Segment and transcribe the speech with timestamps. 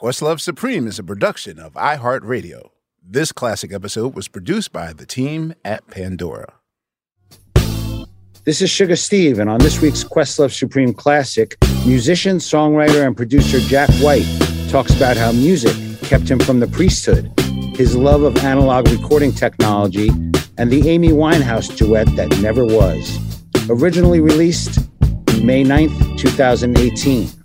[0.00, 2.68] Questlove Supreme is a production of iHeartRadio.
[3.02, 6.52] This classic episode was produced by the team at Pandora.
[8.44, 13.58] This is Sugar Steve, and on this week's Questlove Supreme Classic, musician, songwriter, and producer
[13.58, 14.24] Jack White
[14.68, 17.32] talks about how music kept him from the priesthood,
[17.74, 20.10] his love of analog recording technology,
[20.58, 23.18] and the Amy Winehouse duet that never was.
[23.68, 24.78] Originally released
[25.42, 27.37] May 9th, 2018.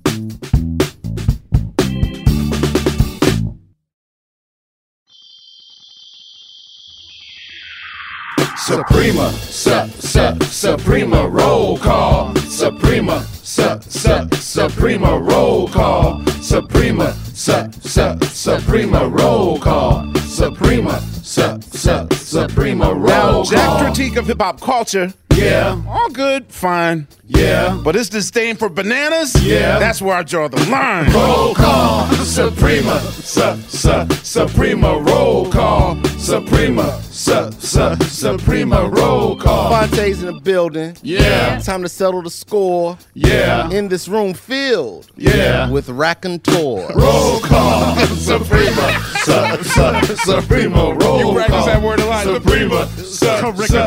[8.65, 12.33] Suprema, su, su, Suprema roll call.
[12.49, 16.23] Suprema, su, su, Suprema roll call.
[16.41, 20.13] Suprema, su, su, Suprema roll call.
[20.27, 23.43] Suprema, su, su, Suprema roll Now, call.
[23.43, 25.13] Jack critique of hip hop culture.
[25.35, 25.81] Yeah.
[25.89, 27.07] All good, fine.
[27.27, 27.77] Yeah.
[27.83, 29.35] But his disdain for bananas?
[29.43, 29.77] Yeah.
[29.79, 31.11] That's where I draw the line.
[31.11, 35.97] Roll call, Suprema, su, su, Suprema roll call.
[36.23, 39.69] Suprema, su, su, Suprema roll call.
[39.69, 40.95] Fonte's in the building.
[41.03, 41.59] Yeah.
[41.59, 42.97] Time to settle the score.
[43.13, 43.69] Yeah.
[43.71, 45.07] In this room filled.
[45.17, 45.69] Yeah.
[45.69, 46.87] With raconteur.
[46.95, 51.19] Roll call, Suprema, su, su, Suprema roll call.
[51.19, 52.23] You practice that word a lot.
[52.23, 53.13] Suprema, su,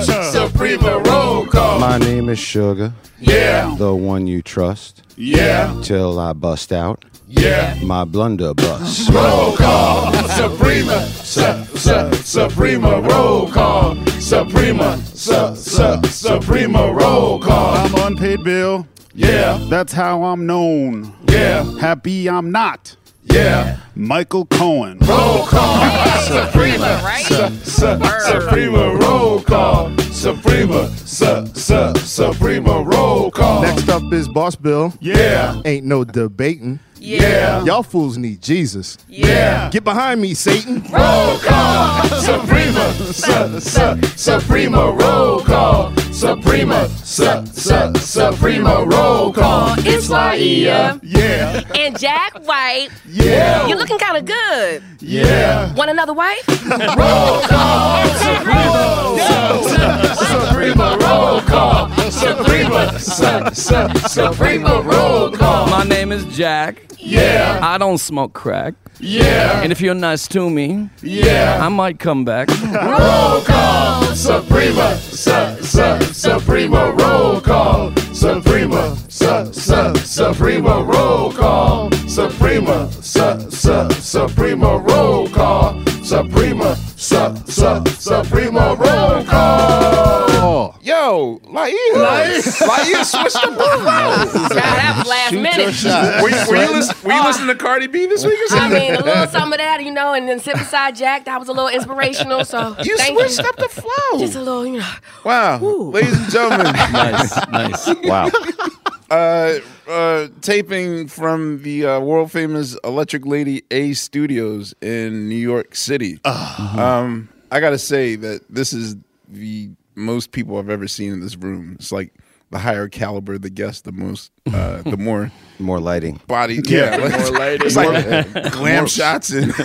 [0.02, 1.78] su, Suprema roll call.
[1.80, 5.02] My name is Sugar, Yeah, the one you trust.
[5.16, 7.02] yeah, Till I bust out
[7.38, 7.78] yeah.
[7.82, 9.10] my blunderbuss.
[9.10, 11.42] Roll call, Suprema, su,
[11.76, 13.96] su, Suprema roll call.
[14.20, 17.76] Suprema, su, su, Suprema roll call.
[17.76, 18.86] I'm unpaid bill.
[19.14, 21.12] Yeah, That's how I'm known.
[21.30, 22.94] yeah, Happy I'm not.
[23.24, 23.78] yeah.
[23.94, 24.98] Michael Cohen.
[25.00, 25.80] Roll call,
[26.20, 27.98] Suprema, su, su,
[28.30, 29.96] Suprema roll call.
[30.12, 33.62] Suprema, su, su, Suprema roll call.
[33.62, 34.92] Next up is Boss Bill.
[35.00, 36.78] Yeah, Ain't no debating.
[37.06, 38.98] Yeah, Y'all fools need Jesus.
[39.08, 39.70] yeah.
[39.70, 40.82] Get behind me, Satan.
[40.90, 45.94] Roll call, Suprema, su, su, Suprema roll call.
[46.12, 47.24] Suprema, su,
[47.54, 49.74] su, Suprema roll call.
[49.86, 50.98] It's Laiya.
[51.04, 54.82] Yeah, And Jack White, yeah, you're looking kind of good.
[55.00, 55.72] yeah.
[55.74, 56.44] Want another wife?
[56.66, 61.88] Roll call, Suprema, su, su, Suprema roll call.
[62.10, 65.68] Suprema, su, su, Suprema roll call.
[65.68, 66.82] My name is Jack.
[66.98, 68.74] Yeah, I don't smoke crack.
[68.98, 71.58] yeah, And if you're nice to me, yeah.
[71.64, 72.48] I might come back.
[72.48, 77.92] Roll call, Suprema, su, su, Suprema roll call.
[78.12, 81.92] Suprema, su, su, Suprema roll call.
[82.08, 85.84] Suprema, su, su, Suprema roll call.
[86.02, 90.26] Suprema, su, su, Suprema roll call.
[90.38, 90.74] Oh.
[90.80, 91.74] Yo, Laiya.
[91.94, 94.48] Laiya switched up the flow.
[94.54, 96.22] that was last minute.
[96.22, 98.54] Were you, were you, listen, were you uh, listening to Cardi B this week or
[98.54, 98.80] I something?
[98.80, 101.24] mean, a little some of that, you know, and then sit beside Jack.
[101.24, 102.44] That was a little inspirational.
[102.44, 103.48] So you thank switched you.
[103.48, 104.18] up the flow.
[104.18, 104.92] Just a little, you know.
[105.24, 105.58] Wow.
[105.58, 107.94] Ladies and gentlemen, nice, nice.
[108.04, 108.30] Wow.
[109.10, 109.58] uh,
[109.88, 116.18] uh, taping from the uh, world famous Electric Lady A Studios in New York City.
[116.24, 118.96] Um, I got to say that this is
[119.28, 121.76] the most people I've ever seen in this room.
[121.78, 122.12] It's like
[122.50, 126.20] the higher caliber the guest, the most, uh, the more More lighting.
[126.28, 126.60] body.
[126.64, 127.66] Yeah, like, More lighting.
[127.66, 129.46] It's like glam shots and.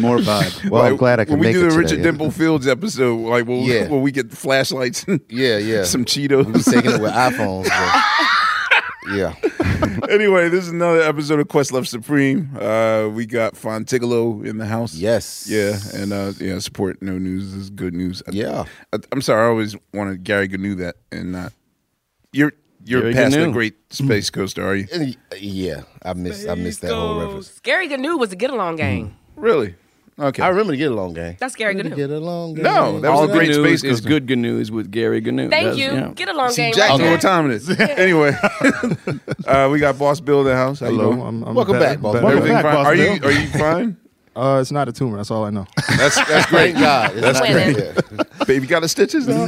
[0.00, 0.52] More vibe.
[0.70, 2.04] Well, I'm glad I can when we make do it the today, Richard yeah.
[2.04, 3.88] Dimple Fields episode, like we'll, Yeah.
[3.88, 5.82] when we get the flashlights and Yeah, yeah.
[5.84, 6.46] some Cheetos.
[6.46, 7.68] We'll taking it with iPhones.
[7.68, 8.28] but-
[9.10, 9.34] yeah.
[10.08, 12.56] anyway, this is another episode of Questlove Supreme.
[12.56, 14.94] Uh, we got Fontigolo in the house.
[14.94, 15.46] Yes.
[15.50, 18.22] Yeah, and uh, yeah, support no news is good news.
[18.28, 18.64] I- Yeah.
[18.92, 21.52] I, am sorry, I always wanted Gary Gnu that and not.
[22.32, 22.52] You're
[22.84, 24.86] you're Gary past the great space coaster, are you?
[25.38, 25.82] Yeah.
[26.02, 27.60] I missed I missed that whole reference.
[27.60, 29.14] Gary Gnu was a get along game.
[29.36, 29.74] Really?
[30.18, 30.42] Okay.
[30.42, 31.36] I remember the get along game.
[31.38, 31.94] That's Gary Gnu.
[31.94, 32.64] Get along game.
[32.64, 34.08] No, that was All a great good space news is coaster.
[34.26, 35.48] good news with Gary Gnu.
[35.50, 35.92] Thank That's- you.
[35.92, 36.12] yeah.
[36.14, 36.72] Get along See, game.
[36.74, 37.12] Jack right know there.
[37.12, 37.70] what time it is.
[37.80, 38.34] anyway,
[39.46, 40.80] uh, we got Boss Bill in the house.
[40.80, 41.22] How you Hello, doing?
[41.26, 42.12] I'm, I'm Welcome better- back, boss.
[42.14, 42.24] better.
[42.26, 42.74] Welcome Everything back, fine?
[42.74, 43.28] Boss Are you Bill.
[43.28, 43.96] are you fine?
[44.34, 45.18] Uh, it's not a tumor.
[45.18, 45.66] That's all I know.
[45.98, 46.72] That's that's great.
[46.72, 47.10] Thank God.
[47.12, 47.76] It's That's not- great.
[48.38, 48.44] yeah.
[48.46, 49.44] Baby got the stitches now.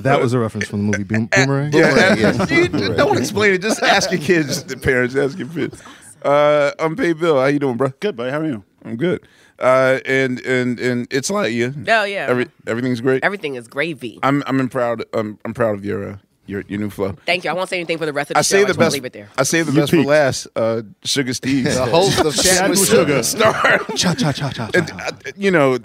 [0.10, 1.72] That was a reference from the movie Boom- Boomerang.
[1.72, 1.90] Yeah,
[2.34, 3.62] Boomerang, and you don't explain it.
[3.62, 5.82] Just ask your kids, the parents, ask your kids.
[6.22, 7.38] Uh, unpaid bill.
[7.40, 7.92] How you doing, bro?
[8.00, 8.30] Good, buddy.
[8.30, 8.62] How are you?
[8.84, 9.26] I'm good.
[9.58, 11.74] Uh, and and and it's like you.
[11.88, 12.26] Oh, yeah.
[12.28, 13.22] Every everything's great.
[13.24, 14.18] Everything is gravy.
[14.22, 15.04] I'm I'm proud.
[15.12, 16.16] I'm I'm proud of your uh,
[16.46, 17.14] your your new flow.
[17.26, 17.50] Thank you.
[17.50, 18.56] I won't say anything for the rest of the I show.
[18.56, 18.94] say I the just wanna best.
[18.94, 19.28] leave it there.
[19.36, 20.46] I say the You best for last.
[20.56, 23.22] Uh, Sugar Steve, The host of Chat with Sugar.
[23.22, 23.78] star.
[23.96, 24.96] Cha cha cha cha And, cha.
[24.96, 25.76] uh, you know,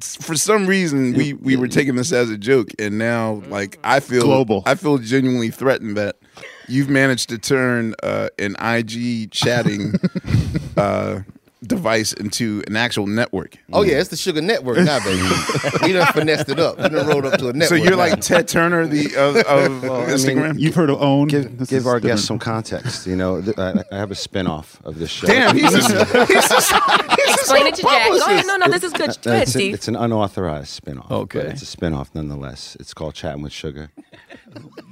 [0.00, 4.00] for some reason we we were taking this as a joke, and now like I
[4.00, 4.62] feel Global.
[4.66, 6.16] I feel genuinely threatened that
[6.68, 9.94] you've managed to turn uh, an IG chatting
[10.76, 11.20] uh,
[11.64, 13.56] device into an actual network.
[13.72, 15.20] Oh yeah, it's the Sugar Network now, baby.
[15.82, 16.78] we done finessed it up.
[16.78, 17.68] We done rolled up to a network.
[17.68, 17.96] So you're now.
[17.96, 20.58] like Ted Turner the of, of Well, I mean, Instagram.
[20.58, 21.28] You've heard of Own.
[21.28, 22.02] give, give our different.
[22.04, 23.06] guests some context.
[23.06, 25.26] You know, Th- I, I have a spin-off of this show.
[25.26, 25.90] Damn, he's just,
[26.28, 26.72] he's just,
[27.40, 28.08] Explain it to Jack.
[28.08, 28.46] Go ahead.
[28.46, 29.16] No, no, this is good.
[29.22, 29.74] Go ahead, it's, a- Steve.
[29.74, 31.10] it's an unauthorized spin-off.
[31.10, 31.38] Okay.
[31.40, 32.76] but it's a spin-off nonetheless.
[32.80, 33.90] It's called Chatting with Sugar.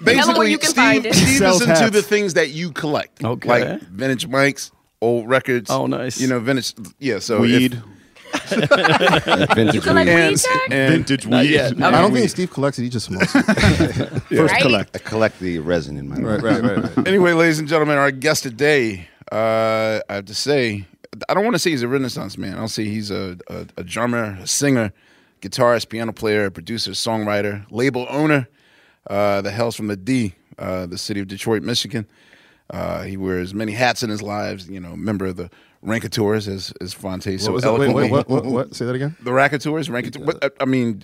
[0.04, 1.14] Tell 'em where you can Steve, find it.
[1.14, 1.90] Steve is into hats.
[1.90, 3.48] the things that you collect, Okay.
[3.48, 5.70] like vintage mics, old records.
[5.70, 6.20] Oh, nice.
[6.20, 6.74] You know, vintage.
[6.98, 7.82] Yeah, so if- Weed.
[8.50, 10.14] Vintage You collect weed.
[10.14, 10.60] weed, and, Jack?
[10.70, 11.50] and Vintage weed.
[11.50, 11.82] yet.
[11.82, 12.20] I don't weed.
[12.20, 12.82] think Steve collects it.
[12.82, 13.42] He just smokes it.
[14.28, 14.60] First Right?
[14.62, 14.94] collect.
[14.96, 17.06] I collect the resin in my right, right, right, right.
[17.08, 20.86] Anyway, ladies and gentlemen, our guest today, uh, I have to say,
[21.28, 22.58] I don't want to say he's a Renaissance man.
[22.58, 24.92] I'll say he's a, a, a drummer, a singer,
[25.40, 28.48] guitarist, piano player, producer, songwriter, label owner.
[29.08, 32.06] Uh, the hell's from the D, uh, the city of Detroit, Michigan.
[32.70, 34.68] Uh, he wears many hats in his lives.
[34.68, 35.50] You know, member of the
[35.84, 37.78] Rancateurs, as as Fonte so What was it?
[37.78, 38.74] Wait, wait, what, what, what?
[38.76, 39.16] Say that again.
[39.22, 40.24] The Rancateurs, Rancateurs.
[40.24, 41.02] What, I- I mean,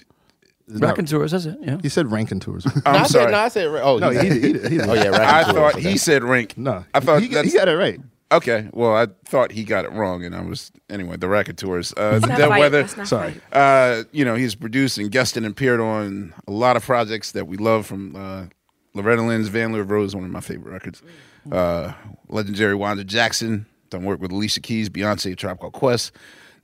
[0.68, 1.58] Raconteurs, that's it.
[1.60, 1.78] Yeah.
[1.82, 2.66] He said Rankin Tours.
[2.86, 3.24] I'm no, I sorry.
[3.24, 4.42] said, no, I said, oh, No, he, he did.
[4.42, 4.48] He.
[4.70, 4.88] He did.
[4.88, 5.90] oh yeah, I thought okay.
[5.90, 6.56] he said rank.
[6.56, 8.00] No, I thought he, that's, he got it right.
[8.32, 11.16] Okay, well, I thought he got it wrong, and I was anyway.
[11.16, 12.58] The Raconteurs, uh, the Dead fight.
[12.58, 12.88] Weather.
[12.88, 13.32] Sorry.
[13.32, 13.42] fight.
[13.52, 17.46] Uh, you know, he's produced and guested and appeared on a lot of projects that
[17.46, 18.46] we love from uh,
[18.94, 21.02] Loretta Lynn's Van Lear Rose, one of my favorite records.
[21.50, 21.92] Uh,
[22.28, 26.12] legendary Wanda Jackson, done work with Alicia Keys, Beyonce, Tribe Called Quest,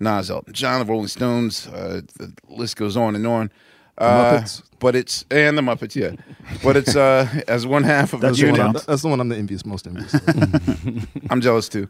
[0.00, 1.66] Nas, Elton John, the Rolling Stones.
[1.68, 3.52] Uh, the list goes on and on.
[4.00, 4.46] Uh,
[4.78, 6.16] but it's and the Muppets, yeah.
[6.64, 8.76] but it's uh, as one half of That's the the, one unit.
[8.76, 10.14] I'm, that's the one I'm the envious, most envious.
[10.14, 11.08] of.
[11.30, 11.86] I'm jealous too.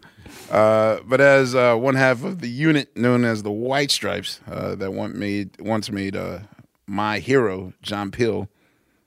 [0.51, 4.75] Uh, but as uh, one half of the unit known as the White Stripes, uh,
[4.75, 6.41] that one made once made uh,
[6.87, 8.49] my hero John Peel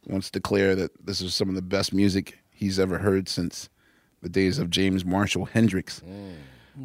[0.07, 3.67] once declare that this is some of the best music he's ever heard since
[4.21, 6.01] the days of James Marshall Hendrix.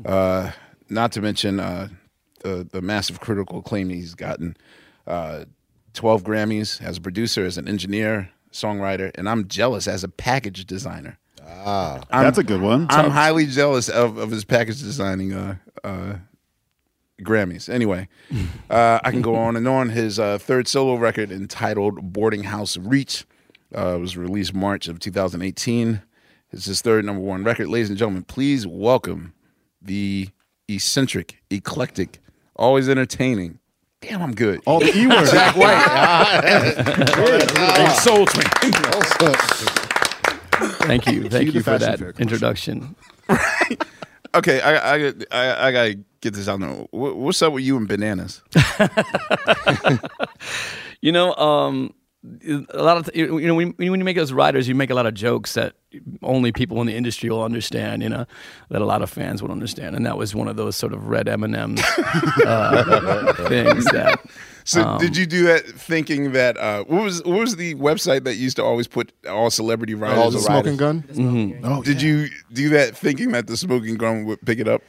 [0.05, 0.51] Uh,
[0.89, 1.89] not to mention uh,
[2.41, 4.57] the the massive critical acclaim he's gotten.
[5.07, 5.45] Uh,
[5.95, 10.67] Twelve Grammys as a producer, as an engineer, songwriter, and I'm jealous as a package
[10.67, 11.19] designer.
[11.47, 12.87] Ah, That's a good one.
[12.91, 16.17] I'm highly jealous of, of his package designing uh, uh,
[17.23, 17.69] Grammys.
[17.69, 18.09] Anyway,
[18.71, 19.89] uh, I can go on and on.
[19.91, 23.25] His uh, third solo record entitled Boarding House Reach
[23.75, 26.03] uh, was released March of 2018.
[26.51, 27.69] It's his third number one record.
[27.69, 29.35] Ladies and gentlemen, please welcome
[29.83, 30.29] the
[30.69, 32.21] eccentric, eclectic,
[32.57, 33.59] always entertaining.
[34.01, 34.61] Damn, I'm good.
[34.65, 35.31] All the E words.
[35.33, 35.75] Jack White.
[37.79, 38.47] And Soul Train.
[40.87, 41.29] Thank you.
[41.29, 42.23] Thank you for that fair commercial.
[42.23, 42.95] introduction.
[44.35, 46.87] Okay, I, I I I gotta get this out now.
[46.93, 48.43] Wha- What's up with you and bananas?
[51.01, 51.95] You know, um,
[52.25, 55.07] a lot of you know when, when you make those riders, you make a lot
[55.07, 55.75] of jokes that
[56.23, 58.03] only people in the industry will understand.
[58.03, 58.27] You know,
[58.71, 61.07] that a lot of fans will understand, and that was one of those sort of
[61.07, 61.83] red M and M's
[62.45, 64.21] uh, things that.
[64.65, 68.25] So Um, did you do that thinking that uh, what was what was the website
[68.25, 70.19] that used to always put all celebrity riders?
[70.19, 70.43] All the on?
[70.43, 71.61] smoking gun.
[71.65, 74.83] Oh, Did you do that thinking that the smoking gun would pick it up?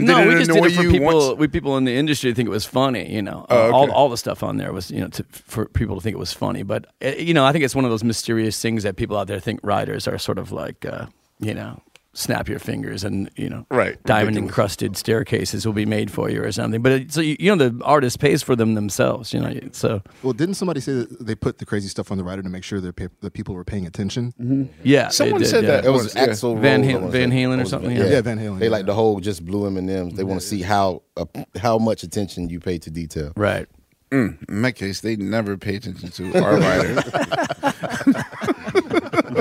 [0.00, 1.28] No, we just did it for people.
[1.28, 1.38] once?
[1.38, 3.12] We people in the industry think it was funny.
[3.12, 5.66] You know, Oh, Uh, all all the stuff on there was you know to, for
[5.66, 6.62] people to think it was funny.
[6.62, 9.26] But uh, you know, I think it's one of those mysterious things that people out
[9.26, 11.06] there think writers are sort of like uh,
[11.40, 11.80] you know.
[12.18, 16.42] Snap your fingers, and you know, Right, diamond encrusted staircases will be made for you
[16.42, 16.80] or something.
[16.80, 19.34] But it, so you, you know, the artist pays for them themselves.
[19.34, 22.24] You know, so Well, didn't somebody say that they put the crazy stuff on the
[22.24, 24.32] writer to make sure that pe- that people were paying attention?
[24.82, 25.72] yeah, Someone did, said yeah.
[25.72, 26.26] that It was once, yeah.
[26.28, 27.30] Axl Van Rose, Halen- Van.
[27.30, 28.10] Halen or something, Yeah, yeah.
[28.12, 28.72] Yeah, Van Halen, They yeah.
[28.72, 30.14] like the whole just blue M and M's.
[30.14, 31.26] They want to see how uh,
[31.60, 33.32] how much attention you pay to detail.
[33.36, 33.68] right.
[34.12, 36.94] In my case, they never pay attention to our writer.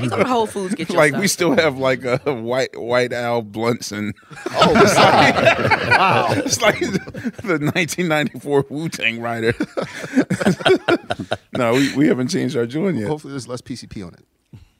[0.03, 1.21] You go to Whole Foods get your like stuff.
[1.21, 4.13] we still have like a white white owl blunts and
[4.51, 4.73] Oh,
[5.97, 6.27] wow!
[6.35, 9.53] it's like the 1994 Wu Tang rider.
[11.57, 13.07] no, we, we haven't changed our joint yet.
[13.07, 14.25] Hopefully, there's less PCP on it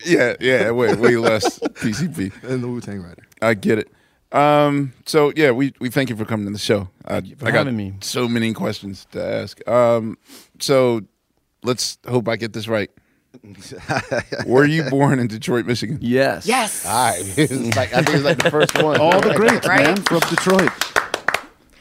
[0.05, 2.41] Yeah, yeah, way way less PCP.
[2.41, 3.23] than the Wu Tang Rider.
[3.41, 3.91] I get it.
[4.31, 6.89] Um, so yeah, we, we thank you for coming to the show.
[7.05, 7.93] I, I got having me.
[8.01, 9.65] so many questions to ask.
[9.67, 10.17] Um,
[10.59, 11.01] so
[11.63, 12.89] let's hope I get this right.
[14.45, 15.97] Were you born in Detroit, Michigan?
[16.01, 16.45] Yes.
[16.45, 16.85] yes.
[16.85, 17.21] all right.
[17.37, 18.99] It's like I think it's like the first one.
[18.99, 19.83] All the greats, Right.
[19.85, 20.71] man, from Detroit.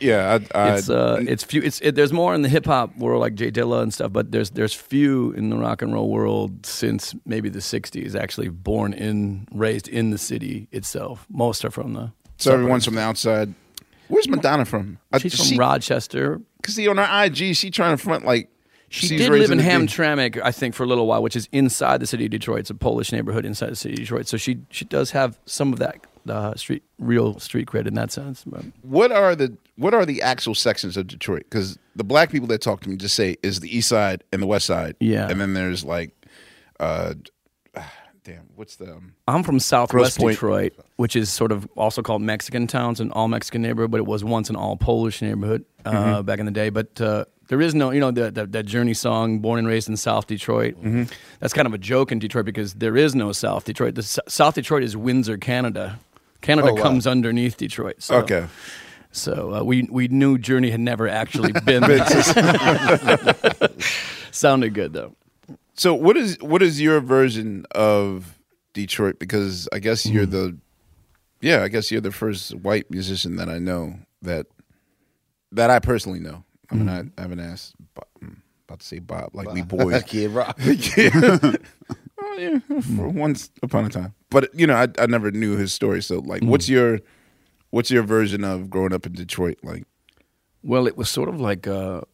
[0.01, 1.63] Yeah, I, I, it's uh, it's few.
[1.63, 4.33] It's it, there's more in the hip hop world like J Dilla and stuff, but
[4.33, 8.93] there's there's few in the rock and roll world since maybe the '60s actually born
[8.93, 11.27] in, raised in the city itself.
[11.31, 12.13] Most are from the.
[12.37, 13.55] so everyone's from the outside.
[14.09, 14.99] Where's Madonna from?
[15.13, 16.41] I- She's from she, Rochester.
[16.63, 18.51] Cause see on her IG, she trying to front like
[18.95, 19.59] She she's did live in.
[19.59, 22.61] Hamtramck, I think, for a little while, which is inside the city of Detroit.
[22.61, 24.27] It's a Polish neighborhood inside the city of Detroit.
[24.29, 28.13] So she she does have some of that uh, street real street cred in that
[28.13, 28.45] sense.
[28.45, 31.43] But What are the what are the actual sections of Detroit?
[31.51, 34.41] Because the black people that talk to me just say is the east side and
[34.41, 34.95] the west side.
[35.01, 35.29] Yeah.
[35.29, 36.13] and then there's like,
[36.79, 37.15] uh,
[38.25, 42.67] damn, what's the um, I'm from Southwest Detroit, which is sort of also called Mexican
[42.67, 46.23] towns, an all Mexican neighborhood, but it was once an all Polish neighborhood uh, Mm-hmm.
[46.27, 46.71] back in the day.
[46.71, 49.89] But uh, there is no, you know, that that that Journey song, "Born and Raised
[49.89, 51.05] in South Detroit." Mm-hmm.
[51.41, 53.95] That's kind of a joke in Detroit because there is no South Detroit.
[53.95, 55.99] The S- South Detroit is Windsor, Canada.
[56.41, 56.83] Canada Oh, wow.
[56.83, 57.97] comes underneath Detroit.
[58.03, 58.47] So, okay?
[59.13, 62.05] So uh, we we knew Journey had never actually been there.
[64.31, 65.15] Sounded good though.
[65.75, 68.39] So what is what is your version of
[68.73, 69.19] Detroit?
[69.19, 70.13] Because I guess Hmm.
[70.13, 70.57] you're the,
[71.41, 74.47] yeah, I guess you're the first white musician that I know that
[75.53, 76.45] that I personally know.
[76.75, 76.87] I Hmm.
[76.87, 77.75] mean, I, I haven't asked.
[77.95, 78.35] Bob, I'm hmm,
[78.69, 80.02] about to say Bob, like we boys.
[80.04, 80.59] Kid Rock.
[80.97, 81.38] yeah.
[82.21, 82.59] Oh, yeah,
[82.97, 84.14] for once upon a time.
[84.31, 86.02] But you know, I, I never knew his story.
[86.02, 86.73] So, like, what's hmm.
[86.75, 87.00] your
[87.71, 89.59] what's your version of growing up in Detroit?
[89.62, 89.85] Like,
[90.62, 92.04] Well, it was sort of like a,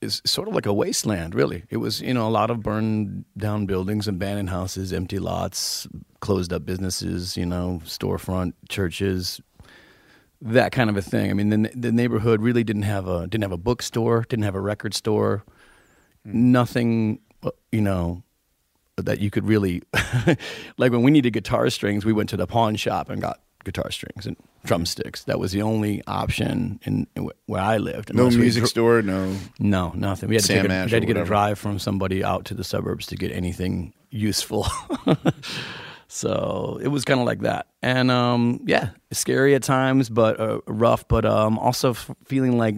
[0.00, 1.64] it's sort of like a wasteland, really.
[1.70, 5.86] It was, you know, a lot of burned down buildings, abandoned houses, empty lots,
[6.20, 9.40] closed up businesses, you know, storefront churches,
[10.42, 11.30] that kind of a thing.
[11.30, 14.54] I mean, the the neighborhood really didn't have a didn't have a bookstore, didn't have
[14.54, 15.44] a record store,
[16.24, 18.22] nothing, uh, you know,
[18.96, 19.82] that you could really
[20.76, 23.90] like when we needed guitar strings, we went to the pawn shop and got guitar
[23.92, 25.24] strings and drumsticks.
[25.24, 28.12] That was the only option in, in where I lived.
[28.12, 29.36] no music dr- store, no.
[29.60, 30.28] No, nothing.
[30.28, 32.54] We had to, take a, we had to get a drive from somebody out to
[32.54, 34.66] the suburbs to get anything useful.
[36.14, 40.60] so it was kind of like that, and um, yeah, scary at times, but uh,
[40.66, 42.74] rough, but um, also f- feeling like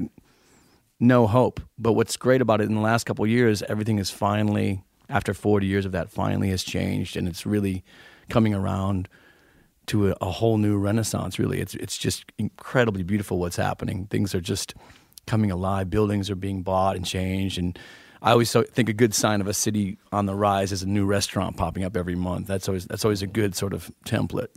[1.00, 1.60] no hope.
[1.76, 5.66] But what's great about it in the last couple years, everything is finally, after 40
[5.66, 7.82] years of that, finally has changed, and it's really
[8.28, 9.08] coming around
[9.86, 11.36] to a, a whole new renaissance.
[11.36, 14.06] Really, it's it's just incredibly beautiful what's happening.
[14.06, 14.74] Things are just
[15.26, 15.90] coming alive.
[15.90, 17.76] Buildings are being bought and changed, and
[18.24, 21.04] I always think a good sign of a city on the rise is a new
[21.04, 22.46] restaurant popping up every month.
[22.46, 24.48] That's always that's always a good sort of template.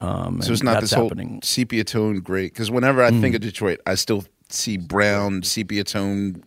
[0.00, 1.40] Um, So it's not this whole happening.
[1.44, 2.46] sepia tone gray.
[2.46, 6.42] Because whenever I think of Detroit, I still see brown sepia tone,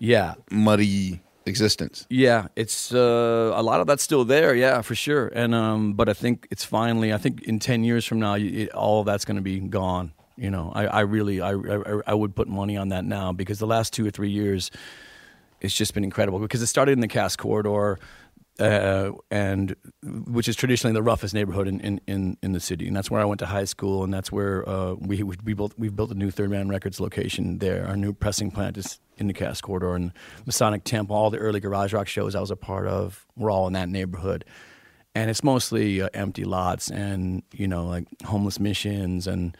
[0.00, 2.06] Yeah, muddy existence.
[2.10, 4.54] Yeah, it's uh, a lot of that's still there.
[4.56, 5.28] Yeah, for sure.
[5.28, 7.12] And um, but I think it's finally.
[7.12, 10.12] I think in ten years from now, it, all of that's going to be gone.
[10.36, 13.58] You know, I, I really, I, I, I would put money on that now because
[13.58, 14.70] the last two or three years,
[15.60, 16.38] it's just been incredible.
[16.38, 17.98] Because it started in the Cass Corridor,
[18.58, 22.96] uh, and which is traditionally the roughest neighborhood in, in, in, in the city, and
[22.96, 25.94] that's where I went to high school, and that's where uh, we we built we've
[25.94, 27.86] built a new Third Man Records location there.
[27.86, 30.12] Our new pressing plant is in the Cass Corridor, and
[30.44, 33.66] Masonic Temple, all the early garage rock shows I was a part of were all
[33.68, 34.44] in that neighborhood,
[35.14, 39.56] and it's mostly uh, empty lots and you know like homeless missions and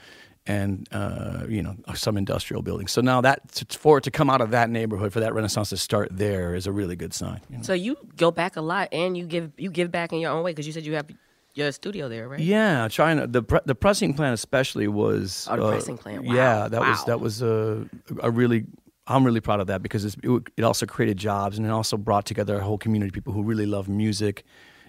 [0.49, 2.90] and uh, you know some industrial buildings.
[2.90, 5.76] So now that for it to come out of that neighborhood, for that renaissance to
[5.76, 7.40] start there, is a really good sign.
[7.50, 7.62] you know?
[7.62, 10.43] So you go back a lot, and you give you give back in your own
[10.43, 11.07] way because you said you have
[11.55, 12.40] your studio there, right?
[12.40, 16.25] Yeah, trying to, the pre- the pressing plant especially was Oh, the uh, pressing plant.
[16.25, 16.35] Wow.
[16.35, 17.87] Yeah, that was that was a,
[18.23, 18.64] a really
[19.07, 21.97] I'm really proud of that because it's, it, it also created jobs and it also
[21.97, 24.45] brought together a whole community of people who really love music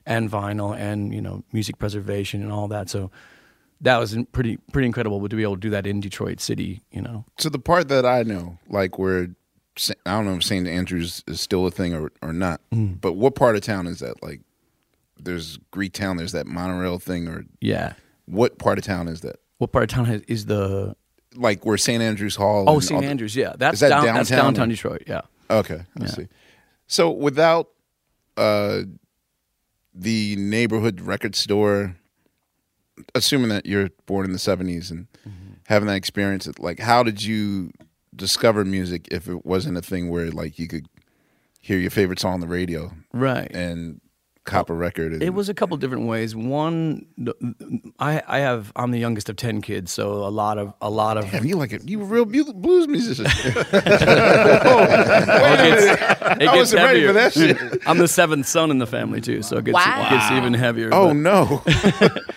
[0.06, 2.90] and vinyl and you know music preservation and all that.
[2.90, 3.12] So
[3.82, 6.82] that was pretty pretty incredible to be able to do that in Detroit City.
[6.92, 9.28] You know, So the part that I know, like where
[10.06, 10.68] I don't know if St.
[10.68, 13.00] Andrews is still a thing or, or not, Mm.
[13.00, 14.22] but what part of town is that?
[14.22, 14.42] Like,
[15.18, 17.94] there's Greektown, there's that monorail thing, or yeah.
[18.26, 19.38] what part of town is that?
[19.58, 20.96] What part of town has, is the
[21.36, 22.02] Like where St.
[22.02, 22.66] Andrews Hall?
[22.68, 22.96] Oh, and St.
[22.96, 23.54] all the- Andrews, yeah.
[23.58, 24.16] That's is that down- downtown?
[24.16, 25.22] that's downtown or- Detroit, yeah.
[25.50, 26.08] Okay, I Yeah.
[26.08, 26.28] see.
[26.88, 27.70] So without
[28.36, 28.82] uh,
[29.94, 31.96] the neighborhood record store,
[33.16, 35.54] assuming that you're born in the '70s and Mm-hmm.
[35.68, 37.72] having that experience, like how did you
[38.16, 40.88] discover music if it wasn't a thing where like you could
[41.62, 44.02] hear your favorite song on the radio, right, and
[44.46, 45.14] cop a record?
[45.14, 46.36] And, It was a couple different ways.
[46.36, 47.06] One,
[48.00, 51.18] I I have I'm the youngest of ten kids, so a lot of a lot
[51.18, 51.88] of Damn, you like it?
[51.88, 53.26] You a real blues musician?
[53.40, 57.08] it gets, it I gets wasn't ready heavier.
[57.08, 57.82] for that shit.
[57.88, 60.08] I'm the seventh son in the family too, so it gets, Wow.
[60.08, 60.90] it gets even heavier.
[60.92, 61.64] Oh, but- no.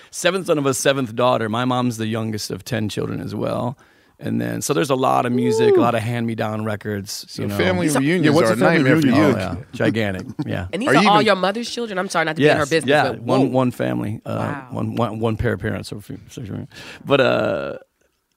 [0.10, 1.48] seventh son of a seventh daughter.
[1.48, 3.78] My mom's the youngest of ten children as well.
[4.24, 7.26] And then, so there's a lot of music, a lot of hand-me-down records.
[7.28, 7.56] So you know.
[7.56, 9.56] family These reunions Yeah, what's are a a family nightmare for Oh, yeah.
[9.72, 10.26] gigantic.
[10.46, 10.68] Yeah.
[10.72, 11.98] And these are, all your mother's children.
[11.98, 13.58] I'm sorry not to be in her business, Yeah, but one whoa.
[13.58, 15.92] one family, uh, one, one one pair of parents.
[15.92, 16.42] or few- so-
[17.04, 17.78] But uh,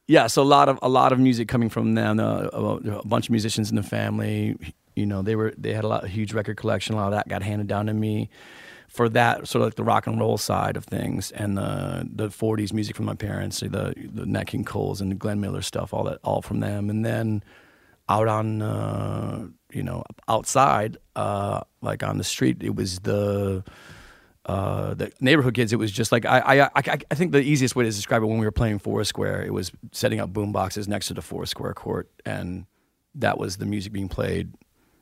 [0.07, 2.19] yeah, so a lot of a lot of music coming from them.
[2.19, 2.63] Uh, a,
[2.99, 4.57] a bunch of musicians in the family.
[4.95, 6.95] You know, they were they had a lot a huge record collection.
[6.95, 8.29] A lot of that got handed down to me
[8.95, 12.29] for that sort of like the rock and roll side of things and the the
[12.29, 15.93] 40s music from my parents, the the Nat King Coles and the Glenn Miller stuff,
[15.93, 16.89] all that all from them.
[16.89, 17.43] And then
[18.07, 23.65] out on uh, you know outside, uh, like on the street, it was the
[24.45, 25.73] uh, the neighborhood kids.
[25.73, 28.27] It was just like I, I I I think the easiest way to describe it
[28.27, 31.73] when we were playing Foursquare, it was setting up boom boxes next to the Foursquare
[31.73, 32.65] court, and
[33.15, 34.53] that was the music being played.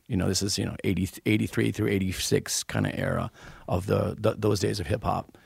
[0.08, 3.30] You know, this is you know 80, 83 through eighty six kind of era
[3.68, 5.36] of the, the those days of hip hop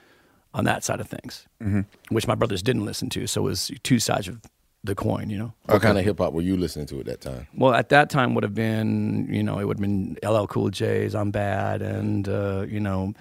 [0.54, 1.84] on that side of things, Mhm.
[2.10, 3.26] which my brothers didn't listen to.
[3.26, 4.40] So it was two sides of
[4.84, 5.28] the coin.
[5.30, 7.46] You know, What kind of hip hop were you listening to at that time?
[7.56, 10.70] well, at that time would have been, you know, it would have been LL Cool
[10.70, 13.12] J's "I'm Bad" and uh, you know,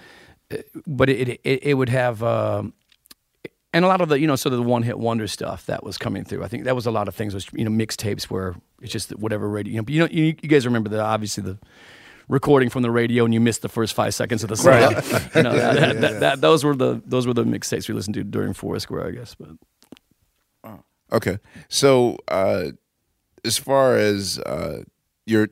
[0.86, 2.22] but it it, it would have.
[2.22, 2.72] Um,
[3.74, 5.98] and a lot of the, you know, sort of the one-hit wonder stuff that was
[5.98, 6.42] coming through.
[6.42, 7.34] I think that was a lot of things.
[7.34, 9.72] Was you know, mixtapes where it's just whatever radio.
[9.74, 11.58] You know, you know, you, you guys remember the obviously the
[12.28, 14.72] recording from the radio, and you missed the first five seconds of the song.
[14.72, 14.94] Right.
[15.34, 16.00] you know, that, that, Yeah.
[16.00, 19.10] that, that- those were the those were the mixtapes we listened to during Foursquare, I
[19.12, 19.34] guess.
[19.34, 19.50] But
[21.10, 21.38] Okay.
[21.68, 22.72] So, uh,
[23.42, 24.82] as far as uh,
[25.24, 25.48] your,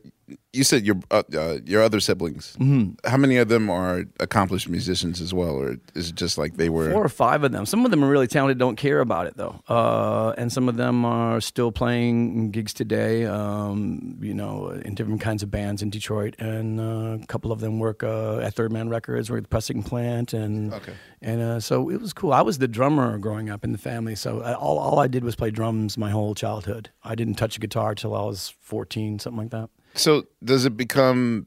[0.52, 2.56] you said your uh, uh, your other siblings.
[2.58, 2.96] Mhm.
[3.04, 6.68] How many of them are accomplished musicians as well, or is it just like they
[6.68, 6.90] were?
[6.90, 7.66] Four or five of them.
[7.66, 9.60] Some of them are really talented, don't care about it though.
[9.68, 15.20] Uh, and some of them are still playing gigs today, um, you know, in different
[15.20, 16.34] kinds of bands in Detroit.
[16.38, 19.48] And uh, a couple of them work uh, at Third Man Records, work at the
[19.48, 20.32] pressing plant.
[20.32, 20.92] And, Okay.
[21.22, 22.32] and uh, so it was cool.
[22.32, 24.14] I was the drummer growing up in the family.
[24.16, 26.90] So I, all, all I did was play drums my whole childhood.
[27.04, 29.70] I didn't touch a guitar till I was 14, something like that.
[29.96, 31.46] So, does it become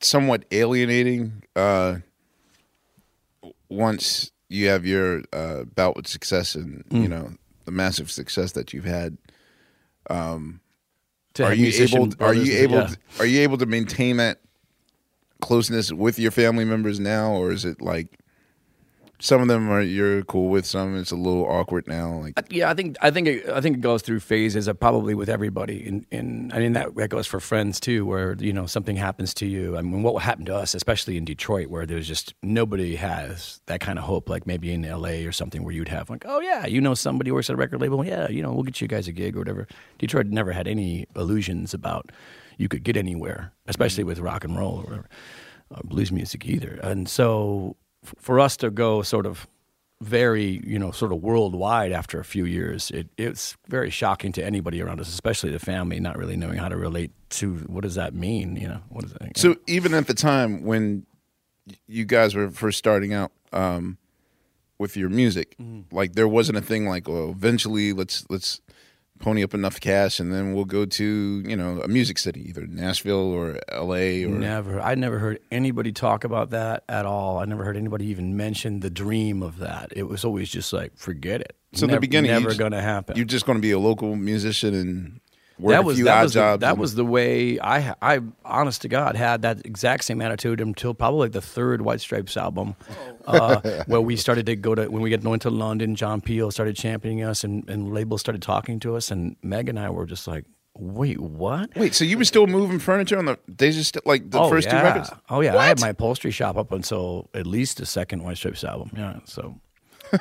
[0.00, 1.96] somewhat alienating uh,
[3.68, 7.10] once you have your uh, bout with success and you Mm.
[7.10, 7.32] know
[7.64, 9.16] the massive success that you've had?
[10.08, 10.60] Um,
[11.40, 12.08] are you able?
[12.20, 12.76] Are you able?
[12.76, 12.86] yeah.
[12.86, 14.40] To, are you able to maintain that
[15.40, 18.18] closeness with your family members now, or is it like
[19.18, 22.18] some of them are you're cool with, some it's a little awkward now?
[22.18, 24.68] Like, Yeah, I think I think it, I think it goes through phases.
[24.68, 25.86] Uh, probably with everybody.
[25.86, 29.32] In, in I mean that that goes for friends too, where you know something happens
[29.34, 29.76] to you.
[29.76, 33.80] I mean, what happened to us, especially in Detroit, where there's just nobody has that
[33.80, 34.28] kind of hope.
[34.28, 35.26] Like maybe in L.A.
[35.26, 37.80] or something, where you'd have like, oh yeah, you know somebody works at a record
[37.80, 38.04] label.
[38.04, 39.66] Yeah, you know we'll get you guys a gig or whatever.
[39.98, 42.10] Detroit never had any illusions about
[42.58, 45.08] you could get anywhere, especially with rock and roll or whatever,
[45.70, 46.78] or blues music either.
[46.82, 47.76] And so
[48.06, 49.46] f- for us to go sort of
[50.02, 52.90] very, you know, sort of worldwide after a few years.
[52.90, 56.68] It, it's very shocking to anybody around us, especially the family, not really knowing how
[56.68, 58.80] to relate to what does that mean, you know?
[58.90, 61.06] What does that so even at the time when
[61.88, 63.96] you guys were first starting out um,
[64.78, 65.94] with your music, Mm-hmm.
[65.96, 68.60] like there wasn't a thing like, well, eventually let's let's
[69.18, 72.66] pony up enough cash and then we'll go to you know a music city, either
[72.66, 74.24] Nashville or L.A.
[74.24, 74.80] or Never.
[74.80, 77.38] I never heard anybody talk about that at all.
[77.38, 79.92] I never heard anybody even mention the dream of that.
[79.94, 81.56] It was always just like, forget it.
[81.72, 83.16] So never, the beginning, never going to happen.
[83.16, 85.20] You're just going to be a local musician and
[85.58, 88.82] that a was few that odd was the, that was the way I I honest
[88.82, 92.76] to God had that exact same attitude until probably like the third White Stripes album,
[93.26, 95.94] uh, where we started to go to when we got going to London.
[95.94, 99.78] John Peel started championing us, and, and labels started talking to us, and Meg and
[99.78, 101.74] I were just like, wait, what?
[101.76, 104.48] Wait, so you were still moving furniture on the days of st- like the oh,
[104.50, 104.78] first yeah.
[104.78, 105.10] two records?
[105.30, 108.64] Oh yeah, I had my upholstery shop up until at least the second White Stripes
[108.64, 108.90] album.
[108.94, 109.58] Yeah, so.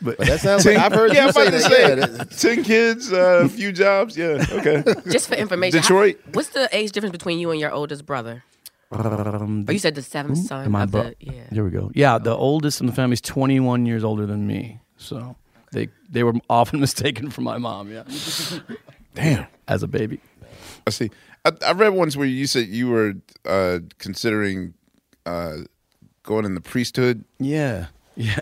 [0.00, 2.32] But that sounds like I've heard yeah, you I'm say about to that.
[2.32, 4.16] say, Yeah, ten kids, uh, a few jobs.
[4.16, 4.82] Yeah, okay.
[5.10, 6.20] Just for information, how- Detroit.
[6.32, 8.44] what's the age difference between you and your oldest brother?
[8.90, 10.70] Um, Or you said the seventh son.
[10.70, 11.32] my of bro- the, yeah.
[11.50, 11.90] There we go.
[11.94, 14.80] Yeah, the oldest in the family is 21 years older than me.
[14.96, 15.36] So
[15.72, 17.90] they they were often mistaken for my mom.
[17.92, 18.04] Yeah.
[19.14, 19.46] Damn.
[19.66, 20.20] As a baby.
[20.86, 21.10] I see.
[21.44, 24.72] I, I read once where you said you were uh, considering
[25.26, 25.56] uh,
[26.22, 27.24] going in the priesthood.
[27.38, 27.86] Yeah.
[28.16, 28.40] Yeah.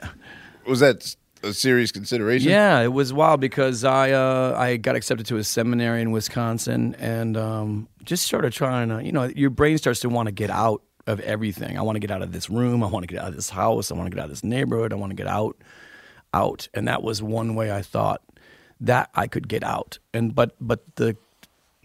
[0.66, 1.16] Was that
[1.47, 2.51] a serious consideration?
[2.51, 6.95] Yeah, it was wild because I uh, I got accepted to a seminary in Wisconsin
[6.99, 10.51] and um, just started trying to, you know, your brain starts to want to get
[10.51, 11.79] out of everything.
[11.79, 12.83] I want to get out of this room.
[12.83, 13.91] I want to get out of this house.
[13.91, 14.93] I want to get out of this neighborhood.
[14.93, 15.57] I want to get out,
[16.35, 16.69] out.
[16.75, 18.23] And that was one way I thought
[18.81, 19.99] that I could get out.
[20.13, 21.17] And but but the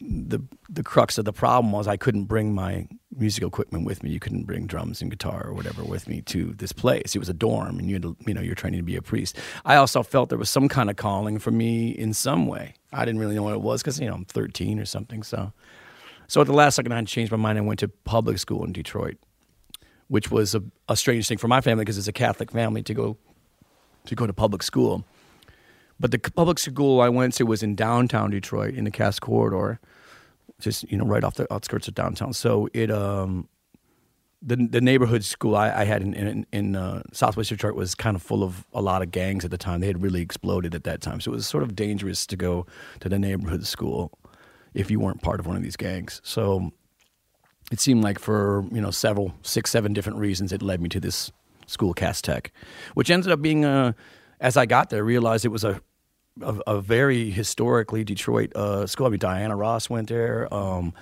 [0.02, 4.10] the the crux of the problem was I couldn't bring my musical equipment with me.
[4.10, 7.16] You couldn't bring drums and guitar or whatever with me to this place.
[7.16, 9.02] It was a dorm, and you had to, you know you're training to be a
[9.02, 9.38] priest.
[9.66, 12.74] I also felt there was some kind of calling for me in some way.
[12.92, 15.24] I didn't really know what it was because you know I'm 13 or something.
[15.24, 15.54] So
[16.28, 18.72] so at the last second, I changed my mind and went to public school in
[18.72, 19.18] Detroit,
[20.08, 22.94] which was a, a strange thing for my family because it's a Catholic family to
[22.94, 23.18] go
[24.06, 25.04] to go to public school.
[26.00, 29.80] But the public school I went to was in downtown Detroit in the Cass Corridor,
[30.62, 32.34] just you know right off the outskirts of downtown.
[32.34, 33.48] So it um
[34.42, 38.16] the the neighborhood school I, I had in in, in uh, Southwest Detroit was kind
[38.16, 39.82] of full of a lot of gangs at the time.
[39.82, 42.66] They had really exploded at that time, so it was sort of dangerous to go
[43.02, 44.12] to the neighborhood school
[44.74, 46.22] if you weren't part of one of these gangs.
[46.24, 46.72] So
[47.72, 51.00] it seemed like for you know several six seven different reasons it led me to
[51.00, 51.32] this
[51.68, 52.52] school Cass Tech,
[52.96, 53.96] which ended up being a
[54.40, 55.82] as I got there realized it was a
[56.44, 59.08] a, a very historically Detroit uh, school.
[59.08, 60.52] I mean, Diana Ross went there.
[60.54, 60.94] Um,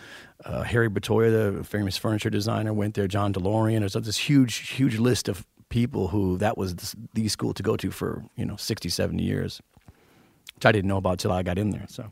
[0.46, 3.08] uh, Harry Bertoia, the famous furniture designer, went there.
[3.08, 3.80] John DeLorean.
[3.80, 6.76] There's this huge, huge list of people who that was
[7.14, 9.62] the, school to go to for you know 60, 70 years,
[10.56, 11.86] which I didn't know about till I got in there.
[11.90, 12.12] So.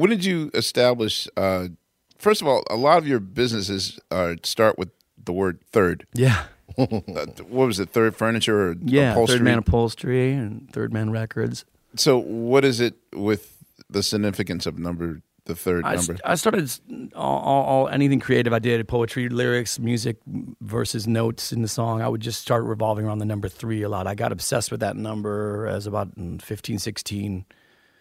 [0.00, 1.28] When did you establish?
[1.36, 1.68] Uh,
[2.16, 4.88] first of all, a lot of your businesses uh, start with
[5.22, 6.06] the word third.
[6.14, 6.44] Yeah.
[6.74, 7.90] what was it?
[7.90, 9.36] Third furniture or Yeah, upholstery?
[9.36, 11.66] Third Man Upholstery and Third Man Records.
[11.96, 13.58] So, what is it with
[13.90, 16.14] the significance of number the third I, number?
[16.14, 16.70] st- I started
[17.14, 20.16] all, all, all anything creative I did poetry, lyrics, music,
[20.62, 22.00] verses, notes in the song.
[22.00, 24.06] I would just start revolving around the number three a lot.
[24.06, 27.44] I got obsessed with that number as about mm, 15, 16.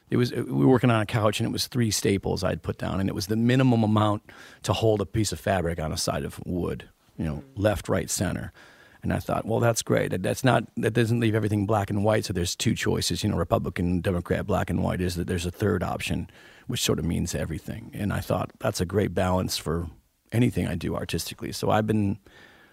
[0.09, 2.63] It was uh, we were working on a couch and it was three staples I'd
[2.63, 4.23] put down and it was the minimum amount
[4.63, 7.43] to hold a piece of fabric on a side of wood, you know, mm.
[7.55, 8.51] left, right, center.
[9.01, 10.11] And I thought, well, that's great.
[10.11, 12.25] That- That's not that doesn't leave everything black and white.
[12.25, 14.99] So there's two choices, you know, Republican, Democrat, black and white.
[14.99, 16.29] Is that there's a third option,
[16.67, 17.91] which sort of means everything.
[17.93, 19.87] And I thought that's a great balance for
[20.31, 21.51] anything I do artistically.
[21.53, 22.19] So I've been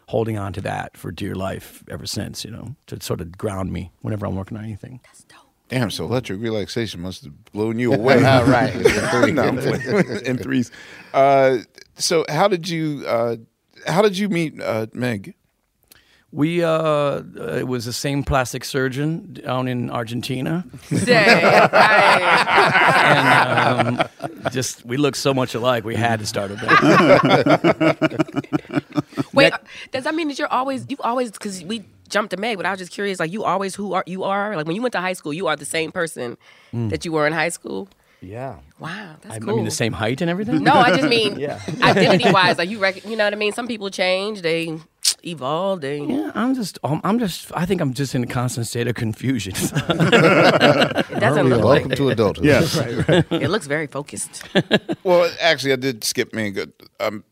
[0.09, 3.73] holding on to that for dear life ever since, you know, to sort of ground
[3.73, 5.01] me whenever I'm working on anything.
[5.69, 8.25] Damn, so electric relaxation must have blown you away.
[8.25, 8.75] All right.
[9.35, 10.25] no, I'm playing.
[10.25, 10.71] in threes.
[11.13, 11.59] Uh,
[11.97, 13.37] so, how did you uh,
[13.87, 15.35] how did you meet uh, Meg?
[16.33, 17.23] We uh, uh,
[17.59, 20.65] it was the same plastic surgeon down in Argentina.
[20.91, 21.09] and
[23.99, 24.09] um,
[24.51, 25.85] just we look so much alike.
[25.85, 27.97] We had to start a band.
[29.33, 29.59] Wait, uh,
[29.93, 32.71] does that mean that you're always you always because we jumped to Meg, but I
[32.71, 35.01] was just curious, like you always who are you are like when you went to
[35.01, 36.37] high school, you are the same person
[36.75, 36.91] Mm.
[36.91, 37.89] that you were in high school.
[38.21, 38.57] Yeah.
[38.79, 39.57] Wow, that's I, I cool.
[39.57, 40.63] mean, the same height and everything.
[40.65, 41.61] No, I just mean yeah.
[41.83, 43.53] identity wise, like you rec- you know what I mean.
[43.53, 44.79] Some people change, they
[45.23, 46.01] evolve, they.
[46.01, 48.95] Yeah, I'm just, um, I'm just, I think I'm just in a constant state of
[48.95, 49.53] confusion.
[49.57, 52.45] It doesn't look like Welcome to adulthood.
[52.45, 53.25] Yeah, right, right.
[53.43, 54.43] It looks very focused.
[55.05, 56.59] Well, actually, I did skip Meg.
[56.99, 57.23] Um,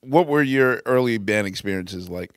[0.00, 2.30] what were your early band experiences like?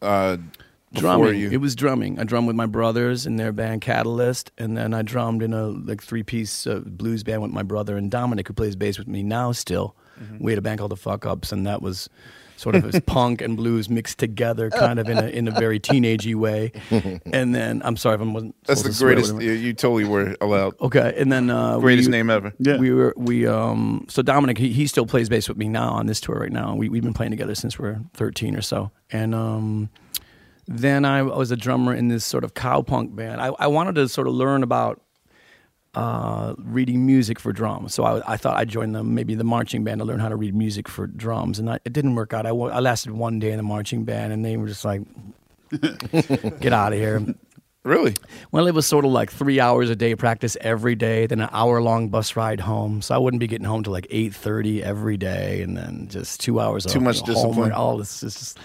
[0.00, 0.65] Uh, before
[1.00, 1.38] drumming.
[1.38, 2.18] you, It was drumming.
[2.18, 5.68] I drummed with my brothers in their band Catalyst, and then I drummed in a
[5.68, 9.08] like three piece uh, blues band with my brother and Dominic, who plays bass with
[9.08, 9.52] me now.
[9.52, 9.94] Still,
[10.38, 12.08] we had a band called the Fuck Ups, and that was
[12.56, 15.78] sort of as punk and blues mixed together, kind of in a in a very
[15.78, 16.72] teenagey way.
[17.32, 18.54] And then I'm sorry if I wasn't.
[18.64, 19.34] that's the to greatest.
[19.34, 19.52] whatever.
[19.52, 20.80] You, you totally were allowed.
[20.80, 22.52] Okay, and then uh, Greatest we, name ever.
[22.58, 22.78] Yeah.
[22.78, 26.06] We were we um so Dominic he, he still plays bass with me now on
[26.06, 26.74] this tour right now.
[26.74, 29.90] We we've been playing together since we are 13 or so, and um
[30.68, 33.40] then I was a drummer in this sort of cowpunk band.
[33.40, 35.00] I, I wanted to sort of learn about
[35.96, 37.94] uh, reading music for drums.
[37.94, 40.36] So I, I thought I'd join the maybe the marching band to learn how to
[40.36, 42.44] read music for drums, and I, it didn't work out.
[42.46, 45.02] I, I lasted one day in the marching band, and they were just like,
[46.60, 47.24] "Get out of here."
[47.82, 48.14] Really?
[48.50, 51.48] Well, it was sort of like three hours a day practice every day, then an
[51.52, 53.00] hour long bus ride home.
[53.00, 56.40] So I wouldn't be getting home till like eight thirty every day, and then just
[56.40, 56.84] two hours.
[56.84, 57.72] Too of, much discipline.
[57.72, 58.58] All this is just.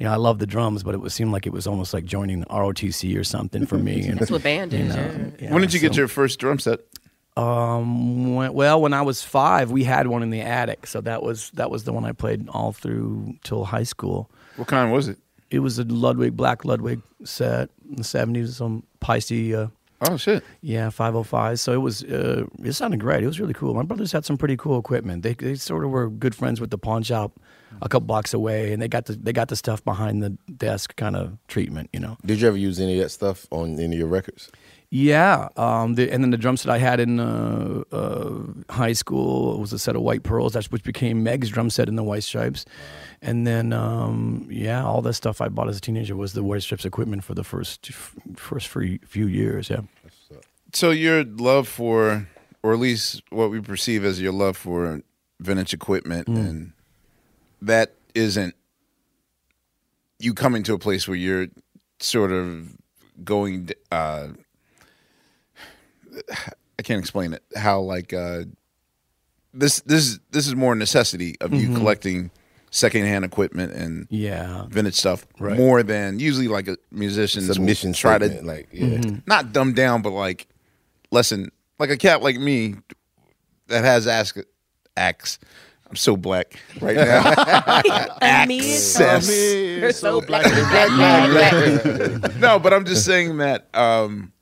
[0.00, 2.06] You know, I love the drums, but it would seem like it was almost like
[2.06, 4.08] joining ROTC or something for me.
[4.08, 4.96] And, That's what band you is.
[4.96, 5.28] know, yeah.
[5.38, 6.80] yeah, when did you get your first drum set?
[7.36, 11.22] Um, when, well, when I was five, we had one in the attic, so that
[11.22, 14.30] was that was the one I played all through till high school.
[14.56, 15.18] What kind was it?
[15.50, 19.54] It was a Ludwig Black Ludwig set in the seventies, some Pisces.
[19.54, 19.68] Uh,
[20.02, 20.42] Oh shit!
[20.62, 21.60] yeah, five hundred five.
[21.60, 23.22] So it was uh, it sounded great.
[23.22, 23.74] It was really cool.
[23.74, 25.22] My brothers had some pretty cool equipment.
[25.22, 27.38] They they sort of were good friends with the pawn shop
[27.82, 30.96] a couple blocks away, and they got the they got the stuff behind the desk
[30.96, 32.16] kind of treatment, you know.
[32.24, 34.50] Did you ever use any of that stuff on any of your records?
[34.92, 39.60] Yeah, um, the, and then the drums that I had in uh, uh, high school
[39.60, 42.24] was a set of White Pearls, that's which became Meg's drum set in the White
[42.24, 42.64] Stripes,
[43.22, 46.62] and then um, yeah, all the stuff I bought as a teenager was the White
[46.62, 47.92] Stripes equipment for the first
[48.34, 49.70] first few few years.
[49.70, 49.82] Yeah,
[50.72, 52.26] So your love for,
[52.64, 55.02] or at least what we perceive as your love for
[55.38, 56.36] vintage equipment, Mm.
[56.48, 56.72] and
[57.62, 58.54] that isn't
[60.18, 61.46] you coming to a place where you're
[62.00, 62.76] sort of
[63.24, 63.70] going.
[63.92, 64.28] Uh,
[66.78, 67.42] I can't explain it.
[67.56, 68.44] How like uh,
[69.52, 71.76] this this this is more necessity of you Mhm.
[71.76, 72.30] collecting
[72.70, 74.64] secondhand equipment and Yeah.
[74.68, 75.56] vintage stuff Right.
[75.58, 78.86] more than usually like a musicians It's a mission try to like, yeah.
[78.98, 79.22] Mhm.
[79.26, 80.46] not dumb down, but like
[81.10, 82.76] lessen like a cat like me
[83.66, 84.36] that has ask
[84.96, 85.38] axe.
[85.90, 87.32] I'm so black right now.
[88.22, 89.28] Access.
[89.28, 90.46] You're so black.
[92.38, 94.32] no, but I'm just saying that um,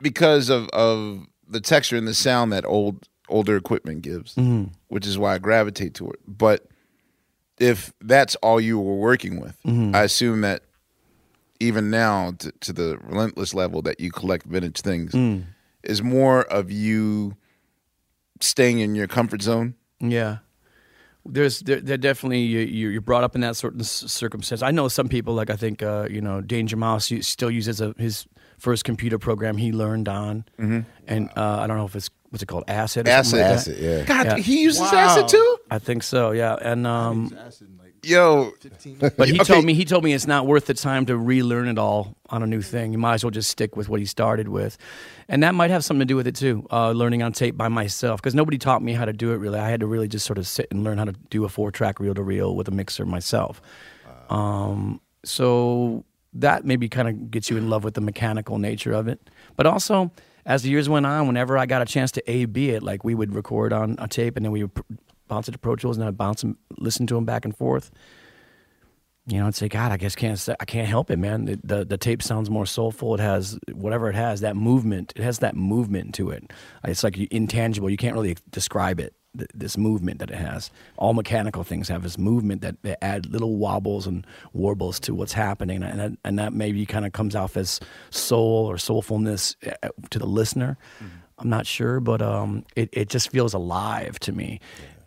[0.00, 4.70] because of of the texture and the sound that old older equipment gives, Mhm.
[4.88, 6.18] which is why I gravitate to it.
[6.26, 6.66] But
[7.60, 9.94] if that's all you were working with, Mhm.
[9.94, 10.62] I assume that
[11.60, 15.44] even now, to, to the relentless level that you collect vintage things, Mm.
[15.82, 17.36] is more of you
[18.40, 19.74] staying in your comfort zone.
[20.00, 20.38] Yeah.
[21.26, 24.62] There's there, there definitely you, you- you're brought up in that certain c- circumstance.
[24.62, 27.94] I know some people like I think uh, you know Danger Mouse still uses a,
[27.98, 28.26] his
[28.58, 30.86] first computer program he learned on, Mhm.
[31.06, 33.06] and uh, I don't know if it's what's it called Acid.
[33.08, 33.38] Or Acid.
[33.40, 34.04] like Acid, yeah.
[34.04, 35.56] God, he uses Acid too?
[35.70, 36.30] I think so.
[36.30, 37.36] Yeah, and um,
[38.02, 38.52] Yo,
[39.16, 39.44] but he Okay.
[39.44, 42.42] told me he told me it's not worth the time to relearn it all on
[42.42, 42.92] a new thing.
[42.92, 44.78] You might as well just stick with what he started with,
[45.28, 46.66] and that might have something to do with it too.
[46.70, 49.36] Uh, learning on tape by myself because nobody taught me how to do it.
[49.36, 51.48] Really, I had to really just sort of sit and learn how to do a
[51.48, 53.60] four track reel to reel with a mixer myself.
[54.30, 59.08] Um, so that maybe kind of gets you in love with the mechanical nature of
[59.08, 60.12] it, but also.
[60.46, 63.04] As the years went on, whenever I got a chance to A B it, like
[63.04, 64.82] we would record on a tape and then we would pr-
[65.28, 67.90] bounce it to Pro Tools and I'd bounce them, listen to them back and forth
[69.30, 71.44] you know, I'd say, God, I guess can't I can't help it, man.
[71.44, 73.12] The, the the tape sounds more soulful.
[73.14, 75.12] It has whatever it has, that movement.
[75.16, 76.50] It has that movement to it.
[76.84, 77.90] It's like intangible.
[77.90, 79.12] You can't really describe it.
[79.36, 80.70] th- This movement that it has.
[80.96, 85.34] All mechanical things have this movement that, that add little wobbles and warbles to what's
[85.34, 89.88] happening, and that, and that maybe kind of comes off as soul or soulfulness uh,
[90.08, 90.78] to the listener.
[91.38, 94.60] I'm not sure, but um, it it just feels alive to me.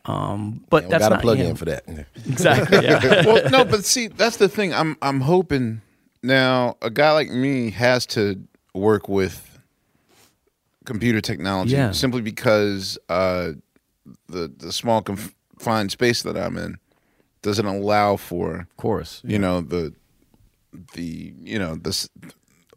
[0.05, 1.47] Um, but Yeah, we that's got a not plug him.
[1.51, 1.83] in for that.
[2.27, 2.83] Exactly.
[2.83, 3.23] Yeah.
[3.25, 4.73] well, no, but see, that's the thing.
[4.73, 5.81] I'm I'm hoping
[6.23, 8.41] now a guy like me has to
[8.73, 9.59] work with
[10.85, 11.91] computer technology Yeah.
[11.91, 13.51] simply because uh,
[14.27, 16.77] the the small confined space that I'm in
[17.43, 19.93] doesn't allow for, of course, you know the
[20.93, 22.09] the you know this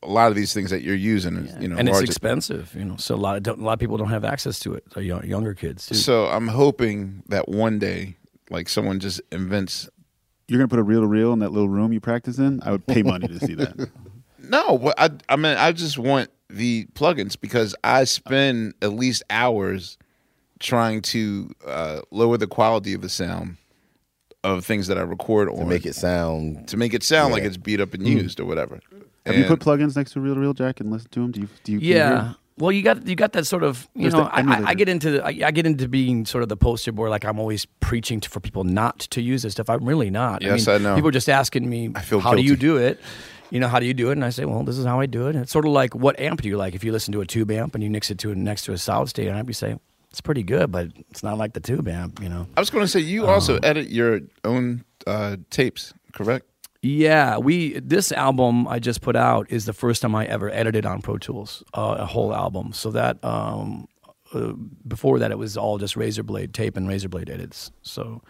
[0.05, 2.85] a lot of these things that you're using is you know and it's expensive, you
[2.85, 2.97] know.
[2.97, 4.85] So a lot of don't, a lot of people don't have access to it.
[4.93, 5.87] So young, younger kids.
[5.87, 5.95] Too.
[5.95, 8.17] So I'm hoping that one day,
[8.51, 9.89] like someone just invents.
[10.49, 12.61] You're gonna put a reel to reel in that little room you practice in.
[12.63, 13.89] I would pay money to see that.
[14.47, 19.23] No, what I I mean I just want the plugins because I spend at least
[19.31, 19.97] hours
[20.59, 23.57] trying to uh, lower the quality of the sound
[24.43, 27.57] of things that I record on make it sound to make it sound like it's
[27.57, 28.11] beat up and Mm.
[28.23, 28.81] used or whatever.
[29.27, 31.31] Have you put plugins next to Real to reel, Jack, and listen to them?
[31.33, 31.49] Do you?
[31.65, 31.79] Do you?
[31.79, 32.25] can you hear Yeah.
[32.29, 32.37] 'em?
[32.57, 34.89] Well, you got you got that sort of you There's know I, I, I get
[34.89, 37.67] into the, I, I get into being sort of the poster boy like I'm always
[37.81, 39.69] preaching to, for people not to use this stuff.
[39.69, 40.41] I'm really not.
[40.43, 40.95] Yes, mean, I know.
[40.95, 43.01] People are just asking me I feel how do you do it.
[43.51, 44.13] You know how do you do it?
[44.13, 45.35] And I say, well, this is how I do it.
[45.35, 46.77] And it's sort of like what amp do you like?
[46.77, 48.79] If you listen to a tube amp and you mix it to next to a
[48.79, 49.77] solid state amp, you say
[50.11, 52.23] it's pretty good, but it's not like the tube amp.
[52.23, 52.47] You know.
[52.57, 56.47] I was going to say you also edit your own uh, tapes, correct?
[56.85, 60.85] Yeah, we this album I just put out is the first time I ever edited
[60.85, 62.75] on Pro Tools, uh, a whole album.
[62.75, 63.89] So that um,
[64.35, 64.53] uh,
[64.87, 67.71] before that it was all just razor blade tape and razor blade edits.
[67.81, 68.21] So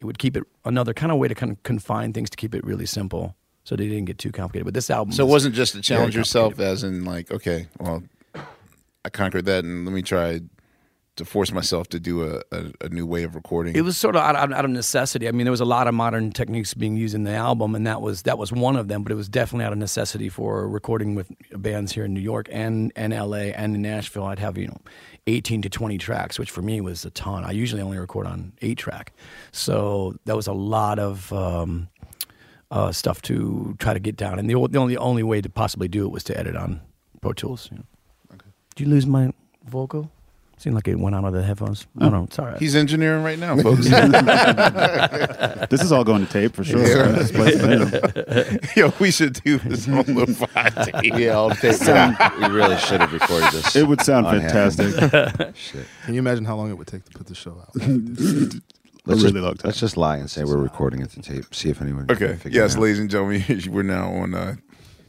[0.00, 2.54] it would keep it another kind of way to kind of confine things to keep
[2.54, 4.64] it really simple, so they didn't get too complicated.
[4.64, 8.04] But this album, So it wasn't just to challenge yourself, as in like, okay, well,
[9.04, 10.40] I conquered that, and let me try
[11.18, 13.76] to force myself to do a, a, a new way of recording.
[13.76, 15.28] It was sort of out, out, out of necessity.
[15.28, 17.86] I mean, there was a lot of modern techniques being used in the album, and
[17.86, 19.02] that was that was one of them.
[19.02, 22.48] But it was definitely out of necessity for recording with bands here in New York
[22.50, 23.52] and and L.A.
[23.52, 24.24] and in Nashville.
[24.24, 24.80] I'd have you know,
[25.26, 27.44] eighteen to twenty tracks, which for me was a ton.
[27.44, 29.12] I usually only record on eight track,
[29.52, 31.32] so that was a lot of.
[31.32, 31.88] Um,
[32.70, 35.88] uh, stuff to try to get down, and the, the only only way to possibly
[35.88, 36.82] do it was to edit on
[37.22, 37.70] Pro Tools.
[37.72, 37.84] You know.
[38.76, 39.32] Did you lose my
[39.64, 40.10] vocal?
[40.58, 41.86] Seemed like it went out of the headphones.
[41.94, 42.58] No, no, it's all right.
[42.58, 43.86] He's engineering right now, folks.
[45.70, 46.80] this is all going to tape for sure.
[46.84, 47.12] Yeah.
[47.12, 48.58] This place, man.
[48.76, 51.04] Yo, we should do this on the five.
[51.18, 51.74] Yeah, all the tape.
[51.74, 53.76] Sound- we really should have recorded this.
[53.76, 54.52] It would sound on hand.
[54.74, 55.54] fantastic.
[55.56, 55.86] Shit.
[56.04, 57.70] Can you imagine how long it would take to put the show out?
[59.06, 59.68] Let's, really just, long time.
[59.68, 61.54] let's just lie and say we're recording it to tape.
[61.54, 62.06] See if anyone.
[62.08, 62.34] can Okay.
[62.36, 62.82] figure Yes, it out.
[62.82, 64.34] ladies and gentlemen, we're now on.
[64.34, 64.56] Uh,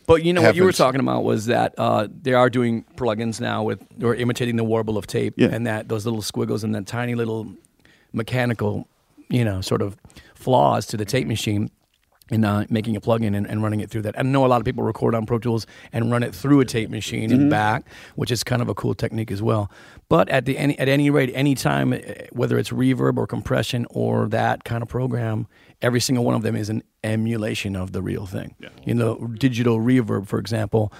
[0.10, 3.39] But you know what you were talking about was that uh, they are doing plugins
[3.39, 5.50] now with or imitating the warble of tape, Yeah.
[5.52, 7.48] and that those little squiggles and that tiny little
[8.12, 8.88] mechanical,
[9.30, 9.95] you know, sort of
[10.34, 11.70] flaws to the tape machine
[12.32, 14.17] and uh, making a plugin and, and running it through that.
[14.17, 16.65] I know a lot of people record on Pro Tools and run it through a
[16.65, 17.49] tape machine and Mhm.
[17.49, 19.71] back, which is kind of a cool technique as well.
[20.09, 24.27] But at the any, at any rate, anytime, eh, whether it's reverb or compression or
[24.30, 25.47] that kind of program,
[25.82, 28.55] every single one of them is an emulation of the real thing.
[28.86, 30.91] You know, digital reverb, for example.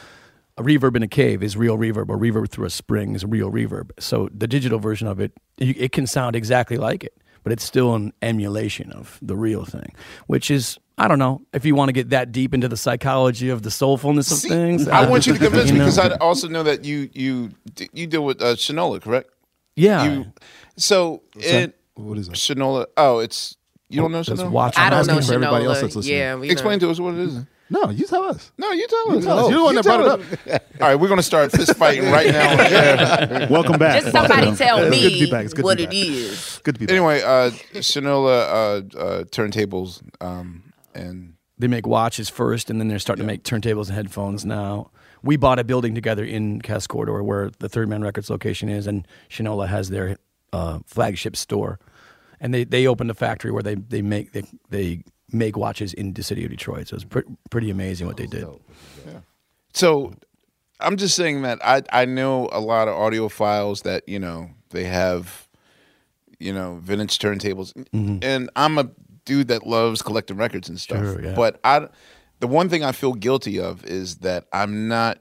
[0.58, 3.50] A reverb in a cave is real reverb, or reverb through a spring is real
[3.50, 3.92] reverb.
[3.98, 7.14] So the digital version of it, it can sound exactly like it,
[7.44, 9.94] but it's still an emulation of the real thing,
[10.28, 13.50] which is I don't know if you want to get that deep into the psychology
[13.50, 14.88] of the soulfulness of things.
[14.88, 15.86] I want you to convince me know?
[15.86, 17.52] because I also know that you you
[17.94, 19.32] you deal with uh, Shinola, correct?
[19.76, 20.04] Yeah.
[20.04, 20.34] You,
[20.76, 22.36] so it, what is that?
[22.36, 22.88] Shinola?
[22.98, 23.56] Oh, it's
[23.90, 24.52] you don't know That's Shinola.
[24.52, 26.08] watch I don't know Shinola.
[26.08, 26.88] Yeah, we explain know.
[26.88, 27.46] to us what it is.
[27.70, 28.52] No, you tell us.
[28.58, 29.24] No, you tell You us.
[29.26, 29.50] tell us.
[29.52, 30.62] You're the one You that brought tell it up.
[30.82, 32.52] All right, we're gonna start fist fighting right now.
[33.44, 33.50] on.
[33.50, 34.02] Welcome back.
[34.02, 35.46] Just somebody tell It's good to me be back.
[35.46, 35.96] It's good to what be it back.
[35.96, 36.62] is.
[36.64, 36.94] Good to be back.
[36.96, 38.28] Anyway, uh, Shinola
[38.96, 43.44] uh, uh, turntables um, and They make watches first, and then they're starting to make
[43.44, 44.92] turntables and headphones now.
[45.22, 48.88] We bought a building together in Cass Corridor where the Third Man Records location is,
[48.88, 50.18] and Shinola has their
[50.54, 51.78] uh, flagship store.
[52.40, 56.14] And they, they opened a factory where they, they make they, they make watches in
[56.14, 56.88] the city of Detroit.
[56.88, 58.48] So it's pre- pretty amazing what they did.
[59.74, 60.14] So
[60.80, 64.86] I'm just saying that I I know a lot of audiophiles that you know they
[64.86, 65.48] have
[66.40, 68.18] you know vintage turntables, mm-hmm.
[68.22, 68.90] and I'm a
[69.26, 71.04] dude that loves collecting records and stuff.
[71.04, 71.36] Sure, yeah.
[71.36, 71.88] But I
[72.40, 75.20] the one thing I feel guilty of is that I'm not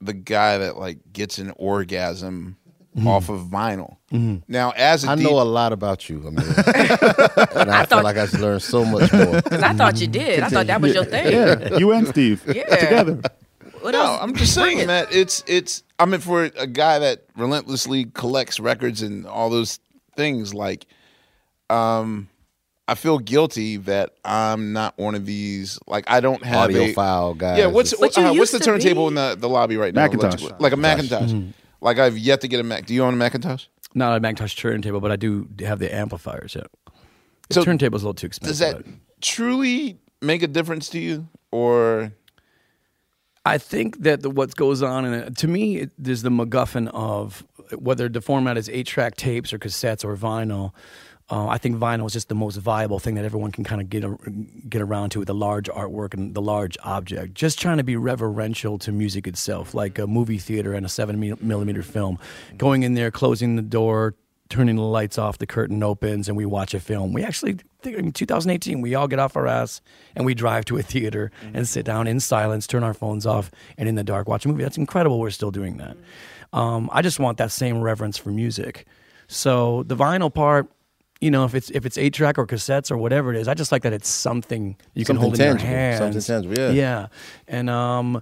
[0.00, 2.56] the guy that like gets an orgasm
[3.06, 3.96] off of vinyl.
[4.46, 6.44] Now, as a I D- know a lot about you, Amir.
[7.56, 9.42] and I, feel like I should learn so much more.
[9.42, 10.40] Because I thought you did.
[10.40, 11.32] I thought that was your thing.
[11.32, 12.64] Yeah, you and Steve Yeah.
[12.76, 13.20] together.
[13.80, 14.20] What no, else?
[14.22, 14.86] I'm just saying it.
[14.86, 15.82] that it's it's.
[15.98, 19.78] I mean, for a guy that relentlessly collects records and all those
[20.16, 20.86] things, like,
[21.70, 22.28] um,
[22.86, 25.78] I feel guilty that I'm not one of these.
[25.86, 27.58] Like, I don't have a Audiophile guys.
[27.58, 29.08] Yeah, what's But you uh, what's the turntable be.
[29.08, 30.06] in the, the lobby right now?
[30.06, 30.42] McIntosh.
[30.42, 31.52] Like, like a McIntosh.
[31.84, 32.86] Like I've yet to get a Mac.
[32.86, 33.66] Do you own a McIntosh?
[33.94, 36.56] Not a McIntosh turntable, but I do have the amplifiers.
[36.56, 36.62] Yeah.
[37.48, 38.58] The So, turntable's a little too expensive.
[38.58, 38.84] Does that
[39.20, 42.12] truly make a difference to you, or
[43.44, 46.88] I think that the, what goes on, in it, to me, it, there's the MacGuffin
[46.94, 47.44] of
[47.76, 50.72] whether the format is eight track tapes or cassettes or vinyl.
[51.30, 53.88] Uh, I think vinyl is just the most viable thing that everyone can kind of
[53.88, 54.16] get a,
[54.68, 57.34] get around to with the large artwork and the large object.
[57.34, 61.18] Just trying to be reverential to music itself, like a movie theater and a seven
[61.18, 62.18] mi- millimeter film.
[62.58, 64.14] Going in there, closing the door,
[64.50, 67.14] turning the lights off, the curtain opens, and we watch a film.
[67.14, 69.80] We actually, in 2018, we all get off our ass
[70.14, 73.50] and we drive to a theater and sit down in silence, turn our phones off,
[73.78, 74.62] and in the dark watch a movie.
[74.62, 75.18] That's incredible.
[75.18, 75.96] We're still doing that.
[76.52, 78.86] Um, I just want that same reverence for music.
[79.26, 80.68] So the vinyl part,
[81.24, 83.54] you know, if it's if it's eight track or cassettes or whatever it is, I
[83.54, 85.64] just like that it's something you can Something hold tangible.
[85.64, 85.98] in your hands.
[85.98, 86.70] Something tangible, yeah.
[86.70, 87.06] Yeah,
[87.48, 88.20] and um,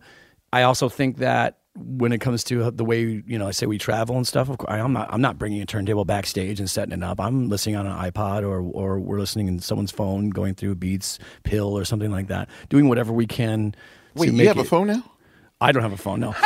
[0.53, 3.79] I also think that when it comes to the way you know, I say we
[3.79, 4.49] travel and stuff.
[4.49, 7.19] Of course, I'm not I'm not bringing a turntable backstage and setting it up.
[7.21, 11.19] I'm listening on an iPod or or we're listening in someone's phone, going through Beats,
[11.43, 12.49] Pill, or something like that.
[12.69, 13.75] Doing whatever we can.
[14.15, 15.03] wait, to you make have a phone now?
[15.63, 16.21] I don't have a phone.
[16.21, 16.33] No.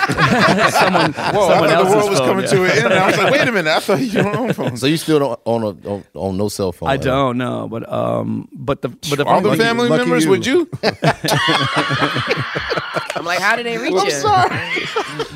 [0.71, 2.51] someone, Whoa, someone I thought the world was phone, coming yeah.
[2.51, 2.93] to an end.
[2.95, 4.81] I was like, wait a minute, I thought you don't own phones.
[4.81, 6.89] So you still don't own a own, own no cell phone?
[6.91, 10.31] I don't know, but um, but the but the All the family lucky members, you.
[10.31, 10.69] would you?
[13.19, 14.11] I'm like, how did they reach I'm you?
[14.11, 14.51] sorry.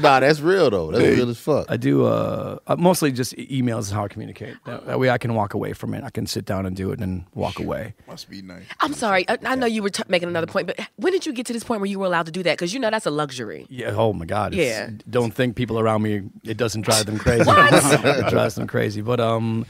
[0.01, 0.91] Nah, that's real though.
[0.93, 1.15] That's Hey.
[1.15, 1.65] real as fuck.
[1.71, 4.55] I do uh, uh, mostly just emails is how I communicate.
[4.67, 6.05] That, that way I can walk away from it.
[6.05, 7.95] I can sit down and do it and walk away.
[8.07, 8.65] Must be nice.
[8.81, 9.25] I'm sorry.
[9.29, 11.53] I, I know you were t- making another point, but when did you get to
[11.55, 12.53] this point where you were allowed to do that?
[12.59, 13.67] Because you know that's a luxury.
[13.71, 13.95] Yeah.
[13.97, 14.53] Oh my God.
[14.53, 14.91] it's- Yeah.
[15.09, 16.23] Don't think people around me.
[16.45, 17.45] It doesn't drive them crazy.
[17.49, 19.01] it drives them crazy.
[19.01, 19.65] But um,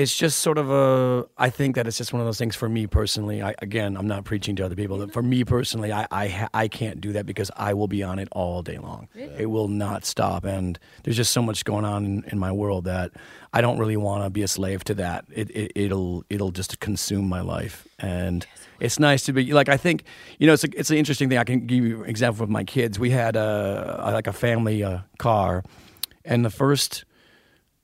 [0.00, 1.26] it's just sort of a.
[1.36, 3.42] I think that it's just one of those things for me personally.
[3.42, 5.06] I again, I'm not preaching to other people.
[5.08, 8.28] For me personally, I I, I can't do that because I will be on it
[8.32, 9.08] all day long.
[9.38, 12.84] It will not stop, and there's just so much going on in, in my world
[12.84, 13.12] that
[13.52, 15.26] I don't really want to be a slave to that.
[15.30, 18.46] It, it it'll it'll just consume my life, and
[18.80, 20.04] it's nice to be like I think
[20.38, 21.36] you know it's a, it's an interesting thing.
[21.36, 22.98] I can give you an example with my kids.
[22.98, 25.62] We had a, a like a family uh, car,
[26.24, 27.04] and the first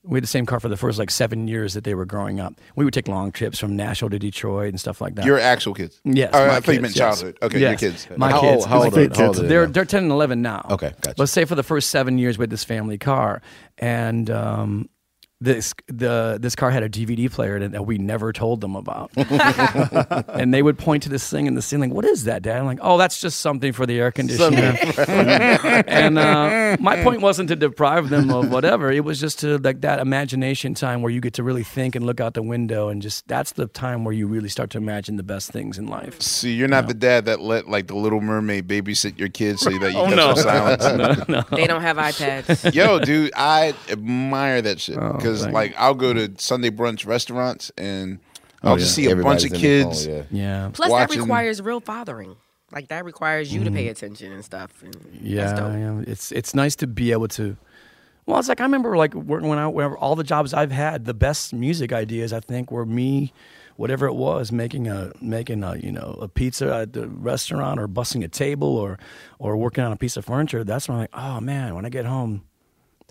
[0.07, 2.39] we had the same car for the first like seven years that they were growing
[2.39, 2.53] up.
[2.75, 5.25] We would take long trips from Nashville to Detroit and stuff like that.
[5.25, 5.99] Your actual kids?
[6.05, 7.19] Yes, Oh, my I thought you meant yes.
[7.19, 7.37] childhood.
[7.41, 8.07] Okay, your kids.
[8.17, 8.61] My How kids.
[8.63, 10.65] old- how old Like, are- how old are they they're they're ten and eleven now.
[10.71, 11.15] Okay, gotcha.
[11.17, 13.41] Let's say for the first seven years with this family car,
[13.77, 14.89] and um,
[15.39, 18.75] this the this car had a DVD player in it that we never told them
[18.75, 19.11] about,
[20.29, 21.91] and they would point to this thing in the ceiling.
[21.91, 22.57] What is that, Dad?
[22.57, 24.75] I'm like, oh, that's just something for the air conditioner.
[25.87, 28.91] and uh, my point wasn't to deprive them of whatever.
[28.91, 32.05] It was just to like that imagination time where you get to really think and
[32.05, 35.17] look out the window, and just that's the time where you really start to imagine
[35.17, 36.19] the best things in life.
[36.21, 39.69] See, you're not the dad that let like the Little Mermaid babysit your kids so
[39.69, 40.33] that you Oh, get no.
[40.35, 40.83] silence.
[41.27, 41.43] No, no.
[41.55, 42.73] They don't have iPads.
[42.73, 47.05] Yo, dude, I admire that shit Oh, because thank like I'll go to Sunday brunch
[47.05, 48.19] restaurants and
[48.63, 48.83] Oh, I'll yeah.
[48.83, 50.07] just see a Everybody's bunch of in their kids.
[50.07, 50.23] yeah.
[50.31, 50.69] Yeah.
[50.73, 52.35] Plus, watching- that requires real fathering.
[52.71, 53.91] Like that requires you to pay mm-hmm.
[53.91, 54.83] attention and stuff.
[54.83, 57.55] And Yeah, yeah, it's it's nice to be able to.
[58.25, 61.05] Well, it's like I remember like working when I whenever all the jobs I've had,
[61.05, 63.31] the best music ideas I think were me,
[63.77, 67.87] whatever it was, making a making a you know a pizza at the restaurant or
[67.87, 68.99] bussing a table or
[69.39, 70.65] or working on a piece of furniture.
[70.65, 72.43] That's when I'm like, oh man, when I get home,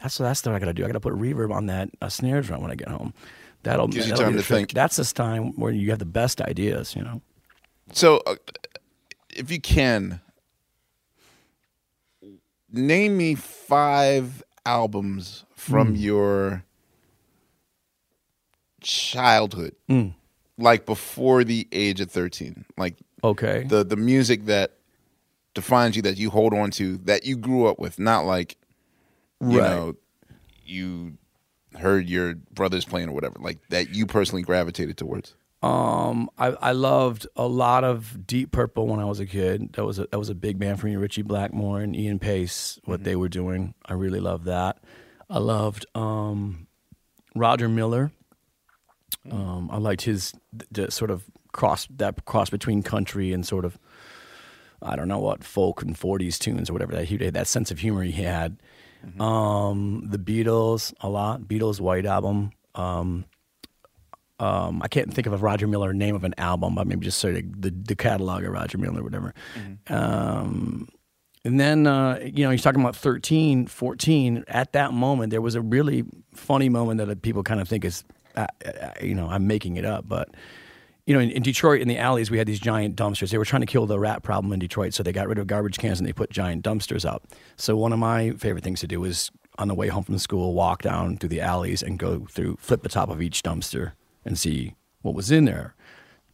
[0.03, 0.84] that's that's what I got to do.
[0.84, 3.14] I got to put a reverb on that uh, snare drum when I get home.
[3.62, 4.72] That'll, Gives you that'll time the to think.
[4.72, 6.94] That's this time where you have the best ideas.
[6.94, 7.20] You know.
[7.92, 8.36] So, uh,
[9.34, 10.20] if you can,
[12.72, 16.01] name me five albums from Mm.
[16.01, 16.64] your
[18.80, 20.14] childhood, Mm.
[20.59, 23.64] like before the age of thirteen, like Okay.
[23.68, 24.72] the the music that
[25.55, 28.57] defines you that you hold on to that you grew up with, not like
[29.41, 29.70] you Right.
[29.70, 29.95] know
[30.64, 31.18] you
[31.78, 35.34] heard your brothers playing or whatever, like that you personally gravitated towards.
[35.62, 39.72] Um, I, I loved a lot of Deep Purple when I was a kid.
[39.72, 40.97] That was a, that was a big band for me.
[40.97, 44.78] Ritchie Blackmore and Ian Paice, what they were doing, I really loved that.
[45.28, 46.66] I loved um,
[47.34, 48.12] Roger Miller.
[49.30, 53.64] Um, I liked his the, the sort of cross that cross between country and sort
[53.64, 53.78] of
[54.82, 57.78] I don't know what folk and '40s tunes or whatever that he that sense of
[57.80, 58.59] humor he had.
[59.20, 61.42] Um, the Beatles a lot.
[61.42, 62.50] Beatles White Album.
[62.74, 63.24] Um,
[64.38, 67.18] um, I can't think of a Roger Miller name of an album, but maybe just
[67.18, 69.32] sort of the, the catalog of Roger Miller, whatever.
[69.88, 70.88] Um,
[71.44, 74.44] and then, uh, you know, he's talking about 13, 14.
[74.48, 76.04] At that moment, there was a really
[76.34, 78.04] funny moment that people kind of think is,
[78.34, 80.09] uh, uh, you know, I'm making it up.
[80.09, 80.28] But,
[81.07, 83.30] you know, in, in Detroit, in the alleys, we had these giant dumpsters.
[83.30, 84.92] They were trying to kill the rat problem in Detroit.
[84.92, 87.28] So they got rid of garbage cans and they put giant dumpsters up.
[87.57, 90.52] So one of my favorite things to do was on the way home from school,
[90.52, 93.92] walk down through the alleys and go through, flip the top of each dumpster
[94.24, 95.74] and see what was in there.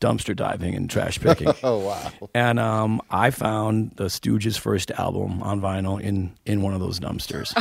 [0.01, 1.53] Dumpster diving and trash picking.
[1.63, 2.11] Oh, wow.
[2.35, 6.99] And um, I found the Stooges' first album on vinyl in in one of those
[6.99, 7.53] dumpsters,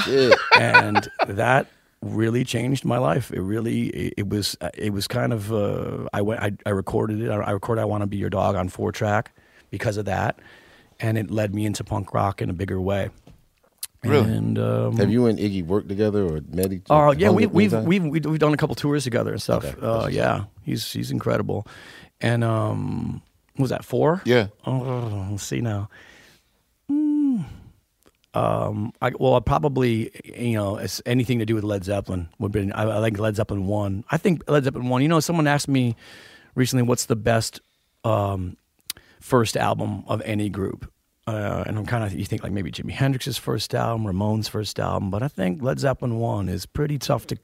[0.60, 1.68] and that
[2.02, 3.32] really changed my life.
[3.32, 7.22] It really it, it was it was kind of uh, I went I, I recorded
[7.22, 7.30] it.
[7.30, 9.32] I, I recorded "I Want to Be Your Dog" on four track
[9.70, 10.40] because of that,
[11.00, 13.10] and it led me into punk rock in a bigger way.
[14.04, 14.34] Really?
[14.34, 17.10] And um, Have you and Iggy worked together or met each other?
[17.10, 19.64] Oh yeah, we, we've, we've we've we've done a couple tours together and stuff.
[19.64, 21.68] Okay, Uh, yeah, he's he's incredible.
[22.20, 23.22] And um,
[23.60, 24.22] was that four?
[24.26, 24.48] Yeah.
[24.66, 25.90] Oh, let's see now.
[28.34, 32.72] Um, I, well, I probably you know anything to do with Led Zeppelin would be.
[32.72, 34.06] I, I like Led Zeppelin one.
[34.10, 35.02] I think Led Zeppelin one.
[35.02, 35.96] You know, someone asked me
[36.56, 37.60] recently, "What's the best
[38.04, 38.56] um,
[39.20, 40.90] first album of any group?"
[41.28, 44.80] Uh, and I'm kind of you think like maybe Jimi Hendrix's first album, Ramones' first
[44.80, 47.38] album, but I think Led Zeppelin one is pretty tough to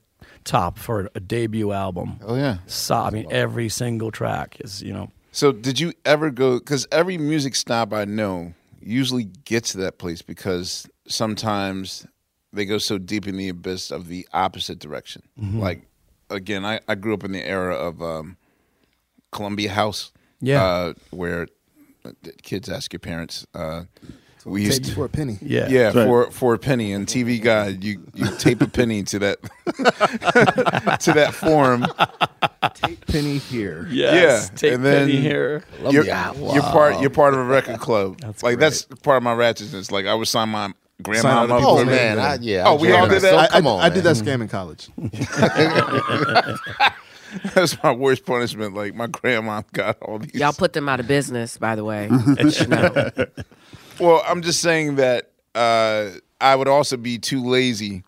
[0.43, 2.19] top for a debut album.
[2.23, 6.31] Oh yeah, so I mean every single track is you know So, did you ever
[6.31, 6.57] go?
[6.59, 8.53] Because every music snob I know
[8.87, 12.05] usually get to that place because sometimes
[12.53, 15.21] they go so deep in the abyss of the opposite direction.
[15.39, 15.59] Mhm.
[15.59, 15.81] Like,
[16.29, 18.37] again, I, I grew up in the era of um,
[19.31, 20.11] Columbia House.
[20.39, 20.63] Yeah.
[20.63, 21.47] Uh, where
[22.05, 22.11] uh,
[22.43, 23.45] kids ask your parents.
[23.53, 23.83] Uh,
[24.47, 25.37] we used Tape to, for a penny.
[25.41, 25.67] Yeah.
[25.69, 25.93] yeah, right.
[25.93, 26.93] for for a penny.
[26.93, 29.41] And TV Guide, you you tape a penny to that
[31.01, 31.85] to that form.
[32.75, 33.87] Tape penny here.
[33.91, 35.63] Yes, yeah, tape and then penny here.
[35.89, 36.99] You're, Yeah, you're part.
[37.01, 38.17] You're part of a record club.
[38.21, 39.91] That's like that's part of my ratchetness.
[39.91, 41.43] Like I would sign my grandma Sign up.
[41.43, 41.85] other for people's it.
[41.87, 41.99] names.
[41.99, 43.31] Oh, man, I- yeah, Oh, I we all did that.
[43.31, 43.49] that.
[43.51, 44.89] So come on, I did that scam in college.
[47.53, 48.73] That's my worst punishment.
[48.73, 50.33] Like my grandma got all these.
[50.33, 52.07] Y'all put them out of business, by the way.
[52.09, 53.11] No.
[53.99, 58.03] Well, I'm just saying that uh, I would also be too lazy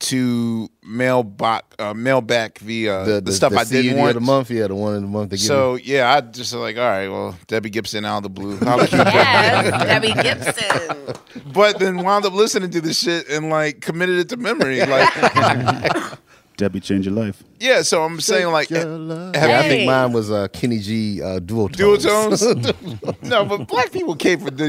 [0.00, 4.14] to mail back uh, mail back the uh, the, the, stuff I didn't want.
[4.14, 5.30] the month, yeah, the one of the month.
[5.30, 5.96] They So you.
[5.96, 7.08] yeah, I just like all right.
[7.08, 8.58] Well, Debbie Gibson out of the blue.
[8.62, 11.14] I'll yes, Debbie Gibson.
[11.52, 14.84] but then wound up listening to this shit and like committed it to memory.
[14.84, 15.12] Like,
[16.58, 17.42] Debbie changed your life.
[17.60, 17.80] yeah.
[17.82, 21.68] So I'm saying like, have Yeah, I think mine was uh, Kenny G uh, dual
[21.68, 22.40] dual tones.
[22.40, 22.72] tones.
[23.22, 24.66] no, but black people came for the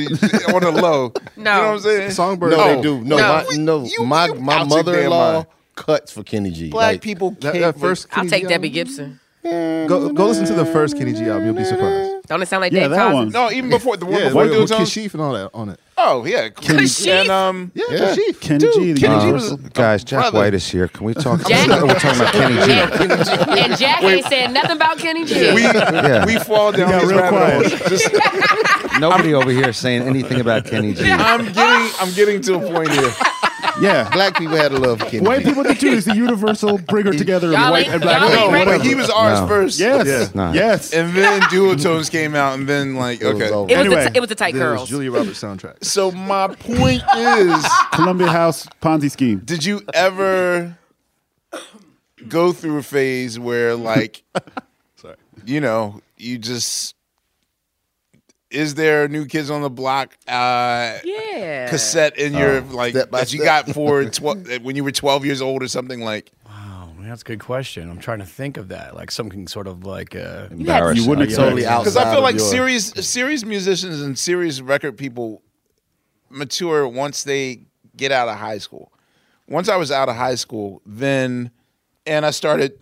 [0.55, 1.11] on the low.
[1.35, 1.35] No.
[1.35, 2.11] you know what I'm saying?
[2.11, 2.51] Songbird.
[2.51, 3.01] no, they do.
[3.03, 3.27] No, No.
[3.49, 6.69] my, no, You- my you my out your damn mother-in-law cuts for Kenny G.
[6.69, 7.59] Black Like, people That, can't.
[7.75, 8.69] that first I'll take G Debbie?
[8.69, 9.19] Gibson.
[9.43, 11.45] Go, go listen to the first Kenny G album.
[11.47, 12.27] You'll be surprised.
[12.27, 13.15] Don't it sound like Yeah, Dave that Cosby?
[13.15, 13.29] one.
[13.29, 14.89] No, even before the one Yeah, before with, Dual with Tones.
[14.89, 15.79] Kashif and all that on it.
[16.01, 17.07] Oh yeah, Kashif?
[17.21, 17.97] and um, Yeah, Yeah.
[18.15, 18.39] Kashif.
[18.39, 19.57] Kenny Dude, G, Kenny G universal.
[19.57, 20.37] was- Guys, Jack brother.
[20.39, 20.87] White is here.
[20.87, 21.45] Can we talk?
[21.47, 22.71] Jack- We're talking about Kenny G.
[22.71, 25.53] And, and Jack ain't said nothing about Kenny G.
[25.53, 26.25] we Yeah.
[26.25, 27.89] we fall down got this real rabbit quiet.
[27.89, 31.09] Just, Nobody over here saying anything about Kenny G.
[31.11, 33.11] I'm getting I'm getting to a point here.
[33.81, 34.09] Yeah.
[34.11, 35.89] Black people had a love Kenny White people do too.
[35.89, 38.19] Is the universal bringer together of Y'all white ain't- and black.
[38.21, 39.47] y'all people, No, but he was ours No.
[39.47, 39.79] first.
[39.79, 40.33] Yes.
[40.35, 40.51] No.
[40.53, 40.93] Yes.
[40.93, 43.49] And then Duotones came out, and then like It was okay.
[43.53, 43.71] over.
[43.71, 44.03] It was, Anyway.
[44.03, 44.89] the, t- it was the tight Then it was curls.
[44.89, 45.83] Julia Roberts soundtrack.
[45.83, 49.39] So my point is, Columbia House Ponzi scheme.
[49.45, 50.77] did you ever
[52.27, 54.23] go through a phase where like,
[54.95, 55.15] Sorry.
[55.45, 56.95] you know, you just
[58.51, 61.69] is there new kids on the block uh yeah.
[61.69, 65.61] cassette in your like Step you got for tw- when you were 12 years old
[65.63, 67.89] or something like Oh, man, that's a good question.
[67.89, 71.03] I'm trying to think of that, like something sort of like uh, Embarrassing.
[71.03, 74.97] You wouldn't Totally out because I feel like your- serious serious musicians and serious record
[74.97, 75.41] people
[76.29, 77.61] mature once they
[77.95, 78.91] get out of high school.
[79.47, 81.51] Once I was out of high school, then
[82.05, 82.79] and I started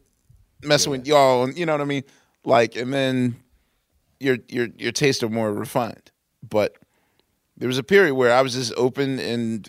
[0.64, 2.04] messing with y'all, and you know what I mean.
[2.46, 3.36] Like, and then
[4.20, 6.12] your your your tastes are more refined.
[6.48, 6.78] But
[7.58, 9.68] there was a period where I was just open and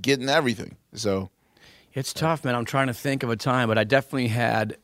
[0.00, 0.76] getting everything.
[0.94, 1.30] So
[1.92, 2.54] It's tough, man.
[2.54, 4.76] I'm trying to think of a time, but I definitely had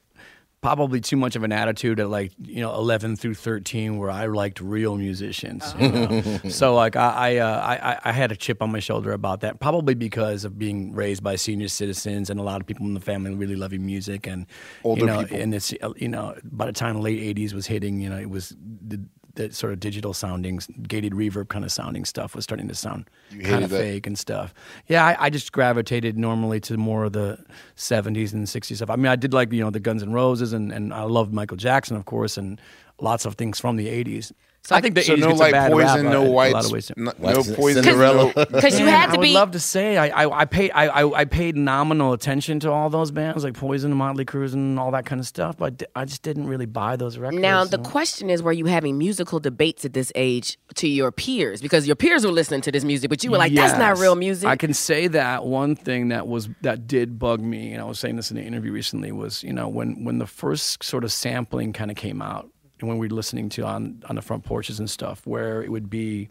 [0.63, 4.27] probably too much of an attitude at like you know 11 through 13 where I
[4.27, 5.75] liked real musicians.
[5.79, 6.23] you know?
[6.51, 7.61] so like I I, uh,
[8.05, 11.23] I I- had a chip on my shoulder about that, probably because of being raised
[11.23, 14.47] by senior citizens and a lot of people in the family really loving music and
[14.85, 15.39] Older you know, people.
[15.39, 18.29] And it's you know by the time the late 80s was hitting, you know it
[18.29, 18.55] was
[18.87, 19.01] the,
[19.35, 23.09] the sort of digital sounding, gated reverb kind of sounding stuff was starting to sound
[23.43, 23.79] kind of that?
[23.79, 24.55] fake and stuff.
[24.87, 27.39] Yeah, I, I just gravitated normally to more of the
[27.77, 28.91] 70s and 60s stuff.
[28.91, 31.33] I mean, I did like, you know, the Guns N' Roses and, and I loved
[31.33, 32.61] Michael Jackson, of course, and
[33.01, 34.33] lots of things from the 80s.
[34.63, 36.31] So I think the so 80s no gets like a bad poison, rap, no a
[36.31, 36.93] white, lot of ways.
[36.97, 37.83] no, White no poison.
[37.83, 38.33] Cinderella.
[38.37, 39.29] no- Because you had to be.
[39.29, 42.61] I would love to say I, I, I paid I, I, I paid nominal attention
[42.61, 45.83] to all those bands like Poison, Motley Crue, and all that kind of stuff, but
[45.97, 47.41] I just didn't really buy those records.
[47.41, 47.91] Now the so.
[47.91, 51.61] question is, were you having musical debates at this age to your peers?
[51.63, 54.15] Because your peers were listening to this music, but you were like, "That's not real
[54.15, 57.85] music." I can say that one thing that was that did bug me, and I
[57.87, 61.03] was saying this in an interview recently, was you know when when the first sort
[61.05, 62.49] of sampling kind of came out,
[62.81, 65.71] and when we were listening to on on the front porches and stuff, where it
[65.71, 66.29] would be.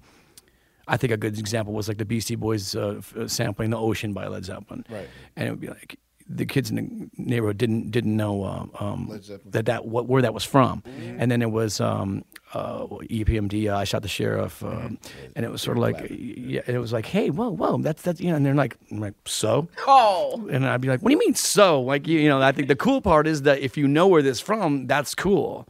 [0.87, 3.77] I think a good example was like the Beastie Boys uh, f- uh, sampling "The
[3.77, 5.07] Ocean" by Led Zeppelin, right?
[5.35, 9.05] And it would be like the kids in the neighborhood didn't didn't know um, um,
[9.45, 10.81] that that what where that was from,
[11.19, 12.25] and then it was um,
[12.55, 13.71] uh, EPMD.
[13.71, 14.97] Uh, I shot the sheriff, um,
[15.35, 18.01] and it was sort of like yeah, and it was like, hey, whoa, whoa, that's
[18.01, 21.09] that's you know, and they're like, I'm like so, oh, and I'd be like, what
[21.09, 21.81] do you mean so?
[21.81, 24.23] Like you, you know, I think the cool part is that if you know where
[24.23, 25.67] this from, that's cool.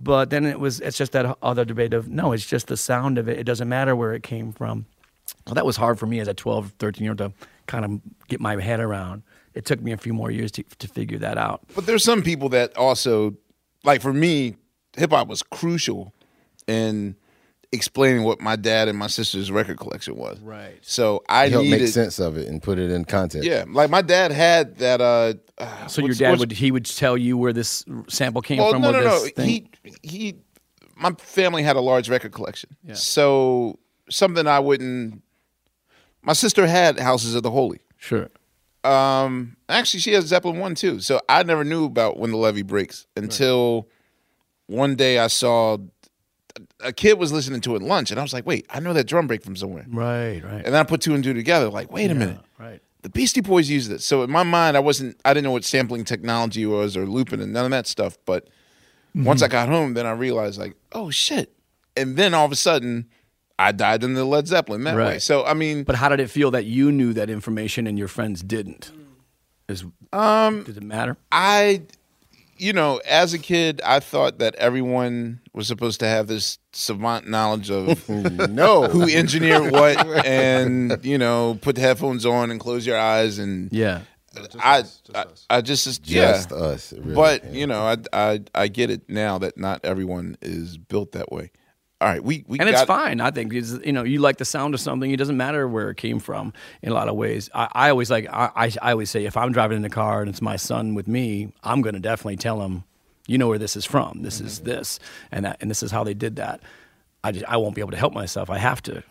[0.00, 3.18] But then it was it's just that other debate of no, it's just the sound
[3.18, 3.38] of it.
[3.38, 4.86] It doesn't matter where it came from.
[5.46, 7.32] Well, that was hard for me as a 12, 13 year old to
[7.66, 9.22] kind of get my head around.
[9.54, 11.62] It took me a few more years to, to figure that out.
[11.74, 13.34] But there's some people that also,
[13.82, 14.56] like for me,
[14.96, 16.14] hip hop was crucial
[16.66, 17.16] in
[17.72, 20.38] explaining what my dad and my sister's record collection was.
[20.40, 20.78] Right.
[20.82, 23.46] So I help needed, make sense of it and put it in context.
[23.46, 25.00] yeah, like my dad had that.
[25.00, 25.34] uh
[25.88, 28.82] So your dad would he would tell you where this sample came Well, from?
[28.82, 29.28] no, or no, no.
[29.36, 29.68] thing?
[29.82, 30.34] He he.
[30.96, 32.94] My family had a large record collection, yeah.
[32.94, 33.78] so
[34.10, 35.22] something I wouldn't.
[36.22, 37.78] My sister had Houses of the Holy.
[37.98, 38.28] Sure.
[38.82, 40.98] Um, actually, she has Zeppelin one too.
[41.00, 43.88] So I never knew about when the levee breaks until
[44.66, 45.78] one day I saw
[46.80, 48.92] a kid was listening to it at lunch, and I was like, "Wait, I know
[48.92, 50.64] that drum break from somewhere." Right, right.
[50.64, 52.80] And then I put two and two together, like, "Wait a minute, right.
[53.02, 55.64] the Beastie Boys used it." So in my mind, I wasn't, I didn't know what
[55.64, 58.18] sampling technology was or looping and none of that stuff.
[58.24, 58.48] But
[59.14, 61.52] once I got home, then I realized, like, oh shit!
[61.96, 63.08] And then all of a sudden,
[63.58, 65.02] I dived into Led Zeppelin that way.
[65.02, 65.22] Right.
[65.22, 68.08] So I mean, But how did it feel that you knew that information and your
[68.08, 68.92] friends didn't?
[69.68, 71.16] Is um, does it matter?
[71.30, 71.82] I,
[72.58, 77.28] you know, as a kid, I thought that everyone was supposed to have this savant
[77.28, 78.08] knowledge of
[78.50, 78.84] No.
[78.88, 79.96] who engineered what,
[80.26, 84.02] and you know, put the headphones on and close your eyes, and Yeah.
[84.60, 84.84] I,
[85.14, 87.50] I, I just, yeah, Just us, really, but yeah.
[87.52, 91.50] you know, I, I, I get it now that not everyone is built that way.
[92.00, 93.20] All right, we, we and got it's fine.
[93.20, 95.10] I think it's, you know you like the sound of something.
[95.10, 96.52] It doesn't matter where it came from.
[96.80, 99.36] In a lot of ways, I, I always like I, I I always say if
[99.36, 102.36] I'm driving in the car and it's my son with me, I'm going to definitely
[102.36, 102.84] tell him,
[103.26, 104.22] you know where this is from.
[104.22, 104.68] This is mm-hmm.
[104.68, 105.00] this
[105.32, 106.60] and that and this is how they did that.
[107.24, 108.48] I just I won't be able to help myself.
[108.48, 109.02] I have to.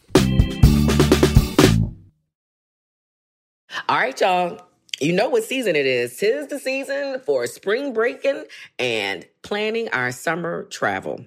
[3.89, 4.61] All right, y'all.
[5.01, 6.15] You know what season it is.
[6.17, 8.45] Tis the season for spring breaking
[8.79, 11.25] and planning our summer travel.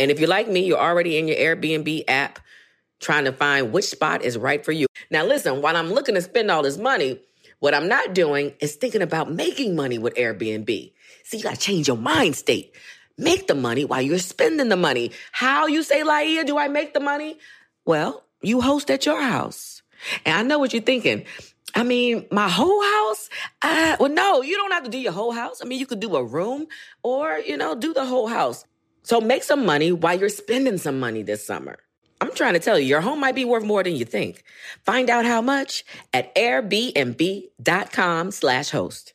[0.00, 2.38] And if you're like me, you're already in your Airbnb app
[3.00, 4.86] trying to find which spot is right for you.
[5.10, 7.20] Now, listen, while I'm looking to spend all this money,
[7.58, 10.92] what I'm not doing is thinking about making money with Airbnb.
[11.24, 12.74] See, you gotta change your mind state.
[13.18, 15.12] Make the money while you're spending the money.
[15.32, 17.38] How you say, Laiya, do I make the money?
[17.84, 19.82] Well, you host at your house.
[20.24, 21.26] And I know what you're thinking.
[21.74, 23.28] I mean, my whole house?
[23.60, 25.60] Uh, well, no, you don't have to do your whole house.
[25.62, 26.66] I mean, you could do a room
[27.02, 28.64] or, you know, do the whole house.
[29.02, 31.78] So make some money while you're spending some money this summer.
[32.20, 34.44] I'm trying to tell you, your home might be worth more than you think.
[34.84, 39.14] Find out how much at airbnb.com slash host.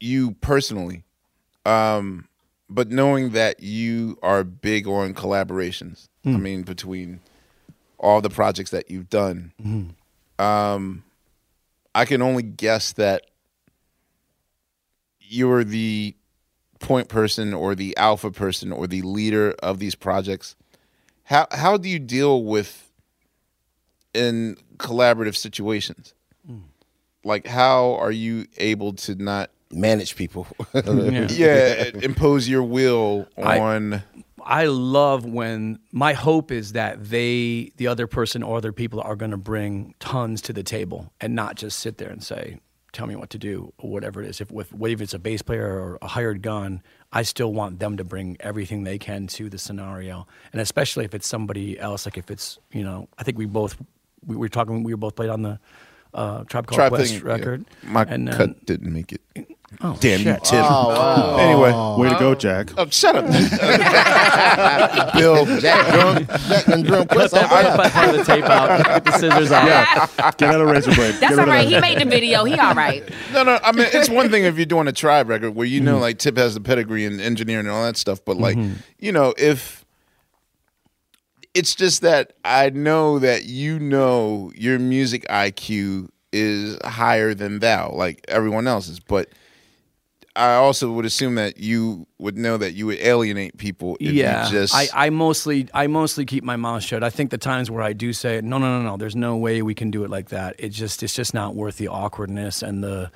[0.00, 1.04] you personally,
[1.64, 2.28] um,
[2.70, 6.08] but knowing that you are big on collaborations.
[6.24, 6.40] I Mm.
[6.40, 7.20] mean, between
[7.98, 9.94] all the projects that you've done, Mhm.
[10.42, 11.04] um,
[11.94, 13.26] I can only guess that
[15.20, 16.14] you're the
[16.80, 20.54] point person or the alpha person or the leader of these projects.
[21.24, 22.90] How how do you deal with
[24.14, 26.14] in collaborative situations?
[27.24, 30.46] Like how are you able to not manage people?
[30.74, 34.02] yeah, impose your will on
[34.48, 39.14] I love when my hope is that they, the other person or other people, are
[39.14, 42.58] going to bring tons to the table and not just sit there and say,
[42.92, 44.40] "Tell me what to do" or whatever it is.
[44.40, 47.98] If with whether it's a bass player or a hired gun, I still want them
[47.98, 52.06] to bring everything they can to the scenario, and especially if it's somebody else.
[52.06, 53.76] Like if it's you know, I think we both
[54.24, 54.82] we were talking.
[54.82, 55.60] We were both played on the
[56.14, 57.32] uh, Tribe Called Tribe Quest thing, yeah.
[57.32, 57.64] record.
[57.82, 59.20] My and then- cut didn't make it.
[59.80, 60.44] Oh, Damn you, shit.
[60.44, 60.64] Tim.
[60.64, 61.36] Oh, wow.
[61.38, 62.70] Anyway, Way to go, Jack.
[62.76, 63.26] Oh, shut up,
[65.14, 65.44] Bill.
[65.60, 68.84] Jack drum, Jack done drum Cut Quest that off part, of the tape out.
[68.84, 69.66] Get the scissors out.
[69.66, 70.30] Yeah.
[70.36, 71.14] Get out a razor blade.
[71.16, 71.68] That's Get all rid of right.
[71.70, 71.74] that.
[71.84, 72.44] He made the video.
[72.44, 73.08] He all right.
[73.32, 73.58] No, no.
[73.62, 76.00] I mean, it's one thing if you're doing a tribe record where you know, Mm-hmm.
[76.02, 78.24] like, Tip has the pedigree and engineering and all that stuff.
[78.24, 78.58] But, like,
[78.98, 79.84] you know, if
[81.54, 87.90] it's just that I know that you know your music IQ is higher than thou,
[87.92, 89.00] like everyone else's.
[89.00, 89.28] But
[90.38, 94.46] I also would assume that you would know that you would alienate people if yeah,
[94.46, 94.74] you just.
[94.74, 97.02] I, I mostly I mostly keep my mouth shut.
[97.02, 99.62] I think the times where I do say no, no, no, no, there's no way
[99.62, 100.54] we can do it like that.
[100.58, 103.10] It's just it's just not worth the awkwardness and the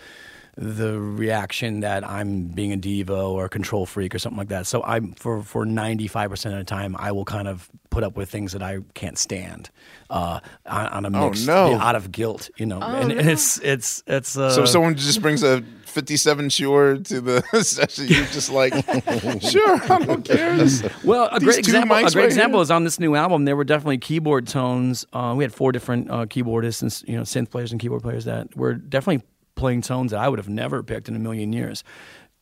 [0.57, 4.67] the reaction that I'm being a diva or a control freak or something like that.
[4.67, 8.17] So I'm for for 95 percent of the time I will kind of put up
[8.17, 9.71] with things that I can't stand
[10.11, 11.75] uh, on, on a Oh, mix no.
[11.77, 12.81] out of guilt, you know.
[12.83, 13.15] Oh, and no.
[13.17, 15.63] it's it's it's uh, so if someone just brings a
[15.93, 18.73] 57 Sure to the session, you're just like,
[19.43, 20.57] sure, I don't care.
[21.05, 21.97] Well, a These great example.
[21.97, 22.63] A great right example here.
[22.63, 23.45] is on this new album.
[23.45, 25.07] There were definitely keyboard tones.
[25.13, 28.25] Uh, we had four different uh, keyboardists and you know synth players and keyboard players
[28.25, 29.25] that were definitely
[29.55, 31.85] playing tones that I would have never picked in a million years.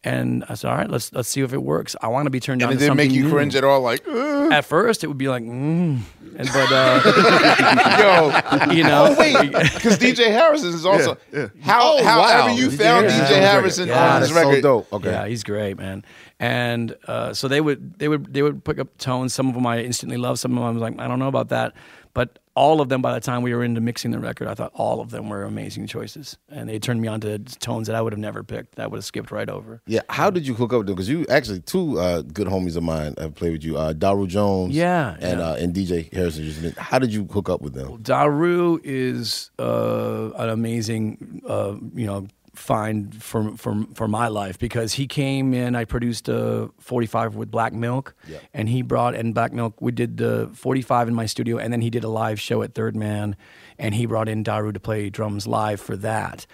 [0.02, 1.94] And I said, all right, let's let's see if it works.
[2.00, 3.30] I want to be turned And on it didn't make you new.
[3.30, 6.00] cringe at all, like, "Ugh." At first, it would be like, mm.
[6.38, 7.02] and, but uh,
[8.68, 12.54] yo, you know, Oh, wait, because DJ Harrison is also Yeah, how Oh, however wow.
[12.56, 14.00] you DJ found Harrison DJ Harrison record.
[14.00, 14.62] on Yeah, his that's so record.
[14.62, 14.92] dope.
[14.94, 15.10] Okay.
[15.10, 16.04] Yeah, he's great, man.
[16.38, 19.34] And uh, so they would they would they would pick up tones.
[19.34, 20.38] Some of them I instantly love.
[20.38, 21.74] Some of them I was like, I don't know about that.
[22.14, 24.70] But all of them, by the time we were into mixing the record, I thought
[24.74, 28.02] all of them were amazing choices, and they turned me on to tones that I
[28.02, 28.74] would have never picked.
[28.74, 29.80] That would have skipped right over.
[29.86, 30.94] Yeah, how did you hook up with them?
[30.94, 34.26] Because you actually two uh, good homies of mine have played with you, uh, Daru
[34.26, 35.46] Jones, Yeah, and yeah.
[35.46, 36.74] Uh, and DJ Harrison.
[36.76, 37.96] How did you hook up with them?
[38.02, 44.94] Daru is uh, an amazing, uh, you know, find for for for my life because
[44.94, 45.74] he came in.
[45.74, 48.14] I produced a 45 with Black Milk,
[48.52, 49.80] and he brought in Black Milk.
[49.80, 52.74] We did the 45 in my studio, and then he did a live show at
[52.74, 53.36] Third Man,
[53.78, 56.46] and he brought in Daru to play drums live for that,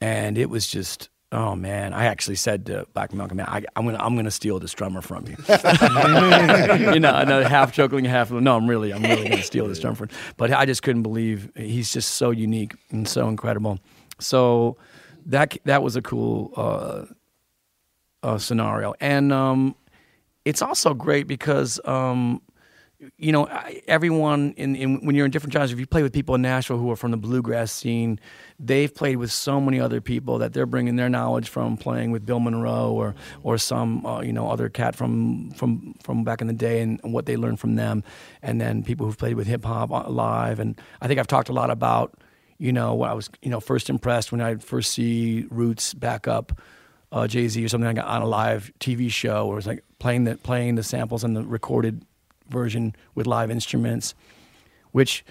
[0.00, 1.08] and it was just.
[1.32, 1.92] Oh man!
[1.92, 5.00] I actually said to Black Milk, "Man, I, I'm gonna, I'm gonna steal this drummer
[5.00, 5.36] from you."
[6.92, 8.56] you know, another half joking, half no.
[8.56, 10.08] I'm really, I'm really gonna steal this drummer from.
[10.36, 13.78] But I just couldn't believe he's just so unique and so incredible.
[14.18, 14.76] So
[15.30, 17.04] that that was a cool uh,
[18.22, 19.74] uh, scenario, and um,
[20.44, 22.42] it's also great because um,
[23.16, 23.46] you know
[23.86, 25.72] everyone in, in when you're in different genres.
[25.72, 28.18] If you play with people in Nashville who are from the bluegrass scene,
[28.58, 32.26] they've played with so many other people that they're bringing their knowledge from playing with
[32.26, 36.48] Bill Monroe or or some uh, you know other cat from from from back in
[36.48, 38.02] the day and, and what they learned from them,
[38.42, 40.58] and then people who've played with hip hop uh, live.
[40.58, 42.18] And I think I've talked a lot about
[42.60, 46.60] you know I was you know first impressed when I first see Roots back up
[47.10, 50.24] uh, Jay Z or something like on a live TV show, where it's like playing
[50.24, 52.04] the playing the samples and the recorded
[52.48, 54.14] version with live instruments,
[54.92, 55.24] which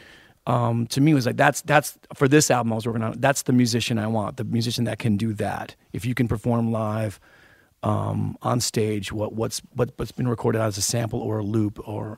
[0.48, 3.20] um, to me was like that's that's for this album I was working on.
[3.20, 5.76] That's the musician I want, the musician that can do that.
[5.94, 7.20] If you can perform live
[7.84, 11.80] um, on stage, what what's what, what's been recorded as a sample or a loop
[11.88, 12.18] or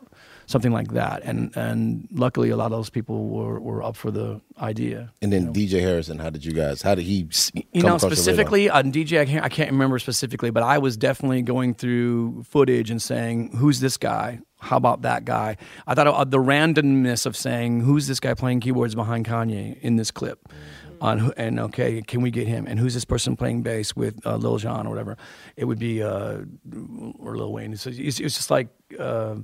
[0.52, 1.24] something like that.
[1.24, 5.12] And and luckily, a lot of those people were, were up for the idea.
[5.22, 6.82] And then DJ Harrison, how did you guys?
[6.82, 7.28] How did he?
[7.54, 8.16] You come know, across your radar?
[8.16, 12.44] specifically on DJ, I can't, I can't remember specifically, but I was definitely going through
[12.44, 14.40] footage and saying, "Who's this guy?
[14.60, 18.60] How about that guy?" I thought uh, the randomness of saying, "Who's this guy playing
[18.60, 20.50] keyboards behind Kanye in this clip?"
[21.00, 22.68] On and okay, can we get him?
[22.68, 25.18] And who's this person playing bass with uh, Lil Jon or whatever?
[25.56, 26.42] It would be uh,
[27.18, 27.76] or Lil Wayne.
[27.78, 28.68] So it's, it's just like.
[29.00, 29.38] Uh,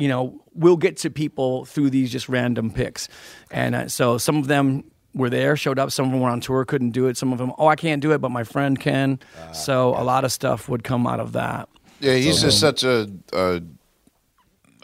[0.00, 3.08] you know, we'll get to people through these just random picks.
[3.50, 4.84] And uh, so some of them
[5.14, 5.90] were there, showed up.
[5.92, 7.16] Some of them were on tour, couldn't do it.
[7.16, 9.18] Some of them, oh, I can't do it, but my friend can.
[9.52, 11.68] so a lot of stuff would come out of that.
[12.00, 13.60] Yeah, he's So- just such a, a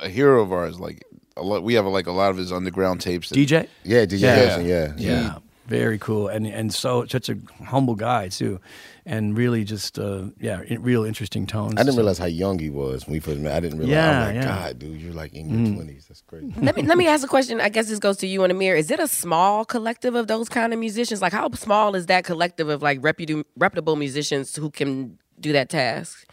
[0.02, 0.78] a hero of ours.
[0.78, 1.02] Like
[1.36, 3.30] a lot, we have like a lot of his underground tapes.
[3.30, 3.66] that- DJ?
[3.84, 4.92] Yeah, DJ Harrison, yeah.
[4.98, 5.38] Yeah.
[5.68, 6.28] Very cool.
[6.28, 8.60] And and so such a humble guy too.
[9.04, 11.74] And really just uh, yeah, i- real interesting tones.
[11.76, 13.52] I didn't So- realize how young he was when we first met.
[13.56, 13.92] I didn't realize.
[13.94, 14.44] Yeah, I'm like, yeah.
[14.68, 15.74] God, dude, you're like in your Mm.
[15.74, 16.06] twenties.
[16.08, 16.52] That's crazy.
[16.60, 17.60] let me let me ask a question.
[17.60, 18.76] I guess this goes to you and Amir.
[18.76, 21.20] Is it a small collective of those kind of musicians?
[21.22, 25.68] Like, how small is that collective of like reputable reputable musicians who can do that
[25.68, 26.26] task?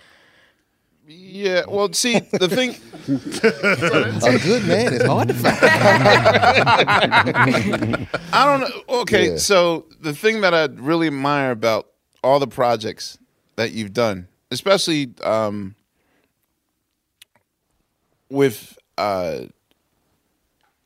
[1.06, 2.76] Yeah, well, see, the thing.
[4.24, 5.58] a good man is hard to find.
[8.34, 8.84] I don't know.
[9.02, 9.38] Okay, Yeah.
[9.38, 11.88] so the thing that I really admire about
[12.24, 13.18] all the projects
[13.58, 15.76] that you've done, especially um,
[18.30, 19.42] with uh,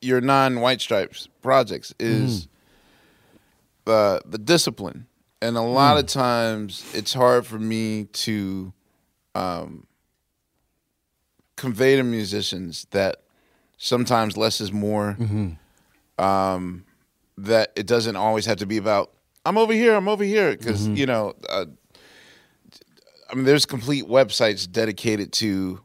[0.00, 2.48] your non-white stripes projects, is
[3.84, 5.06] the the discipline.
[5.40, 8.72] And a lot of times, it's hard for me to
[9.36, 9.86] um,
[11.58, 13.16] convey to musicians that
[13.76, 15.16] sometimes less is more
[16.18, 16.84] um,
[17.36, 19.10] that it doesn't always have to be about
[19.44, 21.64] I'm over here, I'm over here, because you know, uh,
[23.30, 25.80] I mean, there's complete websites dedicated to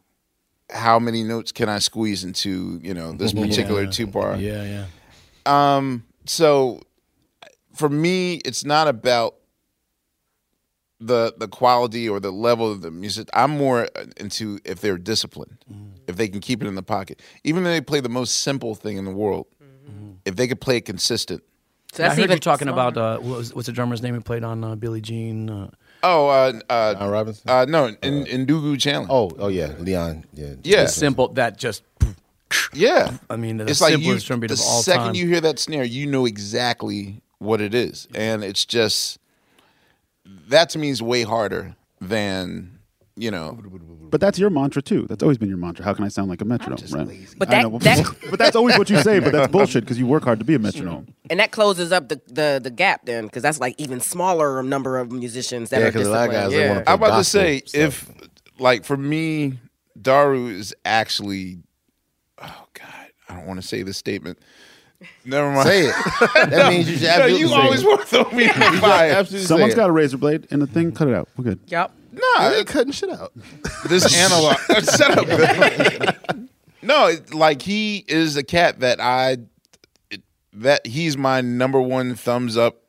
[0.70, 3.90] how many notes can I squeeze into you know this particular Yeah.
[3.92, 4.36] two bar.
[4.38, 4.64] Yeah,
[5.46, 5.76] yeah.
[5.78, 6.82] Um, so
[7.76, 9.36] for me, it's not about
[11.06, 13.30] the the quality or the level of the music.
[13.34, 13.88] I'm more
[14.18, 15.58] into if they're disciplined,
[16.08, 18.76] if they can keep it in the pocket, even though they play the most simple
[18.76, 19.48] thing in the world.
[20.26, 21.44] If they could play it consistent.
[21.92, 22.88] So I that's heard even you talking smaller.
[22.88, 25.50] about uh, what was, what's the drummer's name who played on uh, Billie Jean?
[25.50, 25.70] Uh,
[26.06, 27.50] Oh, uh, uh, John Robinson.
[27.50, 29.08] uh, no, in in Ndugu Chancler.
[29.10, 30.24] Oh, oh yeah, Leon.
[30.34, 30.84] Yeah, Yeah.
[30.84, 31.84] the simple that just
[32.74, 34.04] Yeah, I mean the it's like you.
[34.04, 35.16] simplest drum beat The of all second time.
[35.16, 39.20] you hear that snare, you know exactly what it is, and it's just
[40.48, 42.80] that to me is way harder than
[43.16, 43.60] you know.
[44.10, 45.06] But that's your mantra too.
[45.10, 45.84] That's always been your mantra.
[45.86, 46.78] How can I sound like a metronome?
[47.08, 47.28] Right?
[47.38, 49.20] But that- know, that- but that's always what you say.
[49.20, 51.08] But that's bullshit because you work hard to be a metronome.
[51.30, 54.98] and that closes up the the, the gap then, because that's like even smaller number
[55.00, 56.68] of musicians that Yeah, are 'cause a lot of guys, yeah.
[56.70, 57.76] wanna I'm about to say stuff.
[57.82, 58.12] if
[58.60, 59.60] like for me,
[60.00, 61.60] Daru is actually.
[62.42, 64.40] Oh God, I don't want to say this statement.
[65.26, 65.68] Never mind.
[65.68, 65.96] Say it.
[66.50, 67.88] That means you should No, absolutely you say always it.
[67.88, 69.12] want to throw me in the You fire.
[69.14, 70.92] absolutely Someone's say got a razor blade and the thing.
[70.92, 71.30] Cut it out.
[71.38, 71.60] We're good.
[71.68, 71.92] Yep.
[72.14, 73.32] Nah, They're cutting shit out.
[73.88, 74.56] this analog.
[74.96, 76.16] Shut up.
[76.82, 79.38] No, it, like he is a cat that I
[80.12, 80.22] it,
[80.54, 82.82] that he's my number one thumbs up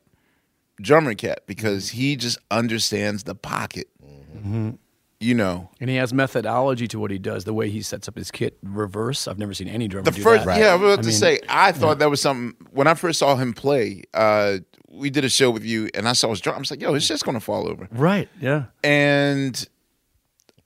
[0.81, 3.87] drummer cat because he just understands the pocket.
[4.05, 4.37] Mm-hmm.
[4.37, 4.69] Mm-hmm.
[5.19, 7.45] You know, And he has methodology to what he does.
[7.45, 9.27] The way he sets up his kit reverse.
[9.29, 10.59] I've never seen any drummer the do first that.
[10.59, 13.19] yeah, I was about to mean, say I thought that was something when I first
[13.19, 14.03] saw him play.
[14.13, 14.57] Uh,
[14.89, 16.57] we did a show with you, and I saw his drum.
[16.57, 18.27] I was like, "Yo, it's just gonna fall over." Right.
[18.41, 18.65] Yeah.
[18.83, 19.67] And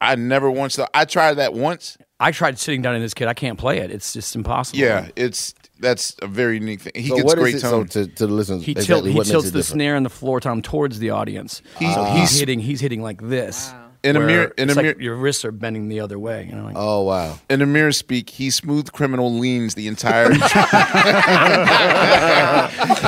[0.01, 1.97] I never once thought I tried that once.
[2.19, 3.27] I tried sitting down in this kit.
[3.27, 3.91] I can't play it.
[3.91, 4.79] It's just impossible.
[4.79, 6.91] Yeah, it's that's a very unique thing.
[6.95, 8.63] He So gets what is great it- so tone to, to the listeners?
[8.65, 9.75] He, exactly tilt, he makes tilts it the different?
[9.77, 11.61] snare and the floor tom towards the audience.
[11.77, 12.59] He- so he's- he's hitting.
[12.59, 13.71] He's hitting like this.
[14.01, 16.47] In a mirror- in it's a like mirror- your wrists are bending the other way.
[16.49, 17.37] You know, like, Oh wow!
[17.49, 20.31] In a mirror speak, he smooth criminal leans the entire.
[20.33, 20.39] he,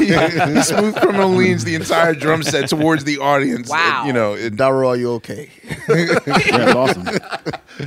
[0.56, 3.70] he smooth criminal leans the entire drum set towards the audience.
[3.70, 4.04] Wow.
[4.06, 5.50] you know, it, Dara, are you okay?
[5.88, 7.08] That's awesome.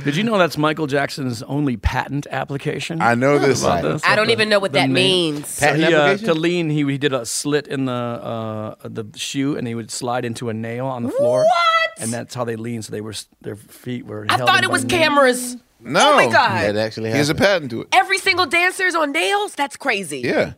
[0.03, 3.01] Did you know that's Michael Jackson's only patent application?
[3.01, 3.61] I know this.
[3.63, 4.01] About this?
[4.03, 5.47] I don't The- even know what that name- means.
[5.47, 6.27] So Patent he, uh, application?
[6.27, 9.91] to lean, he, he did a slit in the uh, the shoe, and he would
[9.91, 11.43] slide into a nail on the floor.
[11.43, 11.51] What?
[11.97, 12.81] And that's how they lean.
[12.81, 14.25] So they were their feet were.
[14.29, 14.99] I held thought in it was nails.
[14.99, 15.57] cameras.
[15.81, 16.63] No, Oh my God.
[16.63, 17.45] That actually he has a happened.
[17.47, 17.87] patent to it.
[17.91, 19.53] Every single dancer's on nails?
[19.53, 20.21] That's crazy.
[20.21, 20.53] Yeah,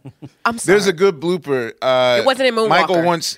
[0.45, 0.73] I'm sorry.
[0.75, 1.73] there's a good blooper.
[1.81, 2.69] Uh, It wasn't in Moonwalker.
[2.69, 3.37] Michael once.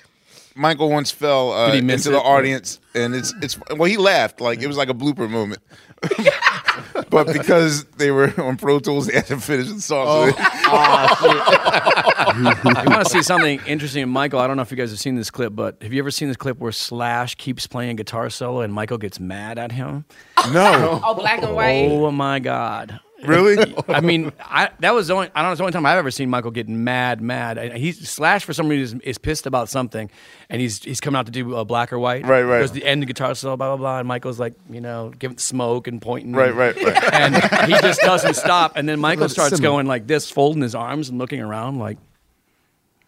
[0.54, 2.26] Michael once fell uh, Did he miss into the it?
[2.26, 5.62] audience, and it's it's well, he laughed like it was like a blooper moment.
[7.10, 10.32] but because they were on Pro Tools, they had to finish the song.
[10.32, 10.36] so
[12.80, 14.38] you want to see something interesting, Michael?
[14.40, 16.28] I don't know if you guys have seen this clip, but have you ever seen
[16.28, 20.04] this clip where Slash keeps playing guitar solo and Michael gets mad at him?
[20.52, 21.88] no, Oh, black and white.
[21.90, 23.00] Oh my god!
[23.24, 23.74] Really?
[23.88, 25.52] I mean, I, that was the only I don't know.
[25.52, 27.58] It's the only time I've ever seen Michael get mad, mad.
[27.58, 30.10] I- He's Slash for some reason is, is pissed about something,
[30.48, 32.24] and he's he's coming out to do uh, black or white.
[32.26, 32.58] Right, right.
[32.58, 35.12] Because the end of the guitar solo, blah blah blah, and Michael's like, you know,
[35.18, 36.32] giving smoke and pointing.
[36.32, 37.04] Right, right, right.
[37.14, 37.34] And
[37.72, 39.62] he just doesn't stop, and then Michael starts simmer.
[39.68, 41.98] going like this, folding his arms and looking around like.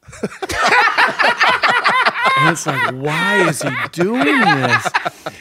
[2.38, 4.88] and it's like, why is he doing this?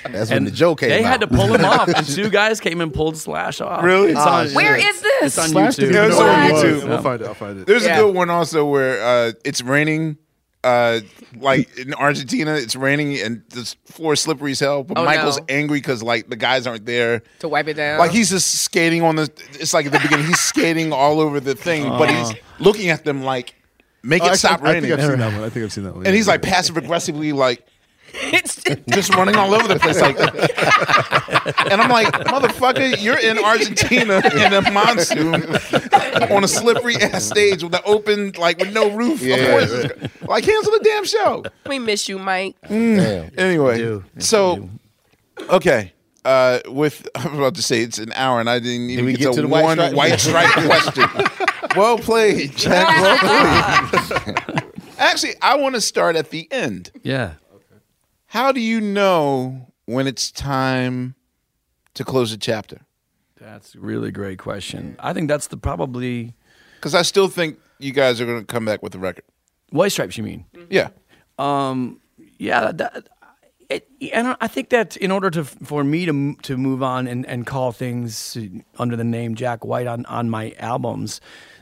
[0.10, 1.12] That's when the joke came They out.
[1.12, 3.84] had to pull him off, and two guys came and pulled Slash off.
[3.84, 4.12] Really?
[4.12, 5.24] It's Ah, on, Where is this?
[5.24, 5.94] It's on Slash YouTube.
[5.94, 6.64] Yeah, even it's on what it was.
[6.64, 6.90] YouTube.
[6.90, 7.28] We'll find it.
[7.28, 7.68] I'll find it.
[7.68, 8.00] There's Yeah.
[8.00, 10.18] a good one also where uh, it's raining.
[10.64, 11.00] Uh,
[11.38, 14.84] like in Argentina, it's raining and the floor is slippery as hell.
[14.84, 15.46] But Oh, Michael's no.
[15.50, 17.24] angry because like the guys aren't there.
[17.40, 17.98] to wipe it down.
[17.98, 19.24] Like he's just skating on the.
[19.54, 23.04] It's like at the beginning, he's skating all over the thing, but he's looking at
[23.06, 23.56] them like,
[24.04, 24.90] make Oh, it actually, stop I raining.
[24.90, 25.44] think I've seen that one.
[25.44, 26.06] I think I've seen that one.
[26.06, 26.34] and he's Yeah.
[26.34, 27.66] like passive aggressively like
[28.14, 30.18] it's just running all over the place like
[31.72, 35.46] and I'm like motherfucker you're in Argentina in a monsoon
[36.30, 39.72] on a slippery ass stage with an open like with no roof Yeah, of course
[39.86, 42.56] it's- like cancel the damn show we miss you, Mike.
[42.68, 43.32] Damn.
[43.38, 44.70] anyway so
[45.50, 45.94] okay
[46.26, 49.14] uh, with I was about to say it's an hour and I didn't even we
[49.14, 49.94] get, get to, to the white one stripe?
[49.94, 51.41] white stripe question.
[51.76, 52.88] Well played, Jack.
[53.02, 54.64] Well played.
[54.98, 56.92] Actually, I want to start at the end.
[57.04, 57.34] Yeah.
[58.28, 61.16] How do you know when it's time
[61.96, 62.82] to close a chapter?
[63.40, 64.96] That's a really great question.
[65.00, 66.34] I think that's the probably
[66.76, 69.26] Because I still think you guys are going to come back with the record.
[69.72, 70.18] White Stripes.
[70.18, 70.46] You mean?
[70.70, 70.90] Yeah.
[71.40, 72.00] Um,
[72.38, 72.72] yeah.
[72.72, 73.10] That,
[73.70, 77.26] it, and I think that in order to for me to to move on and,
[77.26, 78.38] and call things
[78.78, 81.22] under the name Jack White on, on my albums,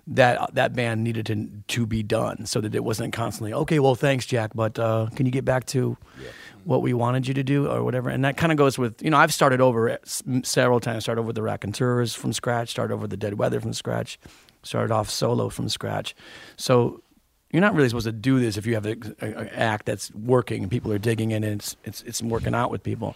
[0.10, 3.80] that that band needed to to be done so that it wasn't constantly okay.
[3.80, 5.98] Well, thanks, Jack, but uh, can you get back to
[6.64, 8.10] what we wanted you to do or whatever?
[8.10, 10.00] And that kind of goes with you know I've started over
[10.44, 11.04] several times.
[11.04, 12.70] Started over with the Raconteurs from scratch.
[12.70, 14.20] Started over the Dead Weather from scratch.
[14.64, 16.16] Started off solo from scratch.
[16.58, 17.02] So
[17.52, 20.72] you're not really supposed to do this if you have an act that's working and
[20.72, 23.16] people are digging in and it's it's, it's working out with people.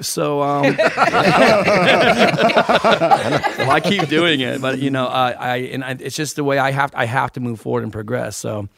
[0.00, 0.80] So um, well,
[3.70, 6.58] I keep doing it, but you know, I, I and I, it's just the way
[6.58, 8.36] I have I have to move forward and progress.
[8.36, 8.68] So.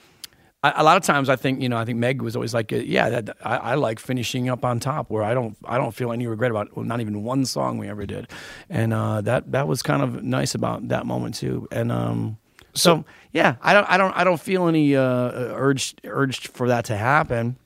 [0.65, 1.77] I, a lot of times, I think you know.
[1.77, 5.11] I think Meg was always like, "Yeah, that, I, I like finishing up on top,
[5.11, 7.89] where I don't, I don't feel any regret about well, not even one song we
[7.89, 8.29] ever did,"
[8.71, 11.67] and uh, that that was kind of nice about that moment too.
[11.73, 12.39] And um,
[12.75, 16.85] so, yeah, I don't, I don't, I don't feel any uh, urged urged for that
[16.87, 17.57] to happen.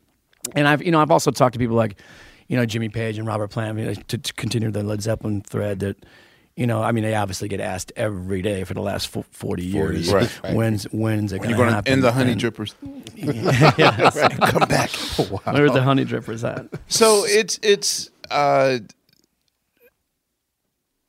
[0.55, 2.01] And I've, you know, I've also talked to people like,
[2.49, 5.41] you know, Jimmy Page and Robert Plant you know, to, to continue the Led Zeppelin
[5.43, 5.81] thread.
[5.81, 5.97] That,
[6.55, 9.65] you know, I mean, they obviously get asked every day for the last fo- forty
[9.65, 10.55] years, years, right.
[10.55, 11.85] when's when's it When going you're to going happen?
[11.85, 12.75] to end the honey And- drippers.
[13.77, 14.51] yes.
[14.53, 14.91] Come back.
[15.55, 16.67] Where are the honey drippers at?
[16.89, 18.11] So it's it's.
[18.31, 18.79] Uh,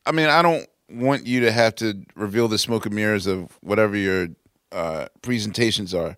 [0.06, 3.52] I mean, I don't want you to have to reveal the smoke and mirrors of
[3.62, 4.30] whatever your
[4.72, 6.18] uh, presentations are,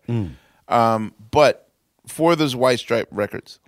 [0.67, 1.69] um, but
[2.07, 3.59] for those White Stripe records,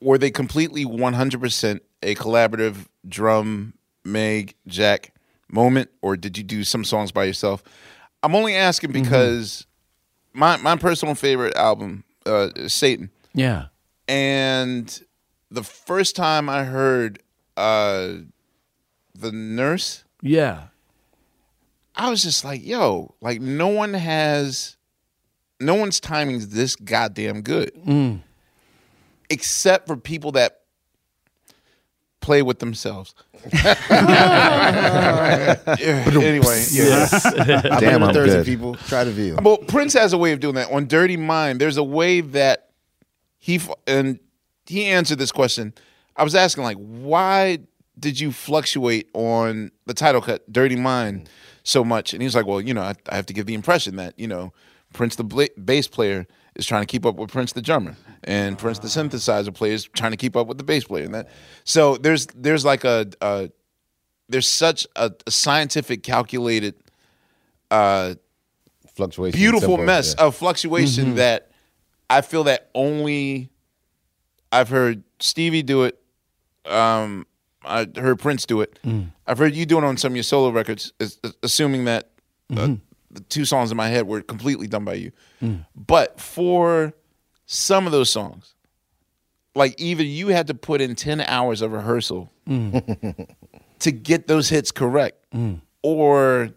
[0.00, 5.14] were they completely one hundred percent a collaborative drum, Meg, Jack,
[5.48, 7.62] moment, or did you do some songs by yourself?
[8.22, 9.02] I'm only asking Mm-hmm.
[9.02, 9.66] because
[10.32, 13.66] my my personal favorite album uh, is Satan, Yeah.
[14.08, 15.00] and
[15.50, 17.20] the first time I heard
[17.56, 18.14] uh,
[19.14, 20.68] the nurse, Yeah.
[21.94, 24.76] I was just like, yo, like no one has,
[25.60, 28.20] no one's timing is this goddamn good, Mm.
[29.30, 30.60] except for people that
[32.20, 33.14] play with themselves.
[33.52, 33.74] Yeah,
[35.80, 37.08] anyway, yeah.
[37.12, 38.46] I've Damn, with I'm Thursday good.
[38.46, 38.74] people.
[38.86, 39.36] Try to view.
[39.42, 40.70] Well, Prince has a way of doing that.
[40.70, 42.70] On Dirty Mind, there's a way that
[43.38, 44.18] he and
[44.66, 45.74] he answered this question.
[46.16, 47.58] I was asking like, why
[47.98, 51.28] did you fluctuate on the title cut, Dirty Mind,
[51.64, 52.12] so much?
[52.12, 54.26] And he's like, well, you know, I, I have to give the impression that you
[54.28, 54.52] know,
[54.92, 58.58] Prince the bla- bass player is trying to keep up with Prince the drummer, and
[58.58, 61.28] Prince the synthesizer player is trying to keep up with the bass player, and that.
[61.64, 63.50] So there's there's like a, a
[64.28, 66.74] there's such a, a scientific calculated
[67.70, 68.14] uh
[68.94, 69.38] Fluctuation.
[69.38, 70.26] beautiful simple, mess yeah.
[70.26, 71.14] of fluctuation Mm-hmm.
[71.16, 71.50] that
[72.10, 73.48] I feel that only
[74.52, 75.98] I've heard Stevie do it.
[76.66, 77.26] Um,
[77.64, 78.78] I heard Prince do it.
[78.84, 79.12] Mm.
[79.26, 80.92] I've heard you do it on some of your solo records,
[81.42, 82.10] assuming that
[82.50, 82.74] uh, Mm-hmm.
[83.10, 85.12] the two songs in my head were completely done by you.
[85.42, 85.64] Mm.
[85.74, 86.92] But for
[87.46, 88.54] some of those songs,
[89.54, 93.26] like either you had to put in 10 hours of rehearsal Mm.
[93.78, 95.24] to get those hits correct
[95.82, 96.50] or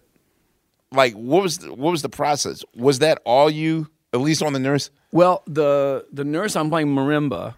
[0.92, 4.54] like what was the, what was the process was that all you at least on
[4.54, 7.56] the nurse Well, the the nurse I'm playing marimba,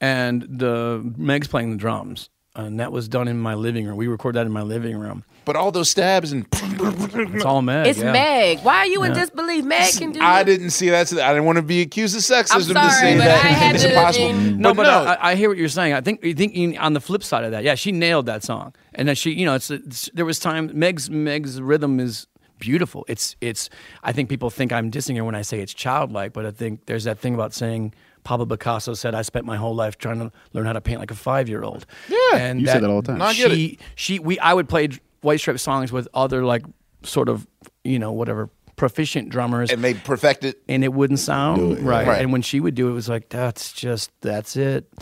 [0.00, 3.96] and the Meg's playing the drums, and that was done in my living room.
[3.96, 5.24] We recorded that in my living room.
[5.44, 7.86] but all those stabs and It's all Meg.
[7.86, 8.12] It's yeah.
[8.12, 8.60] Meg.
[8.60, 9.20] Why are you in Yeah.
[9.20, 9.64] disbelief?
[9.64, 10.44] Meg can do i it.
[10.44, 13.24] didn't see that i didn't want to be accused of sexism to sorry, say but
[13.24, 15.92] that I had it's to- impossible No, but, I, I hear what you're saying.
[15.92, 18.74] I think you think on the flip side of that, yeah, she nailed that song,
[18.94, 20.70] and that she, you know, it's, it's there was time.
[20.74, 22.26] Meg's Meg's rhythm is
[22.58, 23.04] beautiful.
[23.08, 23.68] It's it's.
[24.02, 26.86] I think people think I'm dissing her when I say it's childlike, but I think
[26.86, 27.94] there's that thing about saying.
[28.26, 31.12] Pablo Picasso said, "I spent my whole life trying to learn how to paint like
[31.12, 32.18] a five year old." Yeah.
[32.34, 33.18] and You say that all the time.
[33.18, 34.88] No, I she, she, we, I would play
[35.20, 36.64] White Stripe songs with other like
[37.04, 37.46] sort of,
[37.84, 42.04] you know, whatever proficient drummers, and they perfected and it wouldn't sound right.
[42.04, 42.20] Right.
[42.20, 44.92] And when she would do it, it was like that's just that's it.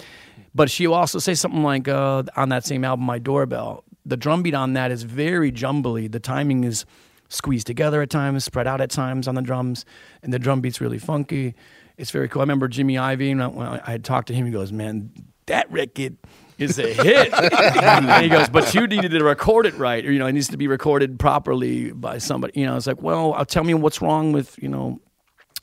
[0.54, 3.84] But she will also say something like uh, on that same album, My Doorbell.
[4.04, 6.08] The drum beat on that is very jumbly.
[6.08, 6.84] The timing is
[7.30, 9.86] squeezed together at times, spread out at times on the drums,
[10.22, 11.54] and the drum beat's really funky.
[11.96, 12.40] It's very cool.
[12.40, 15.10] I remember Jimmy Ivy, and I- when I had talked to him, he goes, "Man,
[15.46, 16.16] that record
[16.58, 20.18] is a hit." and he goes, "But you needed to record it right, or you
[20.18, 23.44] know, it needs to be recorded properly by somebody." You know, it's like, well, I'll
[23.46, 25.00] tell me what's wrong with you know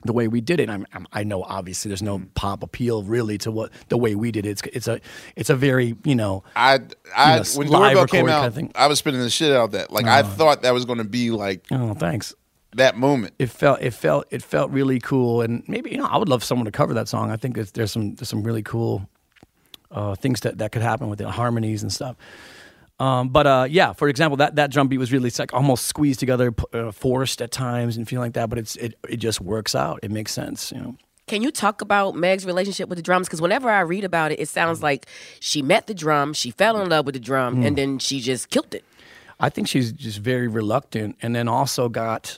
[0.03, 0.69] the way we did it.
[0.69, 2.29] I'm, I'm, I know obviously there's no mm-hmm.
[2.33, 4.49] pop appeal really to what the way we did it.
[4.49, 4.99] It's, it's a
[5.35, 6.79] it's a very you know i
[7.15, 9.65] i you know, when doorbell came out kind of i was spinning the shit out
[9.65, 10.23] of that like i Oh.
[10.23, 12.33] thought that was going to be like oh thanks
[12.75, 16.17] that moment it felt it felt it felt really cool and maybe you know I
[16.17, 17.29] would love someone to cover that song.
[17.31, 19.07] I think there's, there's some there's some really cool
[19.91, 22.15] uh, things that, that could happen with the harmonies and stuff.
[22.99, 26.19] Um, but uh, yeah, for example, that, that drum beat was really like almost squeezed
[26.19, 28.47] together, uh, forced at times, and feeling like that.
[28.49, 29.99] But it's it, it just works out.
[30.03, 30.95] It makes sense, you know.
[31.27, 33.27] Can you talk about Meg's relationship with the drums?
[33.27, 35.07] Because whenever I read about it, it sounds like
[35.39, 37.67] she met the drum, she fell in love with the drum, Mm.
[37.67, 38.83] and then she just killed it.
[39.39, 42.37] I think she's just very reluctant, and then also got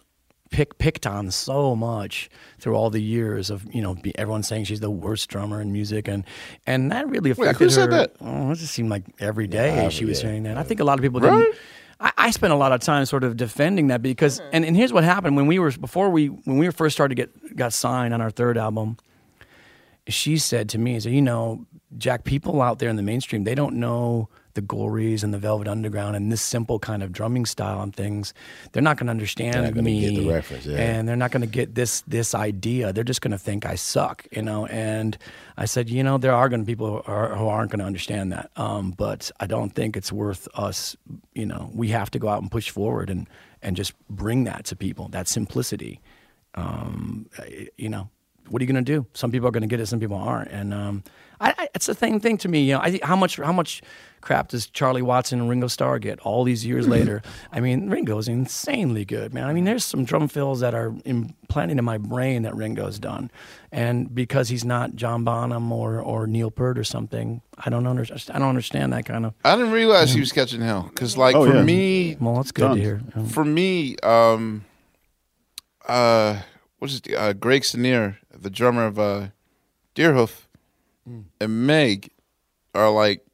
[0.53, 2.29] pick, picked on so much
[2.59, 5.73] through all the years of you know be, everyone saying she's the worst drummer in
[5.73, 6.23] music, and
[6.65, 7.97] and that really Wait, affected who said her.
[7.97, 8.15] that?
[8.21, 10.57] Oh, it just seemed like every day Yeah, she was yeah, saying that.
[10.57, 11.37] I think a lot of people Right?
[11.43, 11.55] didn't.
[11.99, 14.49] I, I spent a lot of time sort of defending that because, mm-hmm.
[14.53, 17.15] and, and here's what happened when we were before we when we were first started
[17.15, 18.97] to get got signed on our third album.
[20.07, 21.65] She said to me, "So you know,
[21.97, 25.67] Jack, people out there in the mainstream, they don't know the Gories and the Velvet
[25.67, 28.33] Underground and this simple kind of drumming style and things.
[28.71, 30.77] They're not going to understand They're not gonna me, the reference, yeah.
[30.77, 32.93] and they're not going to get this this idea.
[32.93, 35.17] They're just going to think I suck, you know." And
[35.57, 37.79] I said, "You know, there are going to be people who, are, who aren't going
[37.79, 40.95] to understand that, um, but I don't think it's worth us.
[41.33, 43.27] You know, we have to go out and push forward and
[43.61, 45.09] and just bring that to people.
[45.09, 46.01] That simplicity."
[46.55, 47.29] um,
[47.77, 48.09] you know,
[48.49, 49.05] what are you going to do?
[49.13, 51.03] Some people are going to get it, some people aren't, and um,
[51.39, 52.63] I, I, it's the same thing to me.
[52.63, 53.81] You know, I, how much how much
[54.21, 57.21] crap does Charlie Watson and Ringo Starr get all these years later?
[57.51, 59.45] I mean, Ringo's insanely good, man.
[59.47, 63.29] I mean, there's some drum fills that are implanted in my brain that Ringo's done,
[63.71, 68.23] and because he's not John Bonham or or Neil Peart or something, I don't understand.
[68.33, 69.33] I don't understand that kind of.
[69.43, 71.63] I didn't realize he was catching hell because, like, Oh, for yeah.
[71.63, 73.01] me, Well, that's good to hear.
[73.29, 74.63] For me, um,
[75.87, 76.41] uh,
[76.83, 79.27] what's his, uh, Greg Kinnear, the drummer of uh,
[79.95, 80.47] Deerhoof,
[81.39, 82.09] and Meg
[82.75, 83.25] are like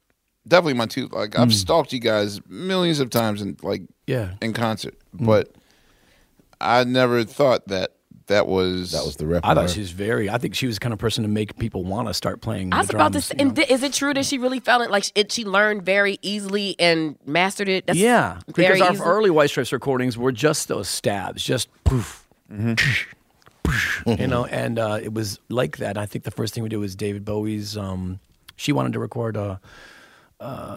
[0.46, 1.08] definitely my two.
[1.08, 1.52] Like, I've Mm.
[1.52, 4.34] stalked you guys millions of times, and like Yeah.
[4.40, 5.26] in concert, Mm.
[5.26, 5.52] but
[6.60, 7.90] I never thought that
[8.26, 9.44] that was that was the rep.
[9.44, 10.30] I thought she was very.
[10.30, 12.72] I think she was the kind of person to make people want to start playing.
[12.72, 13.48] I was the about to say, you know?
[13.48, 15.32] and th- is it true that she really felt it like it?
[15.32, 17.86] She learned very easily and mastered it.
[17.88, 19.02] That's yeah, because our easy.
[19.02, 22.28] early White Stripes recordings were just those stabs, just poof,
[24.06, 25.96] you know, and uh, it was like that.
[25.98, 27.76] I think the first thing we did was David Bowie's.
[27.76, 28.20] Um,
[28.56, 29.60] she wanted to record a,
[30.38, 30.76] uh,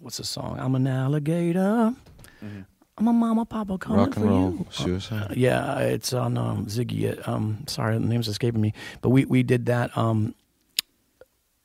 [0.00, 0.58] what's the song?
[0.58, 1.94] I'm an alligator.
[2.42, 4.66] I'm a mama, papa coming Rock and for roll you.
[4.70, 5.30] suicide.
[5.30, 7.16] Uh, yeah, it's on um, Ziggy.
[7.26, 8.72] uh, Um, sorry, the name's escaping me.
[9.02, 10.34] But we we did that um,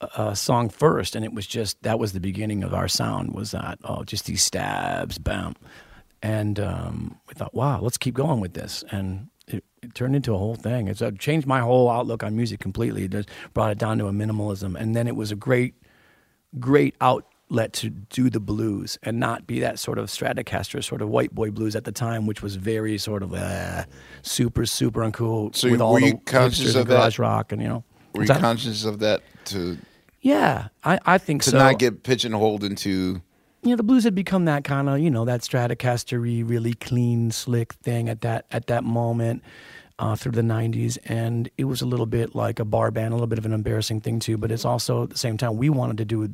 [0.01, 3.33] uh, song first, and it was just that was the beginning of our sound.
[3.33, 5.55] Was that oh, just these stabs, bam,
[6.21, 10.33] and um, we thought, wow, let's keep going with this, and it, it turned into
[10.33, 10.87] a whole thing.
[10.87, 13.05] It's uh, changed my whole outlook on music completely.
[13.05, 15.75] It just brought it down to a minimalism, and then it was a great,
[16.59, 21.09] great outlet to do the blues and not be that sort of Stratocaster sort of
[21.09, 23.85] white boy blues at the time, which was very sort of uh,
[24.21, 26.95] super super uncool So with were all you the conscious of and that?
[26.95, 27.83] garage rock and you know.
[28.13, 29.77] Were you conscious of that to
[30.21, 31.57] Yeah, I, I think to so.
[31.57, 33.21] not get pigeonholed into
[33.63, 37.31] you know, the blues had become that kind of, you know, that Stratocaster-y, really clean,
[37.31, 39.41] slick thing at that at that moment
[39.99, 43.15] uh, through the '90s, and it was a little bit like a bar band, a
[43.15, 44.37] little bit of an embarrassing thing too.
[44.37, 46.29] But it's also at the same time we wanted to do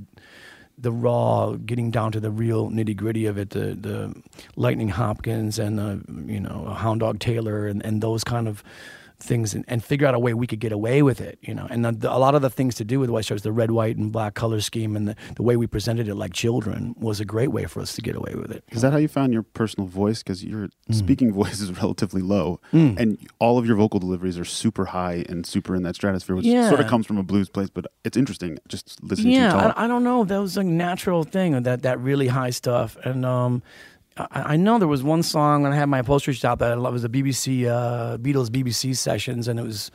[0.77, 4.15] the raw, getting down to the real nitty gritty of it, the the
[4.55, 8.63] Lightning Hopkins and the you know Hound Dog Taylor and, and those kind of
[9.19, 11.67] things and, and figure out a way we could get away with it, you know.
[11.69, 13.71] And the, the- a lot of the things to do with White Stripes, the red,
[13.71, 17.19] white, and black color scheme, and the, the way we presented it like children was
[17.19, 18.63] a great way for us to get away with it.
[18.69, 20.23] Is that how you found your personal voice?
[20.23, 22.97] Because your speaking voice is relatively low, Mm.
[22.99, 26.45] and all of your vocal deliveries are super high and super in that stratosphere, which
[26.45, 26.69] Yeah.
[26.69, 27.69] sort of comes from a blues place.
[27.69, 29.73] But it's interesting just listening to you yeah, talk.
[29.77, 30.23] I, I don't know.
[30.23, 32.95] That was a natural thing that that really high stuff.
[33.03, 33.61] And um,
[34.31, 36.75] I, I know there was one song when I had my upholstery shop that I
[36.75, 36.93] loved.
[36.93, 39.91] It was the BBC uh, Beatles BBC sessions, and it was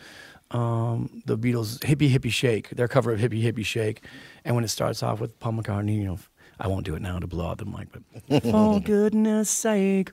[0.51, 4.05] um, the Beatles Hippie Hippie Shake, their cover of Hippie Hippie Shake.
[4.45, 6.19] And when it starts off with Paul McCartney, you know,
[6.59, 10.13] I won't do it now to blow out the mic, but for goodness sake,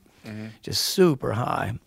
[0.61, 1.79] just super high.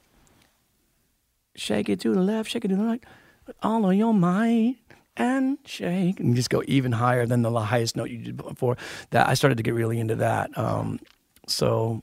[1.56, 3.04] Shake it to the left, shake it to the right,
[3.46, 4.76] with all of your might
[5.16, 8.76] and shake, and just go even higher than the highest note you did before.
[9.10, 10.56] That I started to get really into that.
[10.58, 10.98] Um,
[11.46, 12.02] so,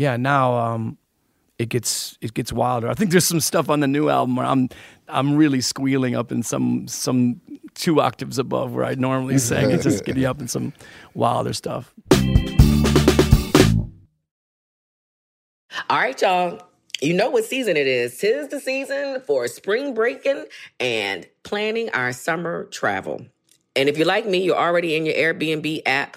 [0.00, 0.96] yeah, now um,
[1.58, 2.88] it gets it gets wilder.
[2.88, 4.70] I think there's some stuff on the new album where I'm
[5.08, 7.38] I'm really squealing up in some some
[7.74, 9.70] two octaves above where I normally sing.
[9.70, 10.72] It's just getting up in some
[11.12, 11.92] wilder stuff.
[15.90, 16.62] All right, y'all.
[17.02, 18.16] You know what season it is.
[18.16, 20.46] Tis the season for spring breaking
[20.78, 23.26] and planning our summer travel.
[23.76, 26.16] And if you're like me, you're already in your Airbnb app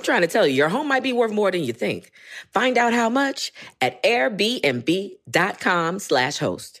[0.00, 2.10] I'm trying to tell you, your home might be worth more than you think.
[2.54, 3.52] Find out how much
[3.82, 5.18] at airbnb.com
[5.98, 6.80] slash host.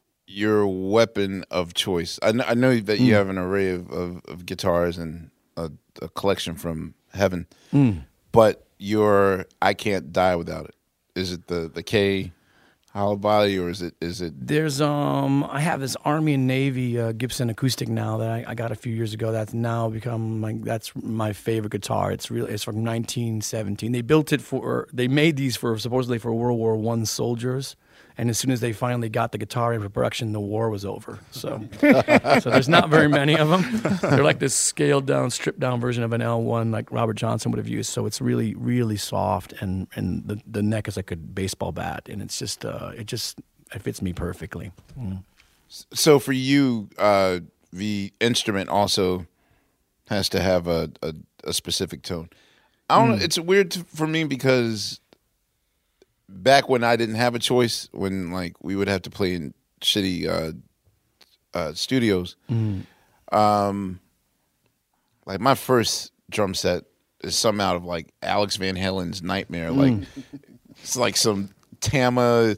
[0.31, 2.19] your weapon of choice?
[2.23, 3.17] I know, I know that you Mm.
[3.17, 5.69] have an array of, of, of guitars and a,
[6.01, 8.03] a collection from heaven, Mm.
[8.31, 10.75] but your I can't die without it.
[11.15, 12.31] Is it the the K
[12.93, 16.99] hollow body or is it is it There's um I have this Army and Navy
[16.99, 19.31] uh, Gibson acoustic now that I, I got a few years ago.
[19.31, 22.11] That's now become my that's my favorite guitar.
[22.11, 23.91] It's really it's from 1917.
[23.91, 27.75] They built it for they made these for supposedly for World War One soldiers.
[28.17, 31.19] And as soon as they finally got the guitar into production, the war was over.
[31.31, 33.99] So, so there's not very many of them.
[34.01, 37.57] They're like this scaled down, stripped down version of an L1, like Robert Johnson would
[37.57, 37.89] have used.
[37.91, 42.07] So it's really, really soft, and and the the neck is like a baseball bat,
[42.09, 43.39] and it's just uh, it just
[43.73, 44.71] it fits me perfectly.
[44.99, 45.23] Mm.
[45.67, 47.39] So for you, uh,
[47.71, 49.25] the instrument also
[50.09, 51.13] has to have a, a,
[51.45, 52.29] a specific tone.
[52.89, 53.19] I don't.
[53.19, 53.23] Mm.
[53.23, 54.99] It's weird to, for me because
[56.31, 59.53] back when I didn't have a choice, when like we would have to play in
[59.81, 60.51] shitty uh,
[61.57, 62.85] uh, studios, Mm.
[63.31, 63.99] um,
[65.25, 66.83] like my first drum set
[67.23, 69.71] is some out of like Alex Van Halen's Nightmare.
[69.71, 70.05] Like Mm.
[70.81, 71.49] it's like some
[71.81, 72.55] Tama,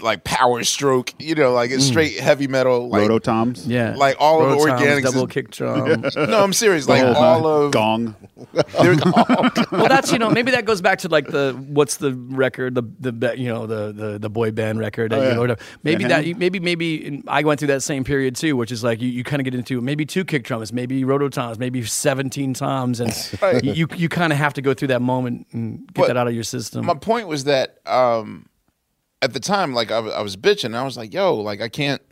[0.00, 1.12] like Power Stroke.
[1.18, 1.88] You know, like it's Mm.
[1.88, 2.88] straight heavy metal.
[2.88, 3.64] Like Rototoms?
[3.66, 3.94] Yeah.
[3.96, 6.02] like all of the organics, double is- kick drum.
[6.16, 6.86] no, I'm serious.
[6.88, 8.14] Like whole all of Gong.
[9.72, 12.82] well, that's you know maybe that goes back to like the what's the record the
[13.00, 15.60] the you know the the, the boy band record that Oh, you know, whatever.
[15.82, 19.00] maybe Van that maybe maybe I went through that same period too, which is like
[19.00, 23.00] you, you kind of get into maybe two kick drums, maybe rototoms, maybe seventeen toms,
[23.00, 23.62] and Right.
[23.64, 26.26] you you kind of have to go through that moment and get But that out
[26.28, 26.84] of your system.
[26.86, 28.41] My point was that um,
[29.22, 30.74] at the time, like I was, I was bitching.
[30.74, 32.02] I was like, "Yo, like I can't,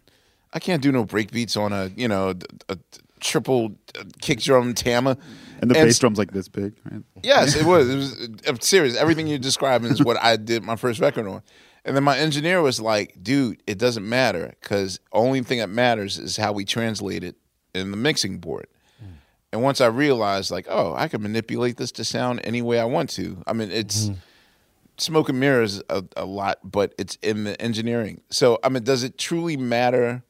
[0.55, 2.79] I can't do no break beats on a you know a, a
[3.19, 5.19] triple uh, kick drum Tama."
[5.61, 7.03] And the bass drum's like this big, right?
[7.23, 7.91] Yes, it was.
[7.91, 8.97] It was uh, I'm serious.
[8.97, 11.43] Everything you're describing is what I did my first record on.
[11.85, 16.17] And then my engineer was like, "Dude, it doesn't matter because only thing that matters
[16.19, 17.37] is how we translate it
[17.75, 18.69] in the mixing board."
[19.03, 19.15] Mm.
[19.53, 22.85] And once I realized, like, oh, I can manipulate this to sound any way I
[22.85, 23.43] want to.
[23.47, 24.21] I mean, it's mm-hmm.
[25.01, 28.21] Smoke and mirrors a, a lot, but it's in the engineering.
[28.31, 30.23] So, I mean, does it truly matter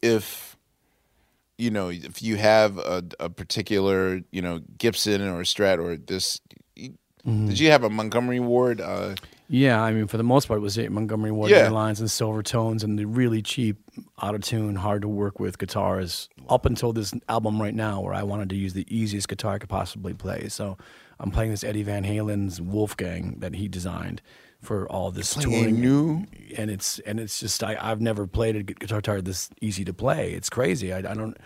[0.00, 0.56] if
[1.58, 6.40] you know if you have a, a particular you know Gibson or Strat or this?
[7.24, 8.80] Did you have a Montgomery Ward?
[8.80, 9.14] Uh,
[9.46, 11.58] Yeah, I mean, for the most part, it was it Montgomery Ward Yeah.
[11.58, 13.76] Airlines and Silver Tones and the really cheap,
[14.20, 16.28] out of tune, hard to work with guitars.
[16.48, 19.58] Up until this album right now, where I wanted to use the easiest guitar I
[19.58, 20.48] could possibly play.
[20.48, 20.78] So
[21.20, 24.22] I'm playing this Eddie Van Halen's Wolfgang that he designed
[24.60, 25.80] for all this You're playing touring.
[25.80, 26.26] new?
[26.56, 29.92] and it's and it's just I, I've never played a guitar guitar this easy to
[29.92, 30.32] play.
[30.32, 30.92] It's crazy.
[30.92, 31.36] I, I don't.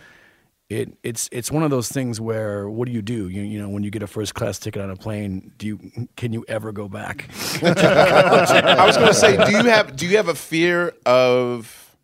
[0.68, 3.28] It it's it's one of those things where what do you do?
[3.28, 6.08] You you know when you get a first class ticket on a plane, do you
[6.16, 7.28] can you ever go back?
[7.62, 11.96] I was going to say, do you have do you have a fear of